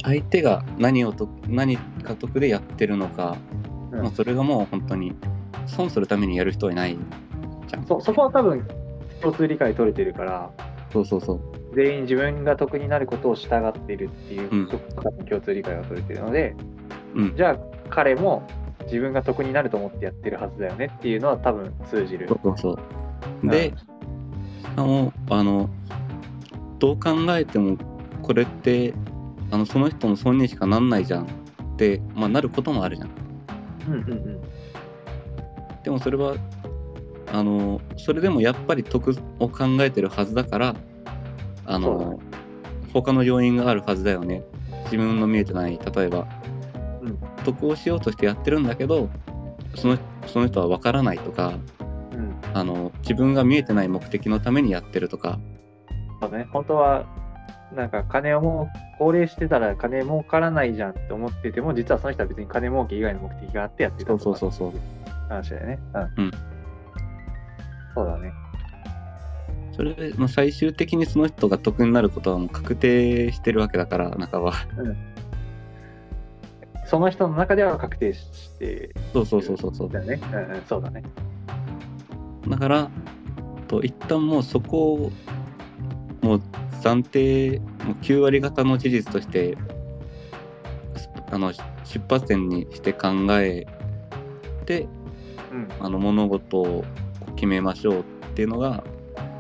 [0.03, 3.37] 相手が何をと何か得でやってるのか、
[3.91, 5.15] うんまあ、それがもう本当に
[5.67, 6.99] 損するためにやる人はいない
[7.69, 7.87] じゃん。
[7.87, 8.67] そそこは多分
[9.23, 10.51] 共通理解取れてるから
[10.93, 11.41] そうそうそう。
[11.75, 16.55] 全員自分が得になることを従っているっていう、うん共通理解が取れてるので
[17.15, 17.37] うん。
[17.37, 17.59] じゃあ
[17.89, 18.47] 彼も
[18.85, 22.59] 自分が得になると思ってやってるはずだよねっていうのは多分通じるそう。
[22.59, 23.49] そう。
[23.49, 23.73] で、
[24.83, 25.71] も、あの、
[26.79, 27.77] どう考えても、
[28.23, 28.95] これって、
[29.51, 31.27] あの、その人の損にしかなんないじゃんっ
[31.77, 33.11] て、まあ、なることもあるじゃん。
[33.89, 34.41] うんうんうん
[35.83, 36.37] でもそれは、
[37.31, 40.75] あの、それでもやっぱり得を考えてるはずだから、
[41.67, 42.19] あの、
[42.95, 44.43] 他の要因があるはずだよね
[44.85, 46.27] 自分の見えてない例えば、
[47.03, 49.11] うん得をしようとしてやってるんだけど
[49.75, 51.61] そのその人は分からないとかうん。
[52.55, 55.39] あの自分が見えてない目的のためにやってるとか
[56.21, 56.49] そうね。
[56.53, 57.05] 本当は、
[57.75, 64.81] なんか金をもう、高齢してたら金儲からないじゃんって思ってても、実はその人は別に金儲け以外の目的があってやってたそうとかそうそうそう
[65.29, 65.79] 話だよね。
[66.17, 66.25] うん。
[66.25, 66.31] うん
[67.95, 68.33] そうだね。
[69.73, 74.53] それで、まあ、最終的にその人が得になることはもう確定してるわけだから半ば
[76.87, 80.21] その人の中では確定してそうそうそうそうそうだよね。
[80.33, 81.03] うんうん、そうだね。
[82.49, 82.91] だから
[83.69, 85.13] と一旦もうそこを
[86.23, 86.43] もう
[86.83, 89.57] 暫定もう9割方の事実として
[91.31, 91.53] あの
[91.85, 93.67] 出発点にして考え
[94.67, 94.87] て
[95.53, 95.69] うん。
[95.81, 96.85] あの物事を
[97.37, 98.03] 決めましょうっ
[98.35, 98.85] ていうのが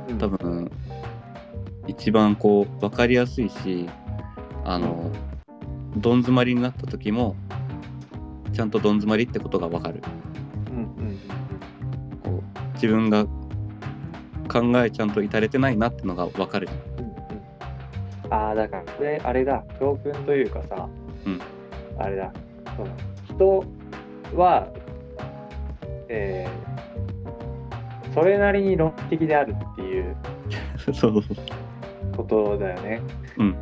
[0.08, 0.70] うん多分
[1.86, 3.88] 一番こう分かりやすいし
[4.64, 5.10] あの
[5.96, 7.36] どん詰まりになった時も
[8.52, 10.02] ちゃんとどん詰まりってことが分かる
[12.74, 13.24] 自分が
[14.52, 16.68] 考えちゃんと至れてないなってのが分かる。
[16.98, 17.12] うんうん。
[17.12, 18.34] うん。
[18.34, 20.88] ああ、だから、これ、あれだ、教訓というかさ、
[21.26, 21.40] うん。
[21.98, 22.32] あれだ、
[22.76, 22.88] その
[23.26, 23.64] 人
[24.36, 24.68] は、
[26.08, 26.64] えー
[28.14, 30.16] それなりに論理的であるっていう
[30.80, 30.94] そう。
[30.94, 31.22] そう。
[32.16, 33.00] ことだよね。
[33.38, 33.56] うん。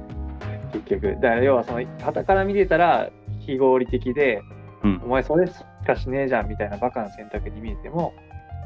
[0.74, 1.14] 結局。
[1.14, 3.08] だから要はその、傍から見てたら
[3.40, 4.42] 非合理的で、
[4.84, 5.00] うん。
[5.06, 5.54] お前それし
[5.86, 8.12] かしねえじゃんみたいなバカな選択に見えても、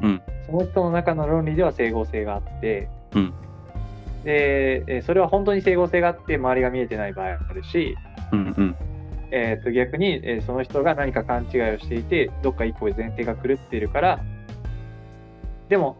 [0.02, 0.22] うん。
[0.46, 3.34] その人の中の論理では整合性があって、うん。
[4.24, 7.96] で、えーそれは本当に整合性があって周りが見えてない場合もあるし、
[8.32, 8.76] うんうん。
[9.30, 14.20] えーと逆に、えーその人が何か勘違いをしていてどっか一個前提が狂っているから
[15.68, 15.96] でも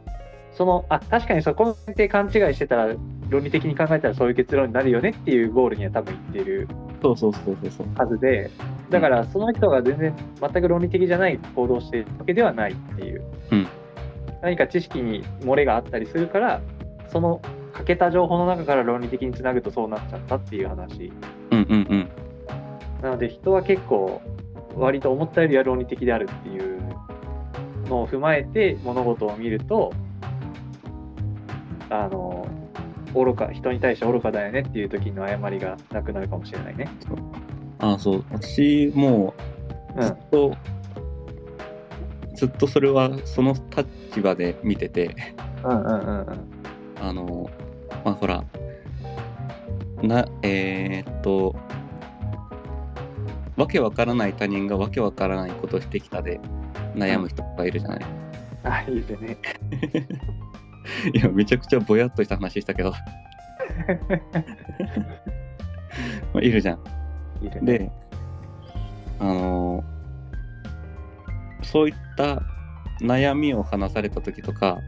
[0.53, 2.95] そのあ確かにそこの前提勘違いしてたら
[3.29, 6.69] 論理的に考えたらそういう結論になるよねっていうゴールには多分いっている
[7.03, 8.51] そうそうそうそうはずで
[8.91, 13.69] だからその人が全然全く論理的じゃない行動をしているわけではないっていう、うん
[14.43, 16.61] 何か知識に漏れがあったりするから
[17.09, 17.41] その
[17.73, 21.13] 欠けた情報の中から論理的につなぐとそうなっちゃったっていう話。
[21.51, 22.09] うんうんうん。
[23.03, 24.23] なので人は結構
[24.75, 26.81] 割と思ったよりは論理的であるっていう
[27.89, 29.93] のを踏まえて物事を見ると
[31.91, 32.47] あの
[33.15, 36.89] 愚か人に対して愚かだよねっていう時の誤りがなくなるかもしれないね。
[37.79, 38.25] ああそう。
[38.31, 39.35] 私も
[39.97, 40.57] ううずっと、
[42.37, 45.11] ずっとそれはその立場で見ててん
[45.65, 46.27] うんうんうんうん。
[47.01, 47.51] あの
[48.05, 48.45] まあほら
[50.03, 51.57] なえーっと
[53.57, 56.41] わけわからない他人がわけわからないことをしてきたで
[56.95, 58.07] 悩む人がいるじゃない、
[58.65, 59.39] あいいですね。
[61.13, 62.93] いやめちゃくちゃぼやっとした話したけど。
[66.33, 66.79] まあいるじゃん。
[67.43, 67.79] いいですね。
[67.79, 67.91] で
[69.19, 69.83] あの
[71.73, 72.43] そういった
[73.01, 74.79] 悩みを話された時とか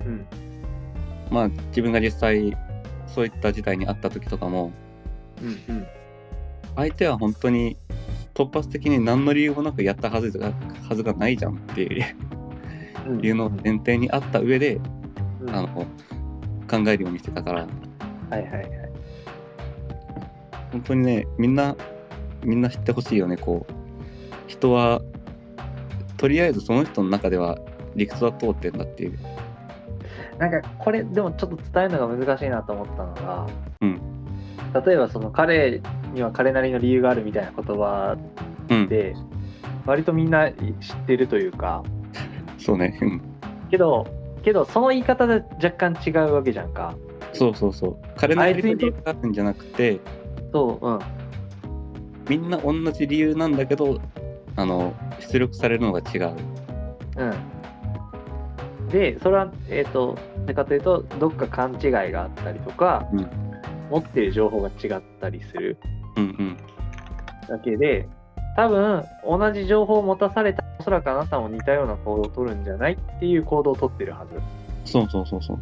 [0.00, 0.26] うん。
[1.30, 2.56] まあ自分が実際
[3.06, 4.72] そういった事態にあった時とかも
[5.42, 5.86] うんうん。
[6.76, 7.76] 相手は本当に
[8.34, 10.52] 突発的に何の理由もなくやったはずが
[10.88, 12.04] はずがないじゃんっていう
[13.08, 13.24] うん。
[13.24, 14.80] いうのを前提にあった上で、
[15.40, 15.50] うん。
[15.50, 15.86] あの
[16.70, 17.66] 考えるようにしてたから。
[18.30, 18.68] はいはいはい。
[20.72, 21.74] 本当にねみんな
[22.44, 23.72] みんな知ってほしいよねこう。
[24.46, 25.00] 人は
[26.18, 27.58] とりあえずその人の中では
[27.96, 29.18] 理屈は通ってんだっていう。
[30.38, 33.46] なんかこれでもちょっと伝えるのが難しいなと思ったのが、
[33.80, 34.00] うん。
[34.86, 35.80] 例えばその彼
[36.12, 38.16] には彼なりの理由があるみたいな言葉
[38.68, 38.88] うん。
[38.88, 39.14] で
[39.86, 41.82] 割とみんな知ってるというか。
[42.58, 42.98] そうね。
[43.00, 43.22] うん。
[43.70, 44.06] けど
[44.42, 46.94] けどその言い方で若干違うわけじゃんか。
[47.32, 47.96] そうそうそう。
[48.16, 50.00] 彼なりの理由があるんじゃなくて
[50.52, 50.98] そううん
[52.28, 54.00] みんな同じ理由なんだけど
[54.58, 56.34] あの出力されるのが違う。
[57.16, 57.24] う
[58.86, 58.88] ん。
[58.88, 63.30] でそれはえっ、となぜかというとどっか勘違いがあったりとか、うん。
[63.88, 65.78] 持ってる情報が違ったりする。
[66.16, 66.56] うんうん。
[67.48, 68.08] だけで
[68.56, 74.90] 多分同じ情報を持たされたおそらくあなたも似たような行動を取るんじゃないっていう行動を取ってるはず。
[74.90, 75.58] そうそうそうそう。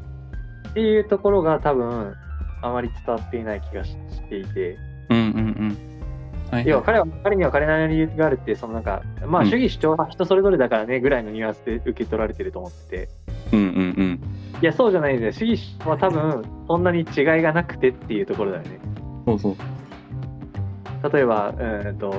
[0.71, 2.15] っていうところが多分
[2.63, 4.79] あまり伝わっていない気がししていて。
[5.11, 5.86] うんうんうん
[6.51, 9.51] はい要は彼は彼には彼なりの理由があるってそのなんかまあうん。
[9.51, 13.09] 主義主張は人それぞれだからねぐらいのニュアンスで受け取られてると思ってて。
[13.53, 13.69] うんうんう
[14.03, 14.21] ん。
[14.63, 17.07] いやそうじゃないんだよ主義主張は多分そんなに違い
[17.43, 18.79] がなくてっていうところだよね。
[19.27, 21.13] そうそう。
[21.13, 22.15] 例えばうーんと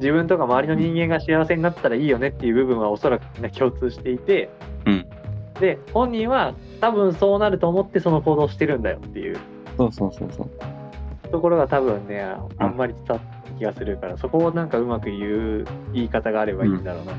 [0.00, 4.48] 自分とか周りの人間が幸せになったらいいよねっていう部分はおそらくみんな共通していて、
[4.86, 5.06] うん。
[5.60, 9.38] で本人は多分そうなると思ってその行動をしてるんだよっていう。
[9.76, 10.50] そうそうそうそう。
[11.30, 12.22] ところが多分ね、
[12.58, 12.76] あん。
[12.76, 17.12] まり伝わった気がするから、そこをなんかうまく言う言い方があればいいんだろうな。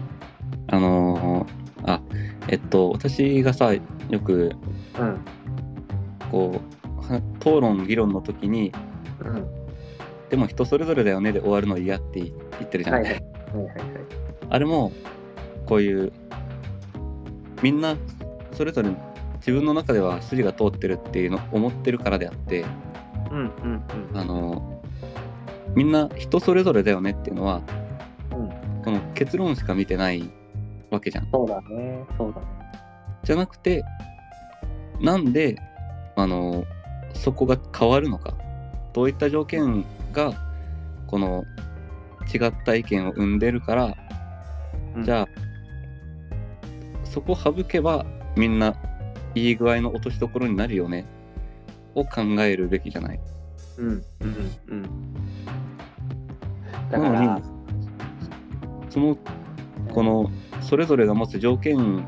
[0.67, 2.01] あのーあ、
[2.47, 3.81] えっと、私がさ、よ
[4.19, 4.51] く、
[4.99, 5.19] うん。
[6.31, 8.71] こう、は討論、議論の時に、
[9.23, 9.47] うん。
[10.29, 12.31] でも人それぞれだよねで終わるの嫌って言
[12.63, 13.21] ってるじゃない、はいはい。
[13.21, 13.85] はいはいはい。
[14.49, 14.91] あれも、
[15.65, 16.11] こういう、
[17.61, 17.95] みんな、
[18.51, 18.89] それぞれ
[19.37, 22.65] 自分の中では筋が通ってるっていうの思ってるからであって、
[23.31, 24.17] うんうんうん。
[24.17, 24.78] あの
[25.75, 27.61] みんな人それぞれだよねっていうのは、
[28.31, 28.49] うん
[28.83, 30.23] この結論しか見てない
[30.89, 31.29] わけじゃん。
[31.31, 32.05] そうだね。
[32.17, 32.47] そうだね。
[33.23, 33.83] じゃなくて、
[35.01, 35.57] なんで、
[36.15, 36.63] あの
[37.13, 38.33] そこが変わるのか。
[38.93, 40.33] どういった条件が、
[41.07, 41.43] この
[42.33, 43.95] 違った意見を生んでるから、
[44.95, 45.27] うんじゃあ、
[47.03, 48.05] そこを省けば、
[48.35, 48.75] みんな
[49.35, 51.05] いい具合の落としどころになるよね、
[51.95, 53.19] を考えるべきじゃない。
[53.77, 54.03] うんうん
[54.67, 54.89] うん。
[56.89, 57.43] だかなのらに、
[58.89, 59.17] その、
[59.93, 60.29] この、
[60.61, 62.05] それぞれが持つ条件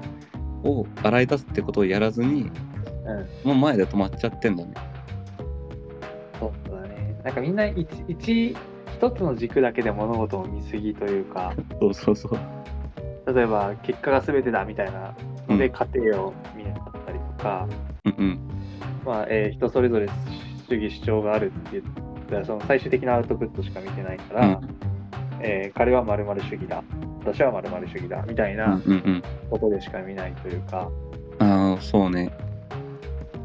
[0.64, 2.50] を洗い出すってことをやらずに、
[3.44, 4.74] うん、もう前で止まっちゃってんだね。
[6.40, 7.20] そうだね。
[7.24, 8.56] なんかみんな一一
[9.02, 12.40] 一つの軸だけで物事を見すぎというか、そうそうそう。
[13.34, 15.16] 例えば結果が全てだみたいな
[15.48, 17.68] のでうん過程を見なかったりとか、
[18.06, 18.40] うんうん。
[19.06, 20.08] まあえー人それぞれ
[20.70, 24.60] 主義主張があるって言ったらその最終的なアウトプットしか見てないから、うん
[25.44, 26.84] えー彼は〇〇主義だ
[27.22, 29.24] 私は〇〇主義だみたいうんなうんうん。
[29.50, 30.90] ことでしか見ないというか、
[31.40, 32.32] ああ、そうね。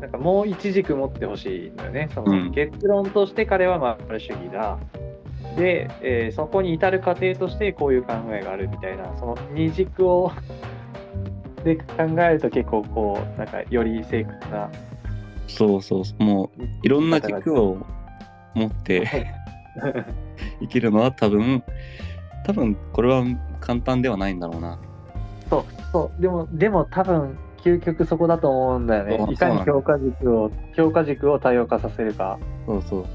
[0.00, 2.08] なんかもう一軸持ってほしいんだよね。
[2.14, 4.78] そのうん結論として彼は〇〇主義だ。
[5.56, 10.30] で、えーそこに至る過程としてこういう考えがあるみたいな、その二軸を
[11.64, 11.84] で考
[12.20, 14.68] えると結構こう、なんかより正確な。
[15.48, 16.22] そうそうそう。
[16.22, 17.78] もう、いろんな軸を
[18.56, 19.06] 持って
[20.60, 21.62] 生きるのは多分、
[22.44, 23.24] 多分これは
[23.60, 24.78] 簡単ではないんだろうな。
[25.50, 26.22] そう、そう。
[26.22, 29.32] でも、でも多分、究極そこだと思うんだよね。
[29.32, 32.38] いかに評価軸を、評価軸を多様化させるか。
[32.66, 33.06] そうそう。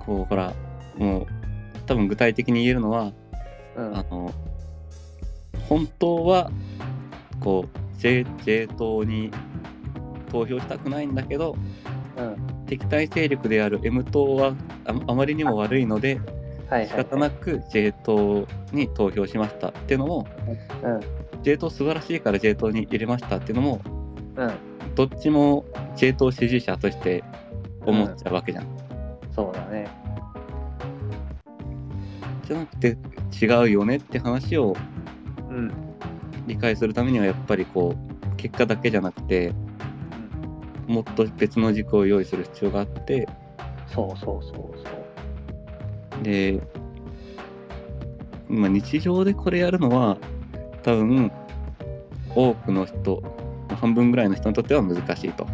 [0.00, 0.52] こう、ほら、
[0.96, 1.26] もう、
[1.86, 3.12] 多分具体的に言えるのは、
[3.76, 3.96] うん。
[3.96, 4.30] あの、
[5.68, 6.50] 本当は、
[7.40, 9.30] こう、J, J 党に
[10.30, 12.01] 投票したくないんだけど、うん。
[12.66, 14.54] 敵対勢力である M 党は
[14.86, 16.20] ああまりにも悪いので、
[16.68, 20.26] はいはい、仕方なく J 党に投票しましたっていうのも、
[20.82, 21.00] うん。
[21.42, 23.80] J 党素晴らしいから J 党に入れましたっていうのも、
[24.36, 24.52] うん。
[24.94, 25.64] どっちも
[25.96, 27.22] J 党支持者として
[27.84, 28.66] 思っちゃうわけじゃん。
[29.34, 29.88] そうだね。
[32.46, 32.96] じゃなくて
[33.40, 34.74] 違うよねって話を
[35.50, 35.70] うん。
[36.46, 39.54] 理解するためにはやっぱりこう結果だけじゃなくて
[40.86, 43.28] もっと別の軸を用意する必要があって
[43.86, 46.22] そうそうそうそう。
[46.22, 46.60] で、
[48.48, 50.16] まあ、日常でこれやるのは
[50.82, 51.30] 多分
[52.34, 53.22] 多くの人
[53.80, 55.46] 半分ぐらいの人にとっては難しいと。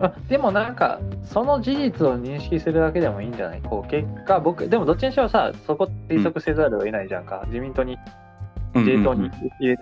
[0.00, 3.62] あでもなんかその事実を認識するだけでもいいんじゃない？
[3.62, 7.96] こう結果僕でもどっちにしろさそこ推測せざるを得ないじゃんか、自民党に
[8.74, 9.30] うんうん J うん党に
[9.60, 9.76] 入れ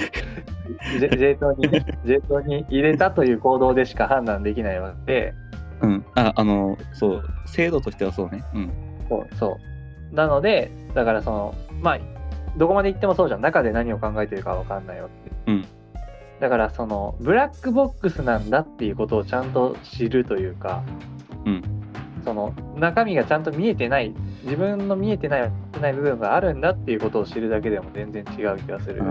[0.00, 5.34] た J, J 党にね J 党に入れたという行動でしか判断できないわけで。
[5.82, 8.44] うん、ああのそう制度としてはそうね。
[8.54, 8.72] うん。
[9.08, 9.58] そうそ
[10.12, 10.14] う。
[10.14, 11.98] なのでだからそのまあ
[12.56, 13.40] どこまで行ってもそうじゃん。
[13.40, 15.64] 中で何を考えてるかわかんないよって、うん。
[16.40, 20.82] だからそのブラックボックスなんだっていうことをちゃんと知るというか、
[21.44, 21.62] うん。
[22.24, 24.14] その中身がちゃんと見えてない
[24.44, 29.02] 自分の見えてないない部分があるんだっていうことを知るだけでも全然違う気がする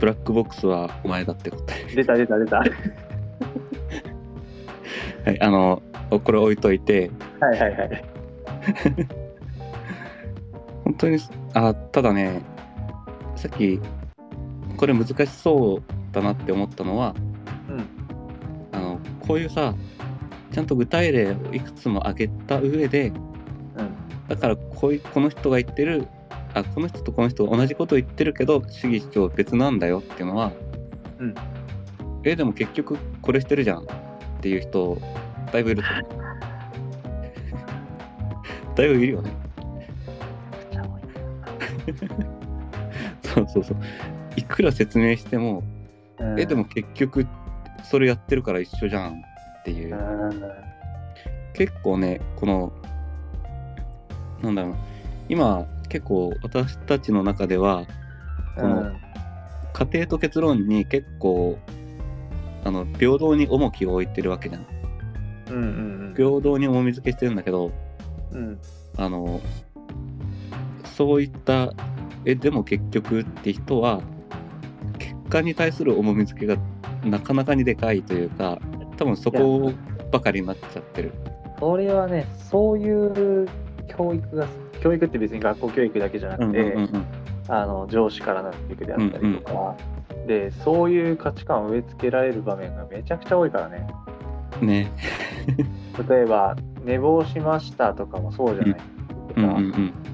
[0.00, 1.64] ブラックボックスはお前だってこと
[1.94, 2.58] 出た出た出た。
[2.58, 2.70] は い
[5.24, 7.10] はい、あの、これ置いといて、
[7.40, 8.04] はいはい。
[10.84, 11.18] 本当に、
[11.54, 12.42] あ、ただね、
[13.36, 13.80] さっき、
[14.76, 17.14] これ難しそうだなって思ったのは、
[17.70, 17.86] うん。
[18.72, 19.74] あの、こういうさ、
[20.52, 23.14] ちゃんと具体例をいくつも挙げた上で、うん。
[24.28, 26.08] だからこういう、この人が言ってる、
[26.54, 30.52] あ、この人とこの人が同じこと言ってるけど、主義主張別なんだよっていうのは、
[31.18, 31.34] うん
[32.22, 33.86] え、でも結局これしてるじゃんっ
[34.40, 34.96] ていう人、
[35.52, 36.24] だいぶいると思う。
[38.76, 39.30] だいぶいるよね。
[43.22, 43.76] そうそうそう。
[44.36, 45.62] いくら説明しても、
[46.18, 47.26] うんえ、でも結局
[47.82, 49.12] それやってるから一緒じゃん
[49.60, 49.98] っていうう。
[49.98, 50.42] ん
[51.52, 52.72] 結構ね、この、
[54.42, 54.76] なんだろうな、
[55.28, 57.86] 今結構私たちの中では、
[58.56, 58.96] このうん。
[59.72, 61.56] 家庭と結論に結構
[62.64, 64.66] あの平等に重きを置いてるわけじゃん。
[65.50, 67.70] うんうん平等に重み付けしてるんだけど
[68.32, 68.38] うん。
[68.38, 68.58] うん
[68.96, 69.40] あの
[70.96, 71.72] そういった
[72.24, 74.00] えでも結局って人は
[74.98, 76.56] 結果に対する重み付けが
[77.04, 78.58] なかなかにでかいというか
[78.96, 79.72] 多分そこ
[80.10, 81.12] ばかりになっちゃってる。
[81.60, 83.46] それはねそういう
[83.96, 84.46] 教育が
[84.84, 87.06] 教育って別に学校教育だけじゃなくて、うんうんうんうん。
[87.48, 89.76] あの上司からの教育であったりとか、
[90.26, 93.86] でそういう価値観を植え付けられる場面がめちゃくちゃ多いからね。
[94.60, 94.92] ね。
[96.08, 96.54] 例えば
[96.84, 98.80] 寝坊しましたとかもそうじゃない、
[99.36, 100.13] うんうんうん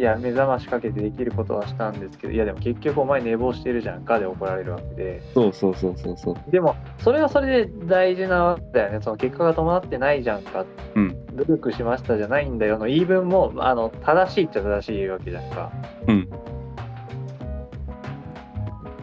[0.00, 5.22] いや目覚ましかけてできることはしたんですけどいやでも結局お前寝坊してるじゃんかで怒られるわけで。
[5.34, 6.50] そうそうそうそうそう。
[6.50, 9.00] でもそれはそれで大事なわけだよね。
[9.02, 10.64] その結果が伴ってないじゃんか、
[10.94, 11.36] うん。
[11.36, 15.70] 努力しましたじゃないんだよの言い分もあの正しいっちゃ正しいわけじゃんか。
[16.08, 16.30] うん。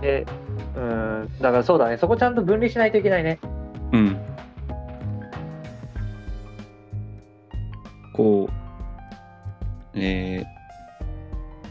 [0.02, 0.26] で
[0.76, 1.98] うんだからそうだね。
[1.98, 3.40] そこちゃんと分離しないといけないね。
[3.94, 4.18] うん。
[8.16, 10.57] こうえー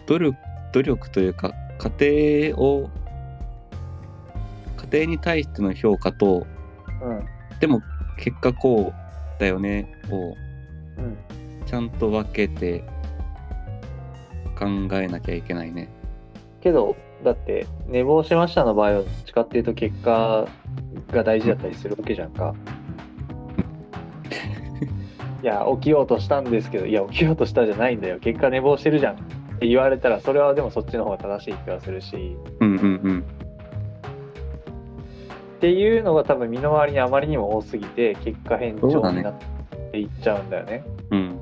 [0.06, 0.36] 努力
[0.72, 2.90] 努力というか家庭を
[4.90, 6.46] 家庭に対しての評価と
[7.02, 7.26] うん
[7.60, 7.82] でも
[8.18, 10.34] 結果こうだよねを
[10.98, 11.16] うん
[11.66, 12.84] ちゃんと分けて
[14.58, 15.88] 考えなきゃいけないね。
[16.60, 20.48] けどだって寝坊しましたの場合はどっちかっていうと結果
[21.12, 22.54] が大事だったりするわけじゃんか。
[25.42, 29.16] いや起きようとしたんですけどいや起きようとしたじゃないんだよ結果寝坊してるじゃん
[29.56, 33.24] って言われたらそれはでもそっちの方が正しい気がするしうんうんうん。
[35.56, 39.34] っていうのが多分身の回りにあまりにも多すぎて結果返そうだね上になっ
[39.90, 40.84] ていっちゃうんだよね。
[41.10, 41.38] うん。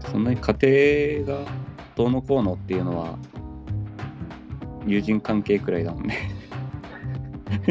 [0.00, 1.44] そんなに家庭が
[1.94, 3.16] どうのこうのっていうのは
[4.84, 6.18] 友人関係くらいだもんね。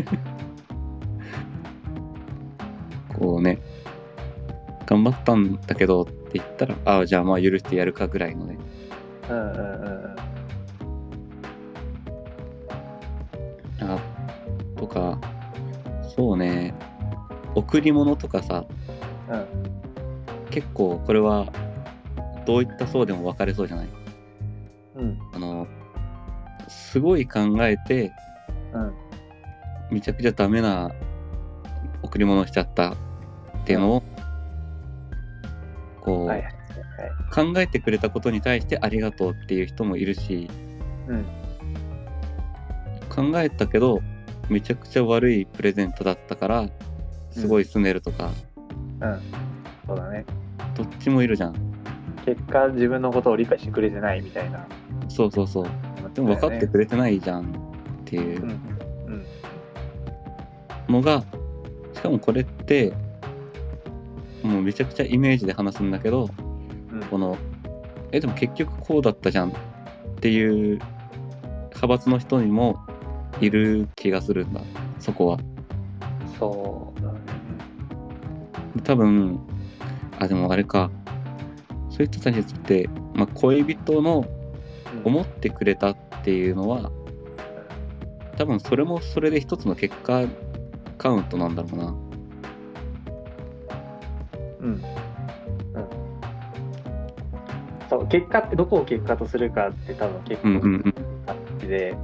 [3.19, 3.59] こうね、
[4.85, 6.07] 頑張ったんだけど
[6.37, 8.57] って言ったら、ああ、じゃあまあ許してやるかぐらいのね。
[9.29, 9.59] うんうんうん
[13.81, 13.91] うん。
[13.91, 13.99] あ
[14.77, 15.19] とか、
[16.15, 16.73] そうね、
[17.55, 18.65] 贈り物とかさ、
[19.29, 19.45] うん
[20.51, 21.47] 結構これは
[22.45, 23.87] どういった層でも分かれそうじゃない？
[24.95, 25.19] うん。
[25.33, 25.67] あの、
[26.69, 28.13] すごい考えて、
[28.71, 28.93] うん。
[29.91, 30.91] めちゃくちゃダメな
[32.03, 32.95] 贈り物をしちゃったっ
[33.65, 34.03] ていうのを、
[36.05, 37.53] こう、はいはいはい。
[37.53, 40.49] 考えてくれたことに対してありがとうっていう人もいるし、
[41.07, 41.25] うん。
[43.09, 44.01] 考えたけど、
[44.49, 46.69] めちゃくちゃ悪いプレゼントだったから、
[47.31, 48.29] すごい拗ねるとか、
[49.01, 49.19] うん。
[49.87, 50.25] そうだね。
[50.75, 51.55] どっちもいるじゃん。
[52.25, 54.65] 結果自分のことを理解してくれてないみたいな。
[55.09, 55.65] そうそうそう。
[56.13, 57.45] でも分かってくれてないじゃんっ
[58.05, 58.43] ていう。
[58.43, 59.25] うんうん。
[60.93, 61.23] のが、
[61.93, 62.93] しかもこれって、
[64.45, 66.29] もうめちゃくちゃイメージで話すんだけど、
[66.91, 67.37] うんこの、
[68.11, 69.53] え、でも結局こうだったじゃんっ
[70.21, 70.79] ていう
[71.69, 72.77] 派閥の人にも
[73.41, 74.61] いる気がするんだ、
[74.99, 75.39] そこは。
[76.39, 77.19] そうだね。
[78.83, 79.39] 多分、
[80.19, 80.89] あ、でもあれか、
[81.89, 84.25] そういう人たちって、まあ、恋人の
[85.03, 86.91] 思ってくれたっていうのは、
[88.37, 90.23] 多分それもそれで一つの結果
[90.97, 92.04] カウントなんだろうな。
[94.65, 94.71] うん。
[94.71, 94.81] うん。
[97.89, 100.93] そう、結果ってどこを結果とするかって多分結構うんうんうん。
[101.25, 101.95] 感じで、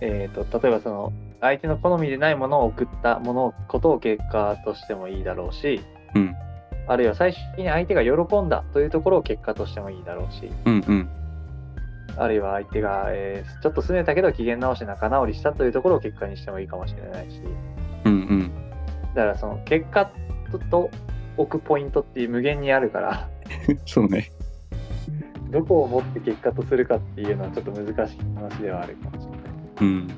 [0.00, 5.80] えっ、と、例えばその、相手の好みでないものを送ったものことを結果としてもいいだろうし、
[6.14, 6.36] うん
[6.86, 11.08] あるいは最終的に相手が喜んだというところを結果としてもいいだろうし、うんうん。
[12.16, 17.40] あるいは相手が、えーちょっと拗ねたけど機嫌直して仲直りしたというところを結果にしてもいいかもしれないし、
[18.04, 18.52] うんうん。
[19.14, 20.10] だからその結果
[20.52, 20.90] とと
[21.36, 23.28] 置くポイントっていう無限にあるから、
[23.86, 24.30] そうね。
[25.50, 29.40] どこをもって結果とするかっていうのはちょっと難しい話ではあるかもしれない。
[29.80, 30.08] うん。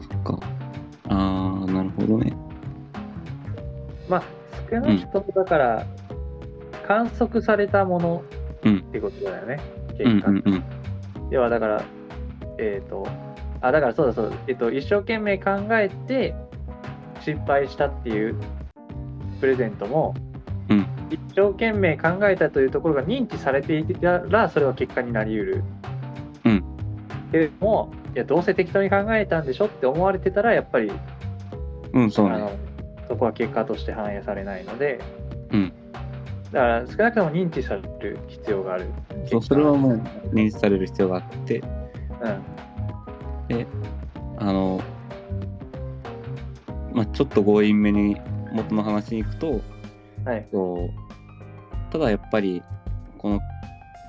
[0.00, 0.40] そっか。
[1.08, 2.32] あー、なるほどね。
[4.08, 4.22] まあ
[4.68, 5.86] 少なくともだから、
[6.86, 8.22] 観測されたもの
[8.64, 10.30] うんってことだよね、うん結果。
[10.30, 10.64] うんうん。
[11.30, 11.84] 要はだから、
[12.58, 13.06] えっ、と、
[13.60, 16.34] あ、だからそうだそうだ、えっ、と、一生懸命考えて
[17.24, 18.36] 失敗したっていう
[19.40, 20.14] プレゼントも、
[20.68, 25.64] うん一生懸命考えたというところが認知されていたら、それは結果になり得る。
[26.46, 26.64] うん。
[27.30, 30.90] けれども、いや、どうせ適当に考えたんでしょって思われてたら、やっぱり、
[31.92, 32.58] うん、そうあのね。
[33.08, 35.00] そこは結果として反映されないので、
[35.50, 35.72] うん
[36.50, 38.86] だから少なくとも認知される必要がある。
[39.26, 40.00] そう、それはもう
[40.32, 41.62] 認知される必要があって、
[43.48, 43.56] うん。
[43.56, 43.66] で、
[44.36, 44.80] あの、
[46.92, 48.16] まあ、ちょっと強引めに
[48.52, 49.60] 元の話に行くと、
[50.24, 50.46] はい。
[51.90, 52.62] ただやっぱり、
[53.18, 53.40] この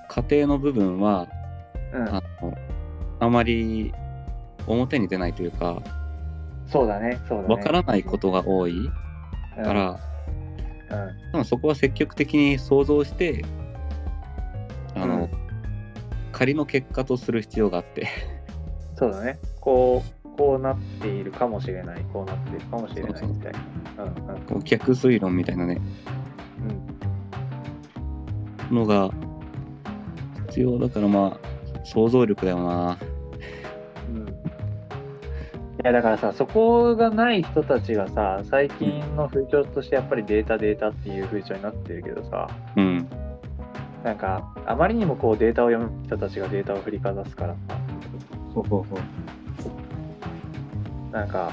[0.09, 1.27] 家庭の部分は、
[1.93, 2.07] うん。
[2.09, 2.53] あの
[3.19, 3.93] あまり
[4.67, 5.81] 表に出ないというか、
[6.67, 7.19] そうだね。
[7.27, 7.55] そうだね。
[7.55, 8.73] わからないことが多い
[9.57, 9.97] うんから、うん。
[11.31, 13.45] 多分そこは積極的に想像して、
[14.95, 15.43] あの、うん
[16.33, 18.07] 仮の結果とする必要があって、
[18.95, 19.39] そうだね。
[19.61, 22.05] こう、こうなっているかもしれない。
[22.11, 24.03] こうなっているかもしれないみたいな。
[24.03, 24.63] うんうん。
[24.63, 25.79] 逆推論みたいなね、
[28.69, 28.75] うん。
[28.75, 29.11] のが
[30.49, 32.97] 必要だからまあ、想像力だよな。
[34.09, 34.27] うん。
[34.27, 34.31] い
[35.83, 43.07] やだからさ、そこがない人たちがさ、最近の風潮としてやっぱりデータデータっていう風潮になってるけどさ、うん。
[44.03, 47.77] なんか、あまりにもこうデータを読む人たちがデータを振りかざすからさ、
[48.53, 48.99] そうそうそう。
[51.13, 51.51] なんか、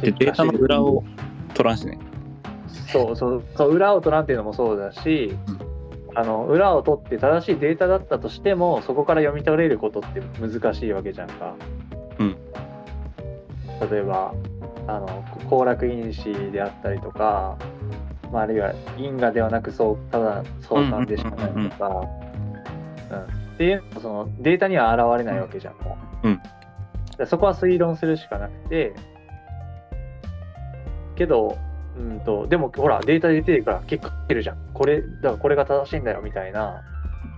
[0.00, 1.04] で、データの裏を
[1.52, 1.98] 取らんしね。
[2.92, 5.36] そうそうそう裏を取らんっていうのもそうだし、
[6.14, 11.54] あの裏を取って正しいデータだったとしてもそこから読み取れることって難しいわけじゃんか。
[12.18, 12.36] うん
[13.90, 14.34] 例えば
[14.86, 17.56] あの行楽因子であったりとか、
[18.30, 22.20] まあ、あるいは因果ではなくそうただ相関でしかないとか、うん
[23.54, 26.28] っていうそのデータには現れないわけじゃんもう。
[26.28, 26.40] うん
[27.26, 28.94] そこは推論するしかなくて
[31.16, 31.58] けど
[31.96, 36.82] うんとでもほらデータ出てるから結果出るじゃんこれだからこれが正しいんだよみたいな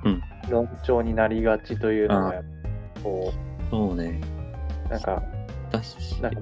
[0.04, 2.42] うん論調になりがちというのが
[3.02, 3.32] こ
[3.72, 4.20] そうね。
[4.86, 5.22] うなんか
[6.20, 6.40] なんか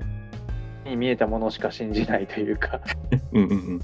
[0.85, 2.81] に見えたものしか信じないというか、
[3.33, 3.81] うんうん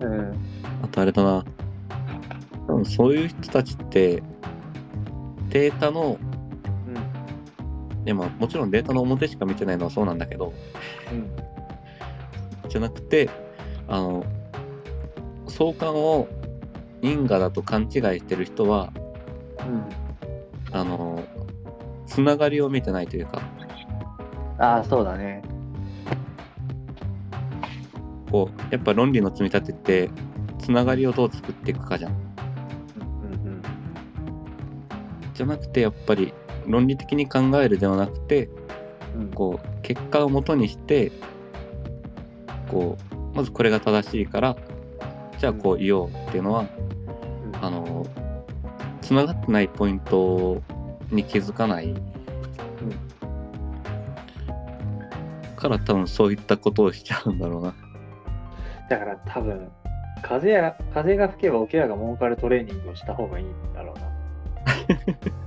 [0.00, 0.18] うん。
[0.18, 0.34] うん、
[0.82, 1.44] あとあれだな。
[2.66, 4.22] 多分そういう人たちって、
[5.50, 6.18] データの、
[8.06, 10.54] いやまあもちろんデータの表しか見てないのはそうなんだけど、
[11.10, 11.28] うん。
[12.68, 13.28] じゃなくて、
[13.88, 14.24] あの、
[15.48, 16.28] 相関を
[17.02, 18.92] 因果だと勘違いしてる人は、
[19.58, 19.88] うん。
[20.72, 21.24] あの、
[22.06, 23.42] つながりを見てないというか、
[24.58, 25.42] ああそうだね。
[28.30, 30.10] こう、やっぱ論理の積み立てって、
[30.60, 32.12] つながりをどう作っていくかじゃん。
[32.12, 33.62] うんうん。
[35.34, 36.32] じゃなくて、やっぱり
[36.66, 38.48] 論理的に考えるではなくて、
[39.16, 41.12] うんこう、結果をもとにして、
[42.70, 44.56] こう、まずこれが正しいから、
[45.38, 48.06] じゃあこう言おうっていうのは、うんあの、
[49.00, 50.62] つながってないポイント
[51.10, 51.94] に気づかない。
[55.56, 57.74] から多分そういったことをしちゃうんだろうな。
[58.88, 59.68] だから多分
[60.22, 64.06] 風や風が吹けば桶屋が儲かるトレーニングをした方がいいんだろうな。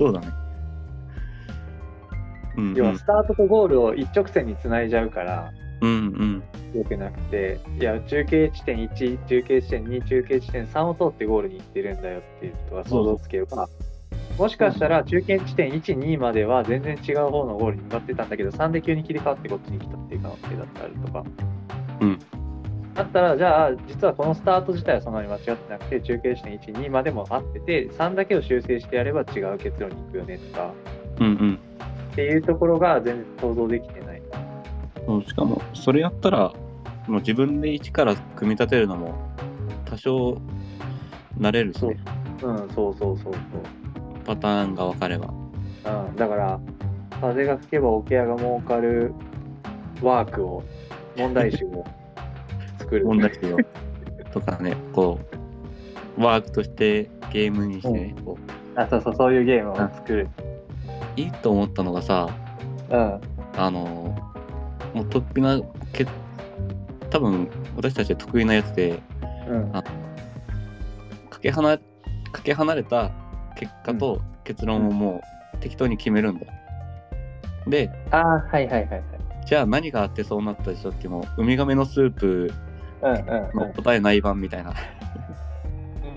[0.00, 0.28] そうだね。
[2.56, 3.04] うん、うん要はス。
[3.04, 5.52] タートとゴールを一直線につないじゃうから
[5.82, 6.42] うんうん。
[6.78, 13.68] よくなくていや中継地点1中継地点2中継地点3を通ってゴールに行ってるんだよっていうことが想像つけば
[14.38, 21.24] もしかしたら中継地点12までは全然違う方のゴールに向かってたんだけど3で急に切り替わってこっちに来たっていう可能性だったりとか。
[22.00, 22.39] うん
[22.94, 30.72] だったらじゃあ実はこのスタート自体はそんなに間違ってなくて中継地点12までも合ってて3だけを修正してやれば違う結論に行くよねとか
[31.20, 31.58] うんうん。
[32.12, 34.22] っていうところが全然想像できてない。
[35.06, 36.52] そうしかも、それやったら、
[37.06, 39.14] もう自分で一から組み立てるのも、
[39.84, 40.40] 多少、
[41.38, 41.96] 慣れるし、ね、
[42.42, 43.34] うん、そうそうそうそう。
[44.24, 45.28] パターンが分かれば。
[45.28, 46.60] うん、だから、
[47.20, 49.12] 風が吹けば桶屋が儲かる
[50.02, 50.62] ワークを、
[51.16, 51.84] 問題集を
[52.90, 53.06] 作る。
[53.06, 53.58] 問題集を
[54.32, 55.20] とかね、こ
[56.18, 58.36] う、ワークとしてゲームにしてね、こ
[58.74, 60.28] あ、そうそう、そういうゲームを作る。
[61.16, 62.28] ういいと思ったのがさ、
[62.90, 63.20] うん。
[63.56, 64.16] あの、
[64.94, 65.60] もう得意な、
[65.92, 66.06] け
[67.10, 69.00] 多分私たちは得意なやつで、
[69.48, 69.76] うん。
[69.76, 71.78] あかけ離
[72.32, 73.10] かけ離れた
[73.56, 75.22] 結果と結論をも
[75.54, 76.52] う適当に決めるんだよ。
[77.66, 79.02] で、あーはいはいはいはい。
[79.46, 82.52] じゃあ何があってそうなったでしょっていうもうウミガメのスープ
[83.02, 84.74] うんうんの答えない版みたいな。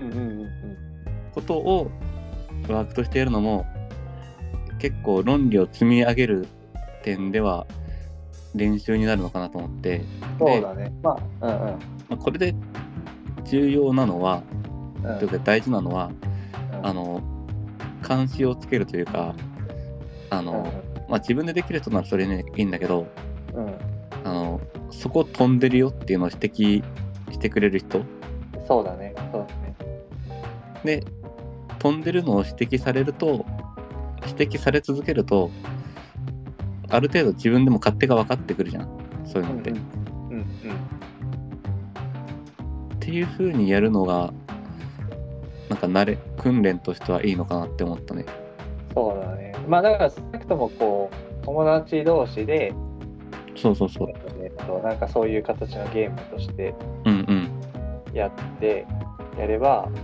[0.00, 0.12] うん。
[0.12, 0.48] うんうんうん。
[1.32, 1.90] ことを
[2.68, 3.66] ワークとしてやるのも
[4.78, 6.48] 結構論理を積み上げる
[7.02, 7.66] 点では
[8.54, 10.02] 練習になるのかなと思って、
[10.38, 10.92] そうだね。
[11.02, 11.70] まあ、うんうん。
[11.70, 11.78] ま
[12.10, 12.54] あ、これで
[13.44, 14.42] 重要なのは、
[15.02, 15.18] うん。
[15.18, 16.10] というか大事なのは、
[16.72, 16.86] うん。
[16.86, 17.22] あの
[18.06, 19.34] 監視をつけるというか
[20.30, 20.70] あの、
[21.08, 23.06] まあ、自分でできる人ならそれねいいんだけど
[23.54, 23.93] うんうん
[24.24, 24.60] あの
[24.90, 26.84] そこ飛んでるよっていうのを指摘
[27.30, 28.02] してくれる人？
[28.66, 29.14] そうだね。
[29.30, 29.76] そうだね。
[30.84, 31.04] で
[31.78, 33.44] 飛んでるのを指摘されると
[34.26, 35.50] 指摘され続けると
[36.88, 38.88] ある程度自分でも勝手が分かってくるじゃん
[39.24, 39.70] そういうのって。
[39.70, 40.44] うんうん
[42.94, 44.32] っていう風にやるのが
[45.68, 48.24] なんか慣れ訓練としてはいいのかなって思ったね。
[48.94, 49.54] そうだね。
[49.68, 52.72] まあだから少なくともこう友達同士で、
[53.56, 54.08] そうそうそう。
[54.42, 56.74] えっと、なんかそういう形のゲームとして
[57.04, 57.50] うんうん。
[58.12, 58.86] やって
[59.38, 59.94] やれば、うん、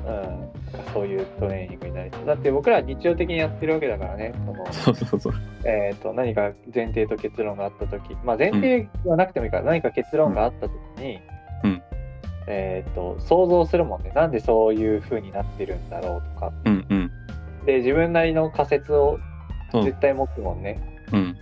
[0.72, 2.27] なんかそういうトレーニングになりそう。
[2.27, 4.35] だって僕らは日常的にやってるわけだからね。
[4.47, 5.32] そのそうそうそう。
[5.64, 11.18] えっと何か前提と結論があった時まあ前提はなくてもいいから、何か結論があった時に、
[11.64, 11.82] うん
[12.47, 17.10] えっと想像するもんねなんでそういう風になってるんだろうとかうんうん。
[17.66, 19.18] で自分なりの仮説を。
[19.72, 20.81] 絶対持つもんね
[21.12, 21.36] うん。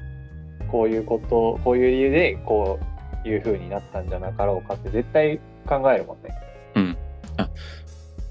[0.70, 2.78] こういうことこういう理由でこ
[3.24, 6.34] ういう風になったんじゃなかろうかって絶対考えるもんね。
[6.76, 6.96] うん。
[7.36, 7.48] あ、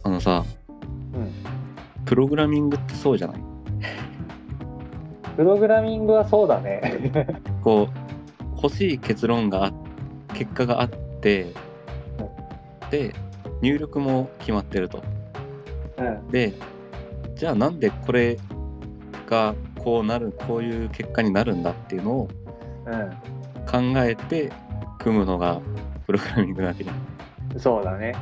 [0.04, 0.44] あのさ、
[1.14, 1.32] うん。
[2.06, 3.42] プログラミングってそうじゃない？
[5.36, 6.82] プログラミングはそうだね。
[7.64, 9.72] こう、欲しい結論があ、
[10.34, 11.48] 結果があって、
[12.90, 13.14] で、
[13.62, 15.04] 入力も決まってると。
[15.98, 16.28] うん。
[16.30, 16.54] で、
[17.36, 18.38] じゃあなんでこれ
[19.30, 19.54] が
[19.84, 22.30] こうなる、こういう結果になるんだっていうのを
[22.86, 24.52] う考えて
[25.00, 25.62] 組むのが
[26.06, 26.96] プログラミングなわけじゃん。
[27.58, 28.14] んそうだね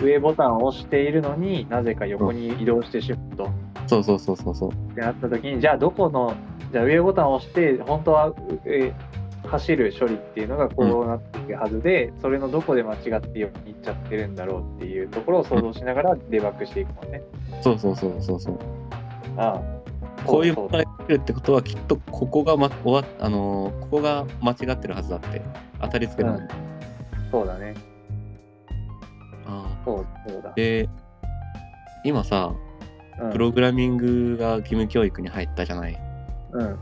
[0.00, 3.50] 上ボタンを押しているのになぜか横に移動してしまうと、
[3.86, 4.70] そうそうそうそうそう。
[4.70, 6.34] ってなった時にじゃあどこの
[6.72, 8.34] じゃあ上ボタンを押して本当は、
[8.66, 8.92] え
[9.46, 17.22] 走る処理っていうのがこうなっていくはずで、それのどこで間違って横に行っちゃってるんだろうっていうところを想像しながらデバッグしていくもんね。
[17.62, 18.58] そうそうそうそうそう。
[19.36, 19.83] ああ
[20.26, 25.42] こういうそう問題が来るってことはきっとここが、ま、終わあのーここが間違ってるはずだって
[25.80, 26.48] 当たりつけるのね、
[27.30, 27.74] そうだね。
[29.46, 30.54] あそうそうだー。
[30.54, 30.88] で
[32.04, 32.54] 今さ
[33.20, 36.00] うんプログラミングが義務教育に入ったじゃない
[36.52, 36.76] うんうん。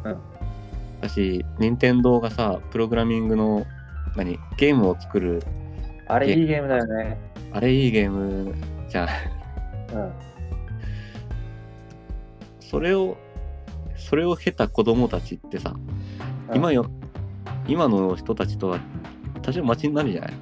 [1.01, 3.67] だし任天堂がさプログラミングの
[4.17, 5.43] 何ゲームを作る
[6.07, 7.19] あれいいゲームだよね。
[7.53, 8.55] あれいいゲーム
[8.89, 9.09] じゃん
[9.95, 10.13] うん。
[12.61, 13.17] それを
[14.03, 15.75] それを経た子供たちってさ
[16.51, 16.87] うん今よ
[17.67, 18.79] 今の人たちとは
[19.43, 20.33] 多少待ちになるじゃない？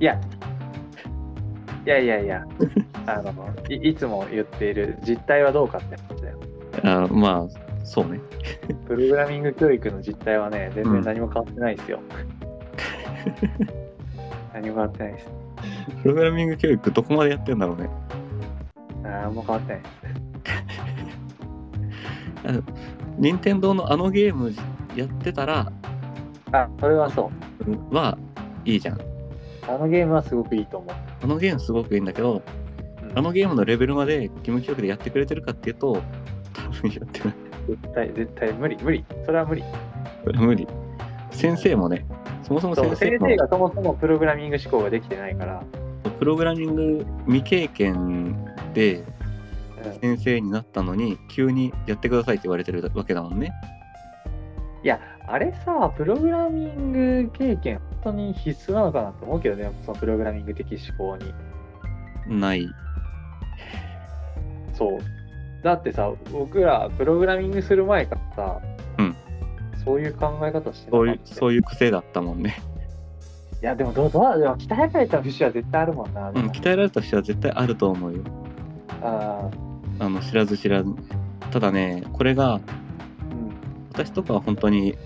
[0.00, 0.20] いや、
[1.86, 2.44] いやいやいや、
[3.06, 3.32] あの
[3.68, 6.38] い、いつも言っている実態はどうかって話だよ。
[6.82, 8.20] あーまあそうね
[8.86, 12.00] プログラミング教育の実態はね、全然何も変わってないですよ。
[14.54, 15.30] 何も変わってないです。
[16.02, 17.88] プログラミング教育どこまでやってんだろうね
[19.02, 19.92] 何も変わってないです。
[23.18, 24.52] 任天堂のあのゲーム
[24.96, 25.72] やってたら
[26.52, 27.30] あ、それはそ
[27.66, 27.70] う。
[27.70, 28.16] うんは
[28.64, 29.00] いいじゃん
[29.68, 30.94] あのゲームはすごくいいと思う。
[31.22, 32.42] あのゲームすごくいいんだけど
[33.02, 35.98] うんあのゲームのレベルまで義務教育でやってくれてるかっていうと
[36.52, 37.34] 多分やってない
[37.68, 39.04] 絶対、絶対無理、無理。
[39.24, 39.62] それは無理。
[40.24, 40.66] これ無理
[41.30, 42.04] 先生もね
[42.42, 45.62] そもそも先生も先生がそもそもプログラミング思考ができてないから、
[46.18, 48.44] プログラミング未経験
[48.74, 49.21] でうん
[50.00, 53.52] 先生になったのに急にやってくださいって言われてるわけだもんね
[54.82, 56.92] いや、あれさ、プログラミン
[57.24, 62.40] グ経験、本当に必須なのかなと思うけどね、そのプログラミング的思考に。
[62.40, 62.68] ない
[64.74, 65.00] そう。
[65.62, 68.60] だってさ、僕ら、プログラミングする前からさ、
[68.98, 69.16] うん
[69.84, 71.20] そういう考え方してなそういう。
[71.24, 72.56] そういう癖だったもんね、
[73.62, 76.30] いや、でもどう、どう、でも鍛えられた節は絶対あるもんな。
[76.30, 78.24] うん、鍛えられた人は絶対あると思うよ
[79.00, 79.71] ああ
[80.08, 80.90] の知らず知らず
[81.50, 82.62] ただねこれがーうん。
[83.92, 84.96] 私とかは本当に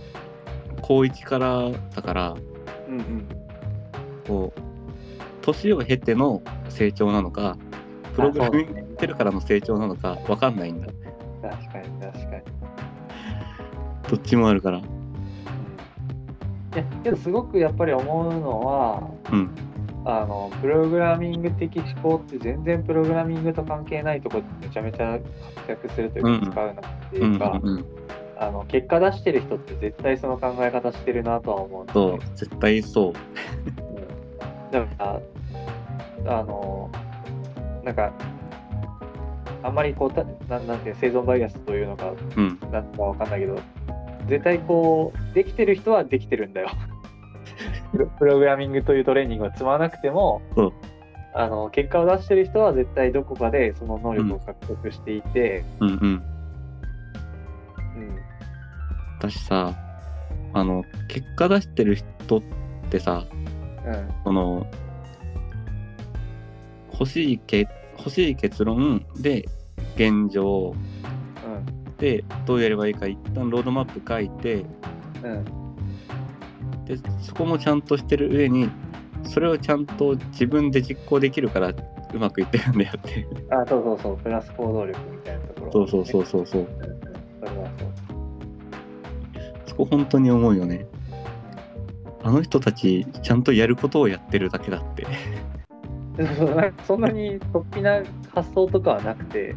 [0.83, 2.37] 高1からだから
[2.89, 3.29] うんうん。
[4.27, 4.61] こう
[5.43, 7.57] 年を経ての成長なのか
[8.15, 10.89] プログラミングやってるからの成長なのか分かんないんだ
[11.43, 12.43] 確かに、確かに。
[14.09, 14.83] どっちもあるからい
[16.75, 19.51] や、けどすごくやっぱり思うのは、うん
[20.09, 25.19] あのプログラミング的思考って全然プログラミングと関係ないところでめちゃめちゃ
[25.57, 26.53] 活躍するというか、うん。
[26.53, 26.75] 使うなっ
[27.11, 27.85] てうんいうか、うんうん
[28.39, 33.13] あの結果出してる人って絶対その考え方してるなとは思うんですそうよ絶対そう。
[34.71, 35.21] だか
[36.27, 36.91] らあの
[37.83, 38.13] なんか
[39.63, 42.59] あんまりこうたなんなんていう生存バイアスというのかうん。
[42.71, 43.59] なんかわかんないけど
[44.29, 46.69] 絶対こうできてる人はできてるんだよ
[47.97, 50.73] プログラミングというトレーニングを積まなくても、うん。
[51.39, 55.97] あの結果を出してる人は絶対どこかでその能力を獲得していて、うんうん。
[55.99, 56.23] うん。
[59.19, 59.75] 私さ
[60.55, 62.43] あの結果出してる人っ
[62.91, 63.27] てさ
[63.85, 64.09] うん。
[64.25, 64.67] その
[66.91, 67.69] 欲しいけ
[67.99, 69.45] 欲しい結論で
[69.97, 74.65] 現状してどうやればいいか一旦ロードマップ書いて
[75.23, 75.66] うん。
[76.87, 78.71] でそこもちゃんとしてる上に
[79.25, 84.17] それをちゃんと自分で実行できるからうまくいってるんだよってあ、そうそうそう。
[84.19, 86.67] プラス行動力みたいなところ、そうそうそうそうそう。
[87.41, 88.07] それはそう。
[89.67, 90.87] そこ本当に思うよね
[92.23, 95.07] あの人たちちゃんとやることをやってるだけだって
[96.87, 98.03] そんなに突飛な
[98.35, 99.55] 発想とかはなくて、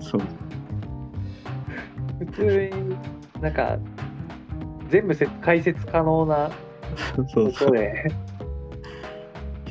[0.00, 0.22] そう
[2.18, 2.96] 普通に
[3.40, 3.78] なんか
[4.88, 6.50] 全部せ解説可能な
[7.32, 7.76] そうそう。
[7.76, 7.92] や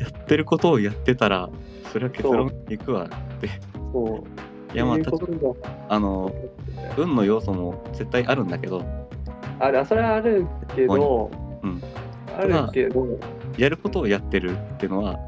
[0.08, 1.50] ってることをやってたら
[1.92, 3.08] それは結論いくわっ
[3.42, 3.50] て。
[3.92, 4.76] そう。
[4.76, 4.98] いやまあ
[5.90, 6.32] あの
[6.98, 8.84] 運の要素も絶対あるんだけど。
[9.60, 11.30] あれ、それはあるけど、
[11.64, 11.82] うん。
[12.38, 13.06] あるけど、
[13.58, 15.20] やることをやってるっていうのは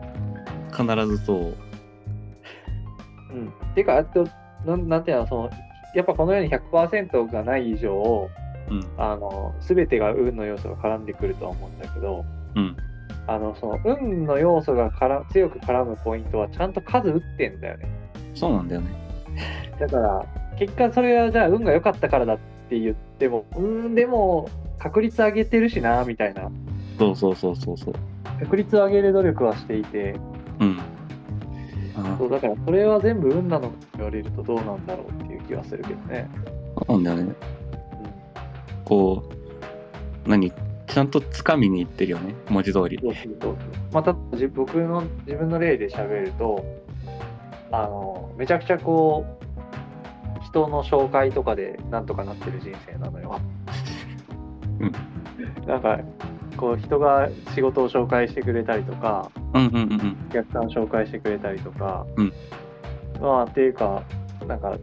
[0.72, 1.38] 必ずそう。
[3.34, 3.54] うん。
[3.74, 4.26] ていうか、あと、
[4.66, 5.50] なんなんていうの、その、
[5.96, 8.30] やっぱこのように100%がない以上、
[8.72, 8.88] うん。
[8.98, 12.26] あの、すべてが運の要素が絡んでくるとは思うんだけど、
[12.56, 12.78] うん。
[13.28, 17.86] あの、その、運の要素がから強く絡むポイントはちゃんと数打ってんだよね。
[18.34, 18.90] そうなんだよね。
[19.80, 20.26] だから、
[20.58, 22.40] 結果それはじゃあ運が良かったからだっ
[22.70, 24.48] て言っても、うん、でも、
[24.80, 26.50] 確率上げてるしな、みたいな。
[26.98, 27.94] そうそうそうそうそう。
[28.40, 30.16] 確率を上げる努力はしていて、
[30.60, 30.80] うん。
[31.96, 36.30] あそうだからそれは全部運なのかって言われるとどうなんだろうっていう気はするけどね。
[36.88, 37.36] そうなんだよね
[38.92, 39.24] こ
[40.26, 43.00] う何ちゃんと掴みにいってるよね文字通り。
[43.02, 43.58] そうそうそう。
[43.94, 46.66] また自僕の自分の例で喋ると
[47.72, 49.26] あのめちゃくちゃこ
[50.42, 53.40] う人の紹介とかでなんとかなってる人生なのよ。
[54.82, 54.92] うん。
[55.66, 56.02] なんか
[56.58, 59.80] こう人が仕事を紹介してくれたりとかうんうんうん。
[59.80, 62.34] うんお客さんを紹介してくれたりとか、うん。
[63.22, 64.04] まあっていうか
[64.46, 64.78] なんか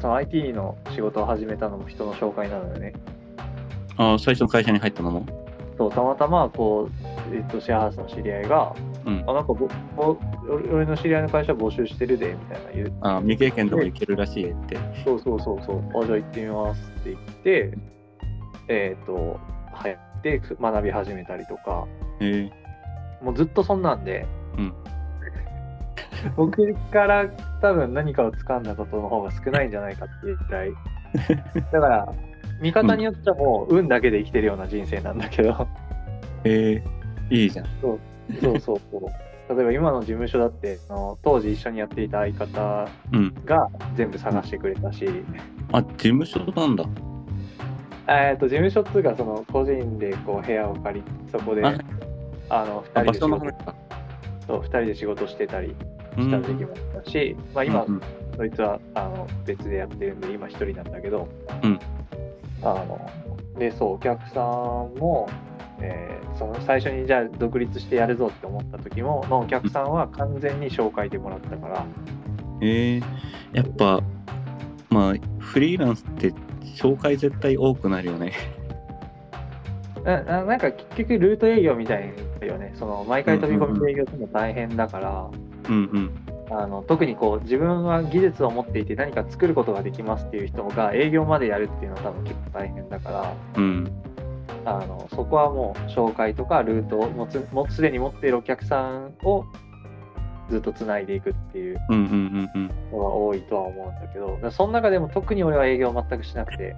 [0.00, 2.92] その IT の仕事を始めたのも人の紹介なのよね。
[3.96, 5.26] ああ最初の会社に入ったのも？
[5.78, 6.88] そうたまたまこ
[7.30, 8.74] う、えっと、シェアハウスの知り合いが
[9.04, 9.24] うん。
[9.26, 10.18] あなんかぼぼ
[10.48, 12.92] 俺俺の知り合いの会社募集してるでみたいな言う。
[13.02, 14.76] ああ未経験でもいけるらしいって。
[15.04, 16.02] そうそうそうそう。
[16.02, 17.78] あじゃあ行ってみますって言って
[18.68, 19.38] えっ、と
[19.72, 21.86] 入って学び始めたりとか。
[22.20, 22.50] へえ。
[23.22, 24.26] もうずっとそんなんで、
[24.58, 24.74] うん。
[26.36, 27.28] 僕から
[27.60, 30.72] 多分何かを掴んだことの方が少ないんじゃないかっていうくらい。
[31.72, 32.12] だから
[32.60, 35.66] 見方によってはもう運だけで生きてるような人生なんだけど、
[36.44, 36.82] へえ
[37.30, 37.66] いいじゃん。
[37.80, 38.00] そう
[38.40, 39.02] そうそうそう。
[39.54, 43.34] 例えば今の事務所だってあの当時一緒にやっていた相方うん。
[43.44, 45.06] が全部探してくれたし、
[45.72, 46.84] あ事務所なんだ。
[48.08, 51.74] えー、と事務所っていうかその個人でこう部屋を借りそこであ
[52.48, 53.74] あの2あ場人で仕事
[54.46, 55.74] そう二人で仕事してたり
[56.16, 58.00] うんした時期もあったし、まあ、今、うんうん。
[58.36, 61.26] そいつはあの別でやってるんで今一人なんだけど、
[61.62, 61.78] うん
[62.62, 63.10] あの
[63.58, 65.28] でそうお客さんも、
[65.80, 71.86] えーその最初にじゃあ独立してやるぞって思った時ものお客さんは完全に紹介でもらったから、
[72.60, 73.00] へえ
[73.52, 74.02] やっぱ
[74.90, 76.34] まあフリーランスって
[76.76, 78.32] 紹介絶対多くなるよね。
[80.04, 82.72] なななんか結局ルート営業みたいだよね。
[82.74, 85.30] その毎回飛び込みで営業するの大変だから、
[85.68, 94.02] うんうんあの特にこう自分は技術を持っていて何か作ることができますっていう人が営業までやるっていうのは多分結構大変だからうん。
[94.64, 99.44] あのそこはもう紹介とかルートを持つもうすでに持っているお客さんを
[100.50, 102.68] ずっとつないでいくっていううんうんうんうん。
[102.92, 106.76] のが多いとは思うんだけどだからその中でも特に俺は営業全くしなくて。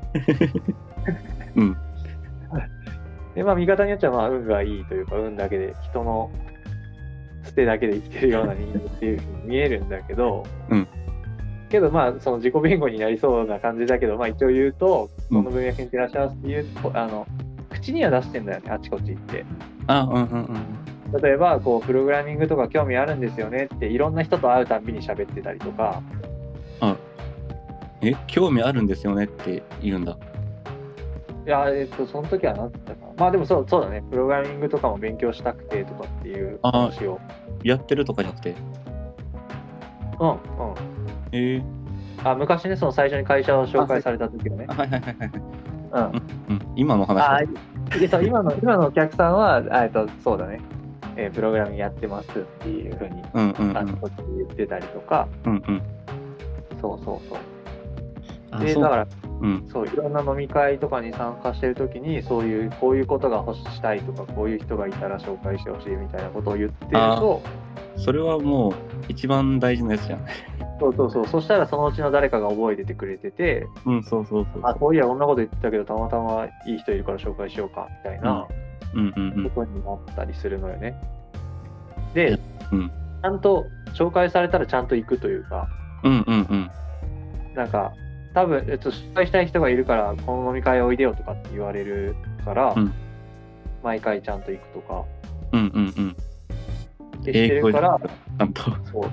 [1.57, 1.77] うん。
[3.35, 6.31] でまあ見方によってはまあ運がいいというか運だけで人の
[7.45, 10.89] 捨てだけで生きてるような人間っていうふうに見えるんだけど、うん。
[11.69, 15.45] けどまあその自己弁護になりそうな感じだけどまあ一応言うとうん。
[15.45, 17.27] この文脈に照らし合わせて言うと、あの
[17.71, 19.45] 口には出してんだよねあちこち行って。
[19.87, 20.61] あうんうんうん
[21.23, 26.03] 例えばこうプログラミングとか興味あるんですよねっていろんな人と会うたんびに喋ってたりとか。
[28.01, 30.17] え興味あるんですよねって言うんだ
[31.49, 33.15] いやえっとその時は何て言ったかな。
[33.17, 34.03] まあでもそうそうだね。
[34.11, 37.19] プログラミングとかも勉強したくてとかっていう話を。
[37.65, 38.55] やってるとかじゃなくて？
[40.21, 40.39] うんうん。
[41.33, 41.63] ええ
[42.23, 44.67] あ昔ねその最初に会社を紹介された時のね。
[44.69, 45.31] あはいはいはいはい。
[45.31, 46.55] うん。
[46.55, 47.41] うん今の話あ
[48.11, 50.61] そう今の今のお客さんはあえっとそうだね、
[51.17, 53.79] えープログラミングやってますっていうふうにうんうんうん。
[53.79, 55.27] あのこっちで言ってたりとか。
[55.47, 55.83] うんうん。
[56.79, 57.39] そうそうそう
[58.59, 59.07] でだから
[59.41, 67.43] うんそういろんな飲み会とかに参加してる時にそういうこういうことが欲したいとかこういう人がいたら紹介してほしいみたいなことを言ってると
[67.97, 68.75] それはもう
[69.09, 70.21] 一番大事なやつじゃん
[70.81, 71.27] そうそうそう。
[71.27, 74.63] そしたらそのうちの誰かが覚えててくれてて、うん、そうそうそう。
[74.63, 78.47] あ、そういや、こんなこと言ってたけど、たまたまいい人いるから紹介しようか、みたいな
[78.95, 79.51] うんうんうん。
[79.51, 80.95] ことになったりするのよね。
[82.15, 82.39] で、
[82.73, 82.91] うん
[83.21, 85.69] ちゃんと紹介されたらちゃんと行くというか、
[86.05, 86.71] うんうんうん。
[87.55, 87.93] なんか、
[88.35, 92.15] 多分、えっと、紹介したい人がいるから、この飲み会おいでよとかって言われる
[92.45, 92.93] から、うん
[93.83, 95.05] 毎回ちゃんと行くとか、
[95.53, 97.23] うんうんうん。
[97.23, 98.63] でしてるから、ちゃんと。
[98.63, 99.11] そう。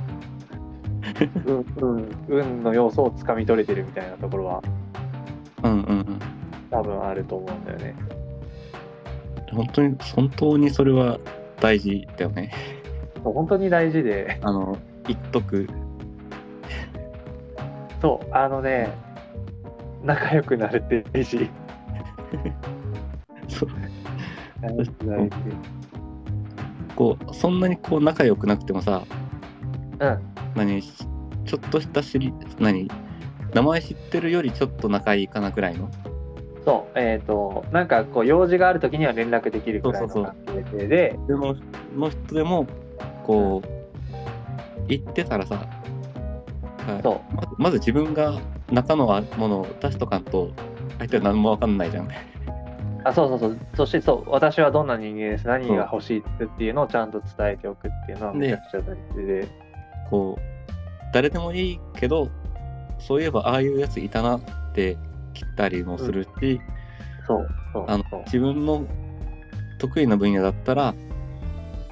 [1.46, 4.64] うん、うん、運の要素をつかみ取れてるみたいなところは
[5.64, 6.20] うんうんうん。
[6.72, 7.96] 多分あると思うんだよね。
[9.52, 11.20] 本当に、本当にそれは
[11.62, 12.52] 大事だよね。
[13.24, 14.78] 本当に大事で、あの、
[15.08, 15.68] 言っとく。
[18.02, 18.94] そう、あのね、
[20.04, 21.50] 仲良くなるって大事。
[23.48, 23.70] そう
[24.62, 25.36] 大事大事。
[26.96, 29.04] こう、そんなにこう仲良くなくてもさ、
[30.00, 30.20] うん、
[30.56, 32.90] 何、ちょっとした知り、何、
[33.54, 35.90] 名前知ってるよりちょっと仲いいかなくらいの？
[36.66, 41.56] そう、えっ、と、なんかこう、用事があるときには連絡できるくらいのそうそう関係性で、でも、
[41.96, 42.66] の人でも、
[43.24, 45.68] こう、言ってたらさ、
[46.86, 47.03] はい。
[47.03, 47.22] そう、
[47.57, 48.40] まず自分が
[48.72, 49.06] 中の
[49.38, 50.52] ものを出しとかんと、
[50.99, 52.10] 相手は何もわかんないじゃん。
[53.03, 59.48] あそうそうそう、そしてそう、私はどんな人間です、何が欲しいっていうのをちゃんと伝えておくっていうのはめちゃくちゃ大事で、
[60.10, 60.41] こう、
[61.14, 62.30] 誰でもいいけど、
[62.99, 64.41] そういえばああいうやついたなっ
[64.74, 64.98] て
[65.34, 66.60] 切ったりもするし、
[67.28, 68.86] そう、そう、あの自分の
[69.78, 70.95] 得意な分野だったら、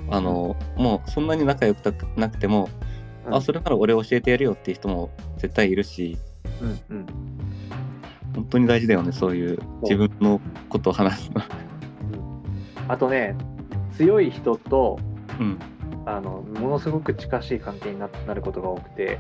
[0.10, 2.93] あの、もうそんなに仲良くなくても、うん
[3.30, 6.18] あ、それなら俺教えてやるよっていう人も絶対いるし、
[6.62, 7.06] うんうん
[8.36, 11.42] 本当に大事だよね、そういう自分のことを話すの。
[12.88, 13.36] あとね、
[13.96, 15.00] 強い人と
[15.40, 15.60] うん。
[16.06, 19.20] あのものすごく近しい関係にななることが多くて、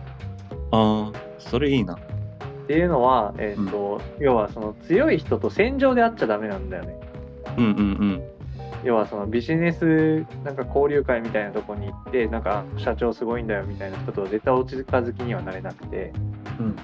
[0.71, 1.93] ああ、それいいな。
[1.95, 1.97] っ
[2.67, 6.95] ていうのは、えーと要はその強い人と戦場で会っちゃダメなんだよね。
[7.57, 8.23] うんうんうん。
[8.83, 16.11] 要はそのビジネスなんか交流会みたいなとこに行ってなんかあ社長すごいんだよみたいな人とは絶対お近づきにはなれなくて
[16.59, 16.75] うん。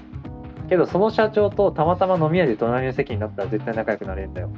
[0.70, 4.50] けどその社長とたまたま飲み屋で隣の席になったら絶対仲良くなれるんだよ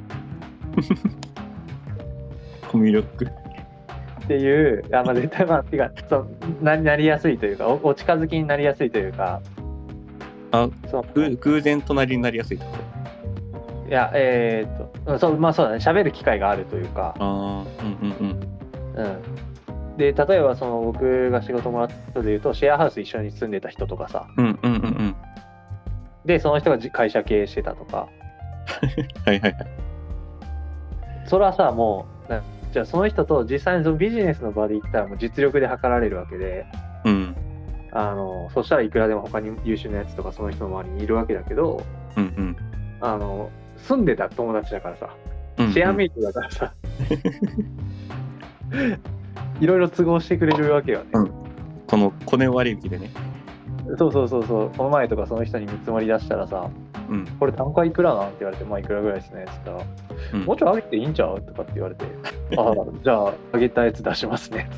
[2.70, 3.26] コミュ力。
[3.26, 6.28] っていうあ、まあ、絶対まあてかそう
[6.62, 9.40] ななりやすいというかおお近づきになりやすいというか
[10.52, 12.72] あ、そうぐ偶然隣になりやすいってこ
[13.84, 13.88] と？
[13.88, 19.04] いやえーっとうんそうまあそうだね喋る機会があるというかああ、うんうんうん。
[19.04, 19.22] うん
[19.96, 25.16] で例えばその僕が仕事もらった人で言うとシェアハウス一緒に住んでた人とかさうんうんうんうん。
[26.24, 28.08] でその人がじ会社経営してたとか
[29.26, 29.56] はいはいはい。
[31.26, 32.42] それはさもうな
[32.72, 36.64] じゃあその人と実際にそのビジネスの場で行ったらもう実力で測られるわけで
[37.04, 37.36] うん。
[37.92, 41.82] あのそしたらいくらでも他に優秀なやつとかその人の周りにいるわけだけど
[42.16, 42.56] うんうん
[43.02, 43.50] あの
[43.82, 45.10] 住んでた友達だからさ
[45.58, 45.72] うんうん。
[45.72, 46.72] シェアメイトだからさ、
[49.60, 51.32] いろいろ都合してくれるわけよね、うん
[51.92, 53.10] このコネ割引でね。
[53.98, 56.70] そうそうそうそうこの前とかその人に見積もり出したらさ
[57.10, 57.26] うん。
[57.38, 59.84] これ単価いくらなんって言われてまあいくらぐらいですねっつったら
[60.32, 62.06] うんもうちょい上げていいんちゃうとかって言われて
[62.56, 64.70] ああじゃあ上げたやつ出しますね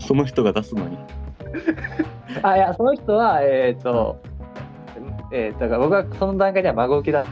[0.00, 0.98] その人が出すのに？
[2.42, 4.20] あいやその人はえっ、と、
[5.36, 7.26] えー、だから僕はその段階では孫受けだっ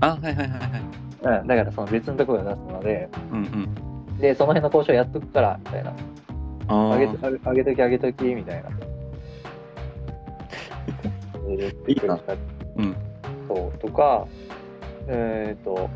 [0.00, 0.60] あ、はいはいはいはい。
[1.22, 3.10] た、うん、だからその別のところが出すので。
[3.30, 4.18] うんうん。
[4.18, 5.90] でその辺の交渉やっとくからみたいな。
[6.68, 8.70] ああ上げと上げとき上げときみたいな。
[11.86, 12.18] いいな。
[12.76, 12.96] うん。
[13.46, 14.26] そうとか
[15.08, 15.90] えっ、と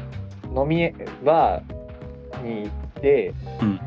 [0.54, 0.92] 飲み
[1.24, 2.70] バーに行っ
[3.00, 3.80] て、うん。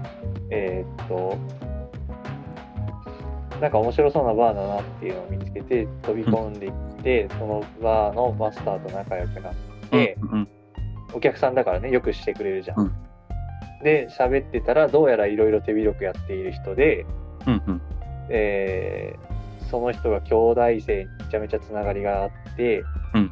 [0.49, 1.37] えっ、と
[3.61, 6.71] なんか面白そうなバーだなっていうのを見つけて飛び込んでいっ
[7.03, 9.53] て、そのバーのマスターと仲良くなっ
[9.91, 10.47] て、うんうん
[11.13, 12.79] お客さんだからねよくしてくれるじゃん。
[12.79, 12.93] うん。
[13.83, 17.05] で喋ってたらどうやらいろいろ手広くやっている人で、
[17.45, 17.81] うんうん。
[18.29, 19.31] えー
[19.69, 22.83] その人が兄弟生にめちゃめちゃつながりがあって、
[23.13, 23.31] うん。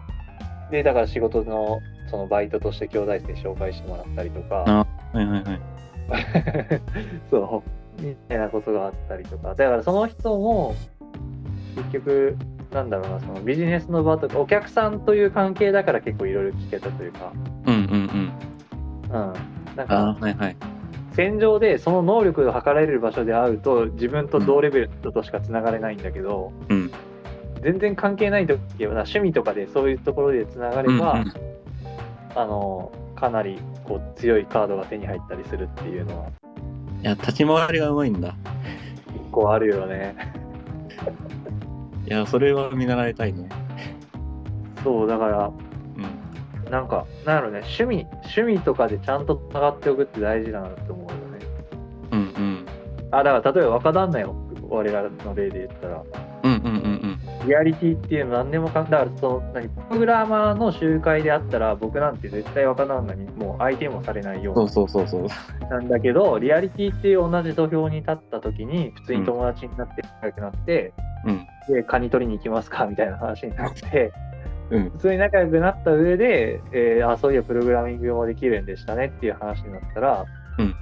[0.72, 1.80] でだから仕事の
[2.10, 4.88] そのバイトとして兄弟生紹介してもらったりとか、あ
[5.18, 5.62] はいはいはい。
[7.30, 9.50] そうみたいなことがあったりとか。
[9.50, 10.76] だからその人も
[11.76, 12.38] 結局
[12.72, 17.34] なんだろうなそのビジネスの場とかお客さんという関係だから結構いろいろ聞けたというか、
[17.66, 18.34] うんうんうん。
[19.04, 19.34] うん、なん
[19.82, 20.56] あかはいはい。
[21.14, 26.92] 戦場でその能力が測られる場所で会うと自分と同レベルの人としかつながれないんだけど、うん。
[27.62, 31.34] 全然関係ない時は趣味とかでそういうところでつながれば、うんうん。
[32.36, 36.30] あのかなりこう強いカードが手に入ったりするっていうのは
[37.02, 38.36] いや、立ち回りがうまいんだ。
[39.14, 40.16] 結構あるよね。
[42.06, 43.48] いや、それは見習いたいね。
[44.84, 45.52] そう、だから、
[45.96, 46.72] うん。
[46.72, 48.06] なんか、なんやろね、趣味、
[48.36, 51.16] 趣味とかでちゃんと上がっておくって大事だなって思うよね。
[52.12, 52.66] うんうん。
[53.12, 54.36] あ、だから例えば若旦那よ、
[54.70, 56.04] 我らの例で言ったら、
[56.44, 56.78] うんうんうんう
[57.08, 57.09] ん。
[57.50, 65.70] リアリティっていうの何でもかんだからその何プログラマーの集会であったら僕なんて絶対若旦那にもう相手もされないようそうなそうそうそう。
[65.70, 70.94] なんだけどリアリティっていう同じ土俵に立った時に普通に友達になって仲良くなって、
[71.26, 71.48] うん。
[71.74, 74.12] でカニ取りに行きますかみたいな話になって
[74.70, 74.90] うん。
[74.92, 80.26] 普通に仲良くなった上で、えーあそういやプログラミングもできるんでしたねっていう話になったら、
[80.60, 80.76] うん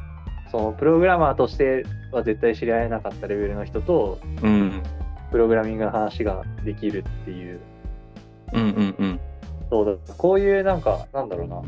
[0.52, 4.82] そのプログラマーとしては絶対知り合えなかったレベルの人とうん。
[5.32, 7.60] プログラミングの話ができるっていう。
[8.54, 9.20] うんうんうん。
[9.70, 10.14] そうだ。
[10.18, 11.62] こういうなんかなんだろうな。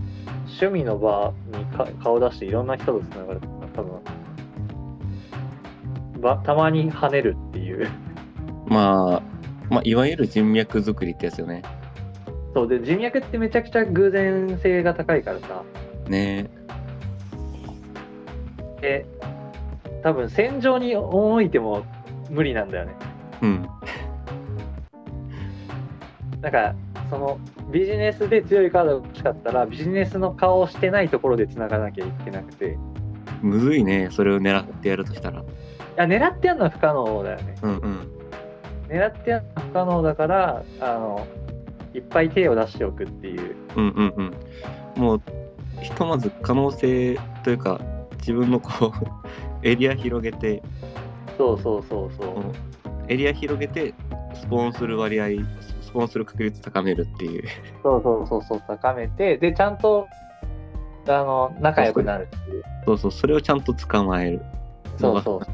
[0.48, 3.42] 趣味の場にか顔出していろんな人とつながる。
[3.76, 4.00] 多分。
[6.22, 7.90] ばたまに跳ねるっていう。
[8.68, 9.22] まあ、
[9.70, 11.64] まあ、いわゆる人脈作りってやつよね。
[12.54, 15.64] そうで人脈ってめちゃくちゃ偶然性が高いからさ。
[16.08, 16.50] ね。
[18.82, 19.06] で
[20.04, 21.86] 多分戦場に赴いても
[22.30, 22.96] 無理なんだよね
[23.42, 23.70] うん。
[26.42, 26.76] なんか
[27.10, 27.40] その
[27.72, 32.78] ビジネスで強いカードが欲しかったらビジネスの顔をしてないところでつながなきゃいけなくてい
[33.42, 34.10] むずいね。
[34.12, 35.44] それを狙ってやるとしたら。
[35.96, 38.08] や狙ってやるのは不可能だよねうんうん。
[38.88, 41.28] 狙ってやるのは不可能だからあの
[41.94, 44.34] いっぱい手を出しておくっていううんうんうん。
[45.02, 45.22] もう、
[45.82, 47.80] ひとまず可能性というか、
[48.20, 48.94] 自分のこ
[49.64, 50.62] う、エリア広げて、
[51.38, 52.69] そうそうそうそう、こう
[53.10, 53.94] エリア広げて、
[54.36, 55.28] スポーンする割合、
[55.82, 57.44] スポーンする確率高めるっていう。
[57.84, 60.08] そうそうそうそう高めてでちゃんと
[61.08, 64.42] あの仲良くなるっていうそうそう、それをちゃんと捕まえる。
[64.98, 65.48] そうそう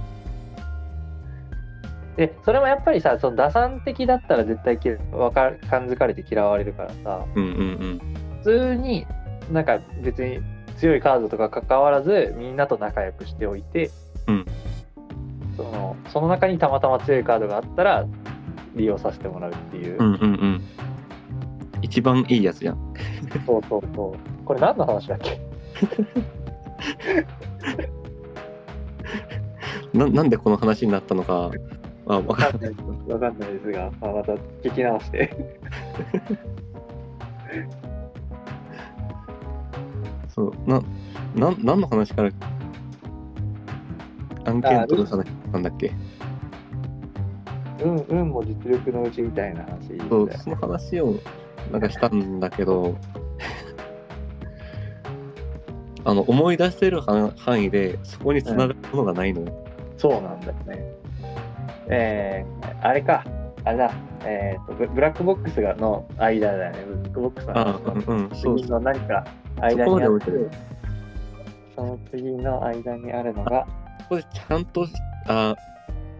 [2.17, 7.53] でそれもやっぱりさその打算的だったら絶対きわかる感づかれて嫌われるからさうんうんう
[7.95, 7.99] ん。
[8.39, 9.05] 普通に
[9.51, 10.39] なんか別に
[10.77, 13.91] 強いカードとか関わらずみんなと仲良くしておいて、
[14.27, 14.45] うん
[15.57, 18.05] そのその中にたまたま強いカードがあったら
[18.75, 20.61] 利用させてもらうっていう、うんうんうん。
[21.81, 22.93] 一番いいやつじゃん。
[23.45, 25.39] そうそうそうこれ何の話だっけ？
[29.97, 31.51] ななんでこの話になったのか、
[32.05, 32.75] まあ、わかんない。
[33.07, 35.35] わかんないですが、まあ、また聞き直して
[40.27, 40.81] そう、な、
[41.35, 42.29] なん、何の話から
[44.43, 45.25] 案件との話
[45.55, 45.91] なんだっけ？
[47.83, 49.89] 運運も実力のうちみたいな話。
[49.89, 51.15] だよそう、その話を
[51.71, 52.95] なんかしたんだけど、
[56.03, 59.47] あの、思い出せる範範囲で、そこに繋がるものがないのよ。
[59.97, 60.83] そうなんだよね。
[61.87, 63.23] えー、あれか、
[63.63, 63.91] あれだ、
[64.25, 66.79] えーとブ、ブラックボックスがの間だよね。
[66.87, 68.59] ブラックボックスのうんうん、そう。
[68.59, 69.25] 次の何か
[69.61, 70.25] 間にあって
[71.75, 73.67] その次の間にあるのが、
[74.03, 74.85] そこでちゃんと、
[75.25, 75.55] あ、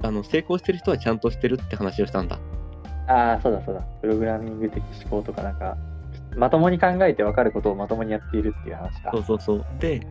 [0.02, 2.40] あの、成功してる人はちゃんとしてるって話をしたんだ。
[3.08, 5.78] ああ、そうだそうだ、プログラミング的思考とかなんか、
[6.36, 9.20] まともに考えて分かることをまともにやっているっていう話かそ。
[9.20, 9.66] うそうそう。
[9.80, 10.02] で、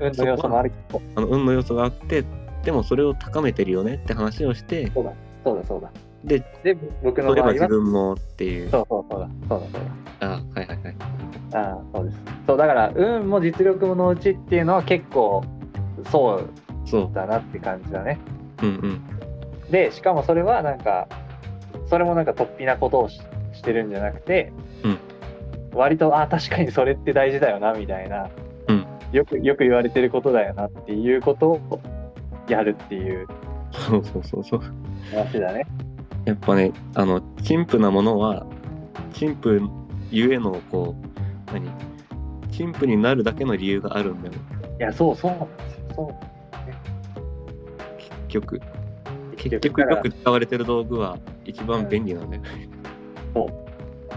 [0.00, 2.24] 運の要素もあるけど、あの運の要素があって、
[2.64, 5.12] でもそれを高めてるよねって話をして、そうだ、
[5.44, 5.90] そうだ、そうだ。
[6.24, 6.74] で、で、
[7.04, 8.70] 僕の場合は、分もっていう。
[8.70, 9.80] そうそうそうだ、そうだ、そう
[10.20, 10.26] だ。
[10.26, 10.96] あはいはいはい。
[11.52, 12.18] ああ、そうです。
[12.46, 15.44] そう、だから、運も実力ものうちっていうのは結構、
[16.10, 16.50] そう
[16.86, 17.14] そう。
[17.14, 18.18] だなって感じだね。
[18.62, 18.72] うんう
[19.68, 19.70] ん。
[19.70, 21.08] で、しかもそれはなんか、
[21.88, 23.20] それもなんか突飛なことをし
[23.52, 24.52] してるんじゃなくて、
[24.84, 24.98] うん
[25.74, 28.30] 割と、あ確かにそれって大事だよな、みたいな、
[28.68, 31.80] うんよく、よく言われてることだよなっていうことを
[32.48, 33.26] やるっていう
[33.72, 34.60] そうそうそうそう。
[35.14, 35.66] 話だね。
[36.24, 38.46] やっぱね、あの、陳腐なものは、
[39.12, 39.60] 陳腐
[40.10, 40.94] ゆえの、こ
[41.48, 41.70] う、何？
[42.50, 44.34] 陳腐になるだけの理由があるんだよ。
[44.78, 45.84] いや、そうそうなんですよ。
[45.94, 46.35] そう結
[48.40, 48.60] 局。
[49.36, 52.42] 結局よく使われてる道具は一番便利なんだよ。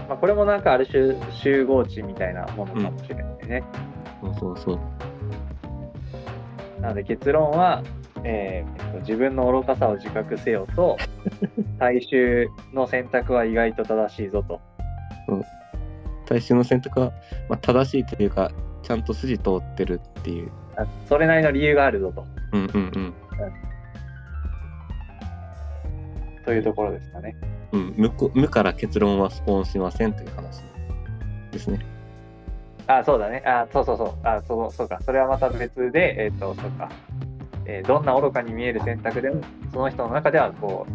[0.08, 3.62] まあ、これもなんかある種集合値みたいなものかもしれないね。
[4.22, 4.78] そうそうそう。
[6.80, 7.82] なので結論は、
[8.24, 10.96] えーえっと自分の愚かさを自覚せよと
[11.78, 14.60] 大衆の選択は意外と正しいぞと。
[16.26, 17.12] 大衆の選択は、
[17.48, 18.52] まあ、正しいというか、
[18.82, 20.50] ちゃんと筋通ってるっていう。
[20.76, 22.24] あそれなりの理由があるぞと。
[22.52, 23.14] うんうんうん。
[26.50, 27.36] というところですかね。
[27.70, 30.64] うん、無こ無から結論はスポーンしませんという話
[31.52, 31.78] ですね。
[32.88, 33.40] あ、そうだね。
[33.46, 34.26] あ、そうそうそう。
[34.26, 34.98] あ、そうそうか。
[35.00, 36.90] それはまた別で、えっ、と、そうか。
[37.66, 40.88] えーどんな愚かに見える選択でも、その人の中ではこ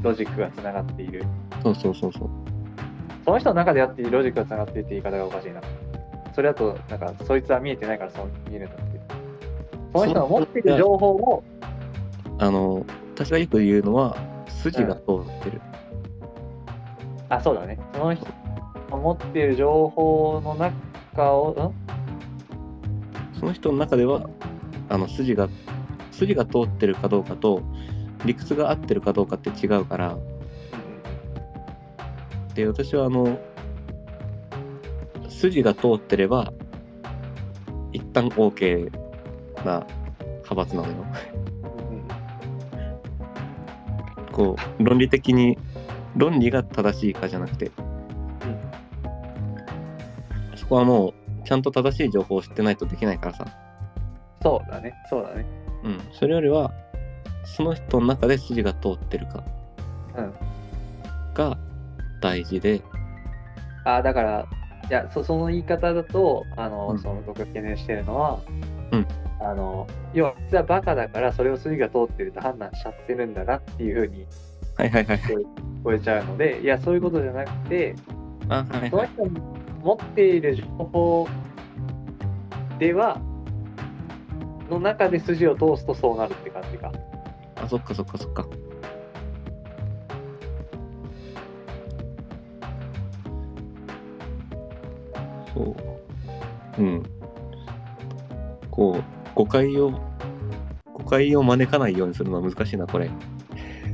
[0.00, 1.24] う、ロジックがつながっている。
[1.62, 2.30] そうそうそうそう。
[3.26, 5.60] その人の中であってロジックがつながっているって言い方がおかしいな。
[6.34, 9.00] それだと、なんか、そいつは見えてないからそう見えるんだって。
[9.92, 11.44] その人の持っている情報を、
[12.38, 14.31] あの、私がよく言うのは、
[14.62, 15.60] 筋が通ってる。
[17.28, 17.78] あ、そうだね。
[17.92, 18.26] その人
[18.90, 21.74] の持っている情報の中を、ん？
[23.38, 24.28] その人の中では、
[24.88, 25.48] あの、筋が、
[26.12, 27.62] 筋が通ってるかどうかと、
[28.24, 30.16] 理屈が合ってるかどうかって違うから、
[32.54, 33.38] で、私はあの、
[35.28, 36.52] 筋が通ってれば、
[37.92, 38.90] 一旦 OK
[39.64, 39.84] な
[40.44, 40.94] 派閥なのよ。
[44.32, 45.58] こう、論理的に、
[46.16, 47.70] 論理が正しいかじゃなくて、
[50.56, 51.14] そこはもう、
[51.46, 53.46] ちゃんと正しい情報を知ってないとできないからさ。
[54.42, 54.94] そうだね。
[55.08, 55.46] そうだね。
[55.84, 56.00] うん。
[56.12, 56.72] それよりは、
[57.44, 59.44] その人の中で筋が通ってるか
[60.16, 60.32] うん。
[61.34, 61.58] が
[62.20, 62.82] 大事で、
[63.84, 64.46] あだから、
[64.88, 68.40] いやそその言い方だと、あの、うんその僕が懸念してるのは、
[68.92, 69.06] うん
[69.44, 74.26] あの、要は、実はバカだから、それを筋が通ってると判断しちゃってるんだなっていうふうに
[74.76, 75.18] はいはいはい。
[75.18, 77.94] 聞こえちゃうので、いや、そういうことじゃなくて、
[78.48, 78.90] あ、はいはい。
[78.90, 79.30] その人の
[79.82, 81.28] 持っている情報
[82.78, 83.20] では、
[84.70, 86.90] の中で筋を通すとそうなるって感じか。
[87.56, 88.46] あ、そっかそっかそっか。
[95.54, 95.76] そ
[96.78, 96.82] う。
[96.82, 97.02] うん。
[98.70, 99.92] こう、誤解を、
[100.94, 103.06] 誤解を招かないようにするのは難しいな、これ。
[103.06, 103.10] い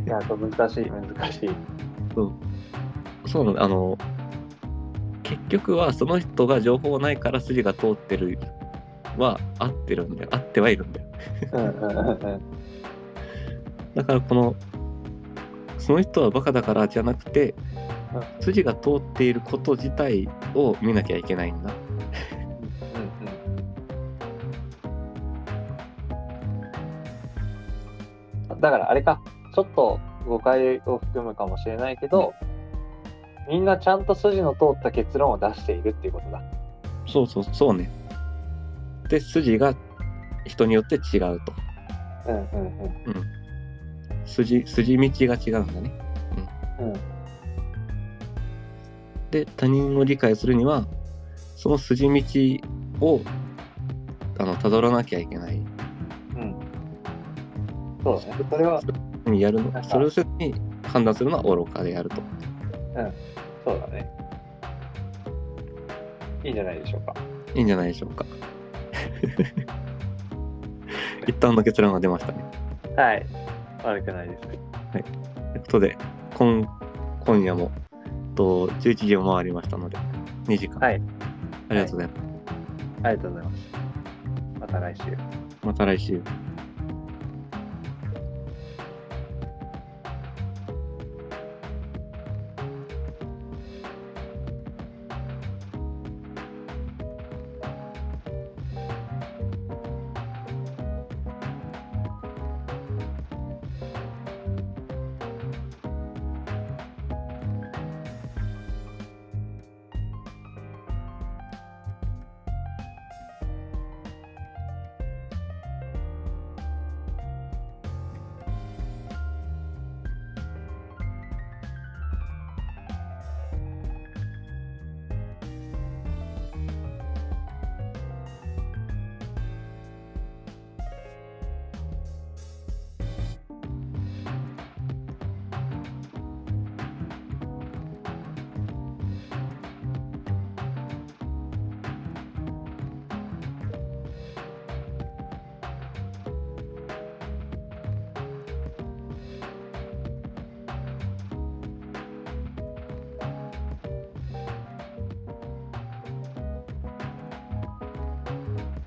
[0.07, 1.51] や、そう難しい、難しい。
[3.27, 3.99] そうなの、あの、
[5.23, 8.39] 結局はその人が情報ないから筋が通ってる
[9.19, 10.31] は合ってるんだよ。
[10.33, 11.07] 合ってはいるんだよ。
[13.95, 14.55] だからこの、
[15.79, 17.55] その人はバカだからじゃなくて
[18.15, 21.73] うん、筋が通っていること自体を見なきゃいけないんだ。
[21.73, 21.88] う
[28.61, 29.21] だからあれか、
[29.55, 32.35] ちょっと誤解を含むかもしれないけど、
[33.49, 36.43] みんなちゃんと筋の通った結論を出しているっていうことだ。
[37.07, 37.91] そうそう、そうね。
[39.09, 39.75] で、筋が
[40.45, 41.53] 人によって違うと。
[42.27, 42.91] うんうんうん。
[43.07, 44.27] うん。
[44.27, 45.99] 筋、筋道が違うんだね。
[46.81, 47.19] うん
[49.31, 50.87] で、他人を理解するには、
[51.57, 53.21] その筋道を、
[54.39, 55.61] あの、辿らなきゃいけない。
[57.99, 58.05] うん。
[58.05, 58.45] そうだね。
[58.51, 58.81] それは、
[59.27, 59.83] にやるの？
[59.85, 60.55] それをせずに
[60.85, 62.17] 判断するのは愚かであると。
[63.65, 64.11] そうだね。
[66.45, 67.15] いいんじゃないでしょうか。
[67.55, 68.25] いいんじゃないでしょうか。
[71.27, 72.45] 一旦の結論が出ましたね。
[72.97, 73.27] はい。
[73.85, 74.43] 悪くないです。
[74.49, 74.63] という
[75.61, 75.97] ことで、
[76.35, 76.67] 今
[77.27, 77.71] 今夜も
[78.35, 79.99] と11時を回りましたので、
[80.47, 80.79] 2時間。
[80.79, 81.03] はい。
[81.69, 82.21] ありがとうございます。
[83.03, 83.59] ありがとうございます。
[84.61, 85.03] また来週。
[85.63, 86.23] また来週。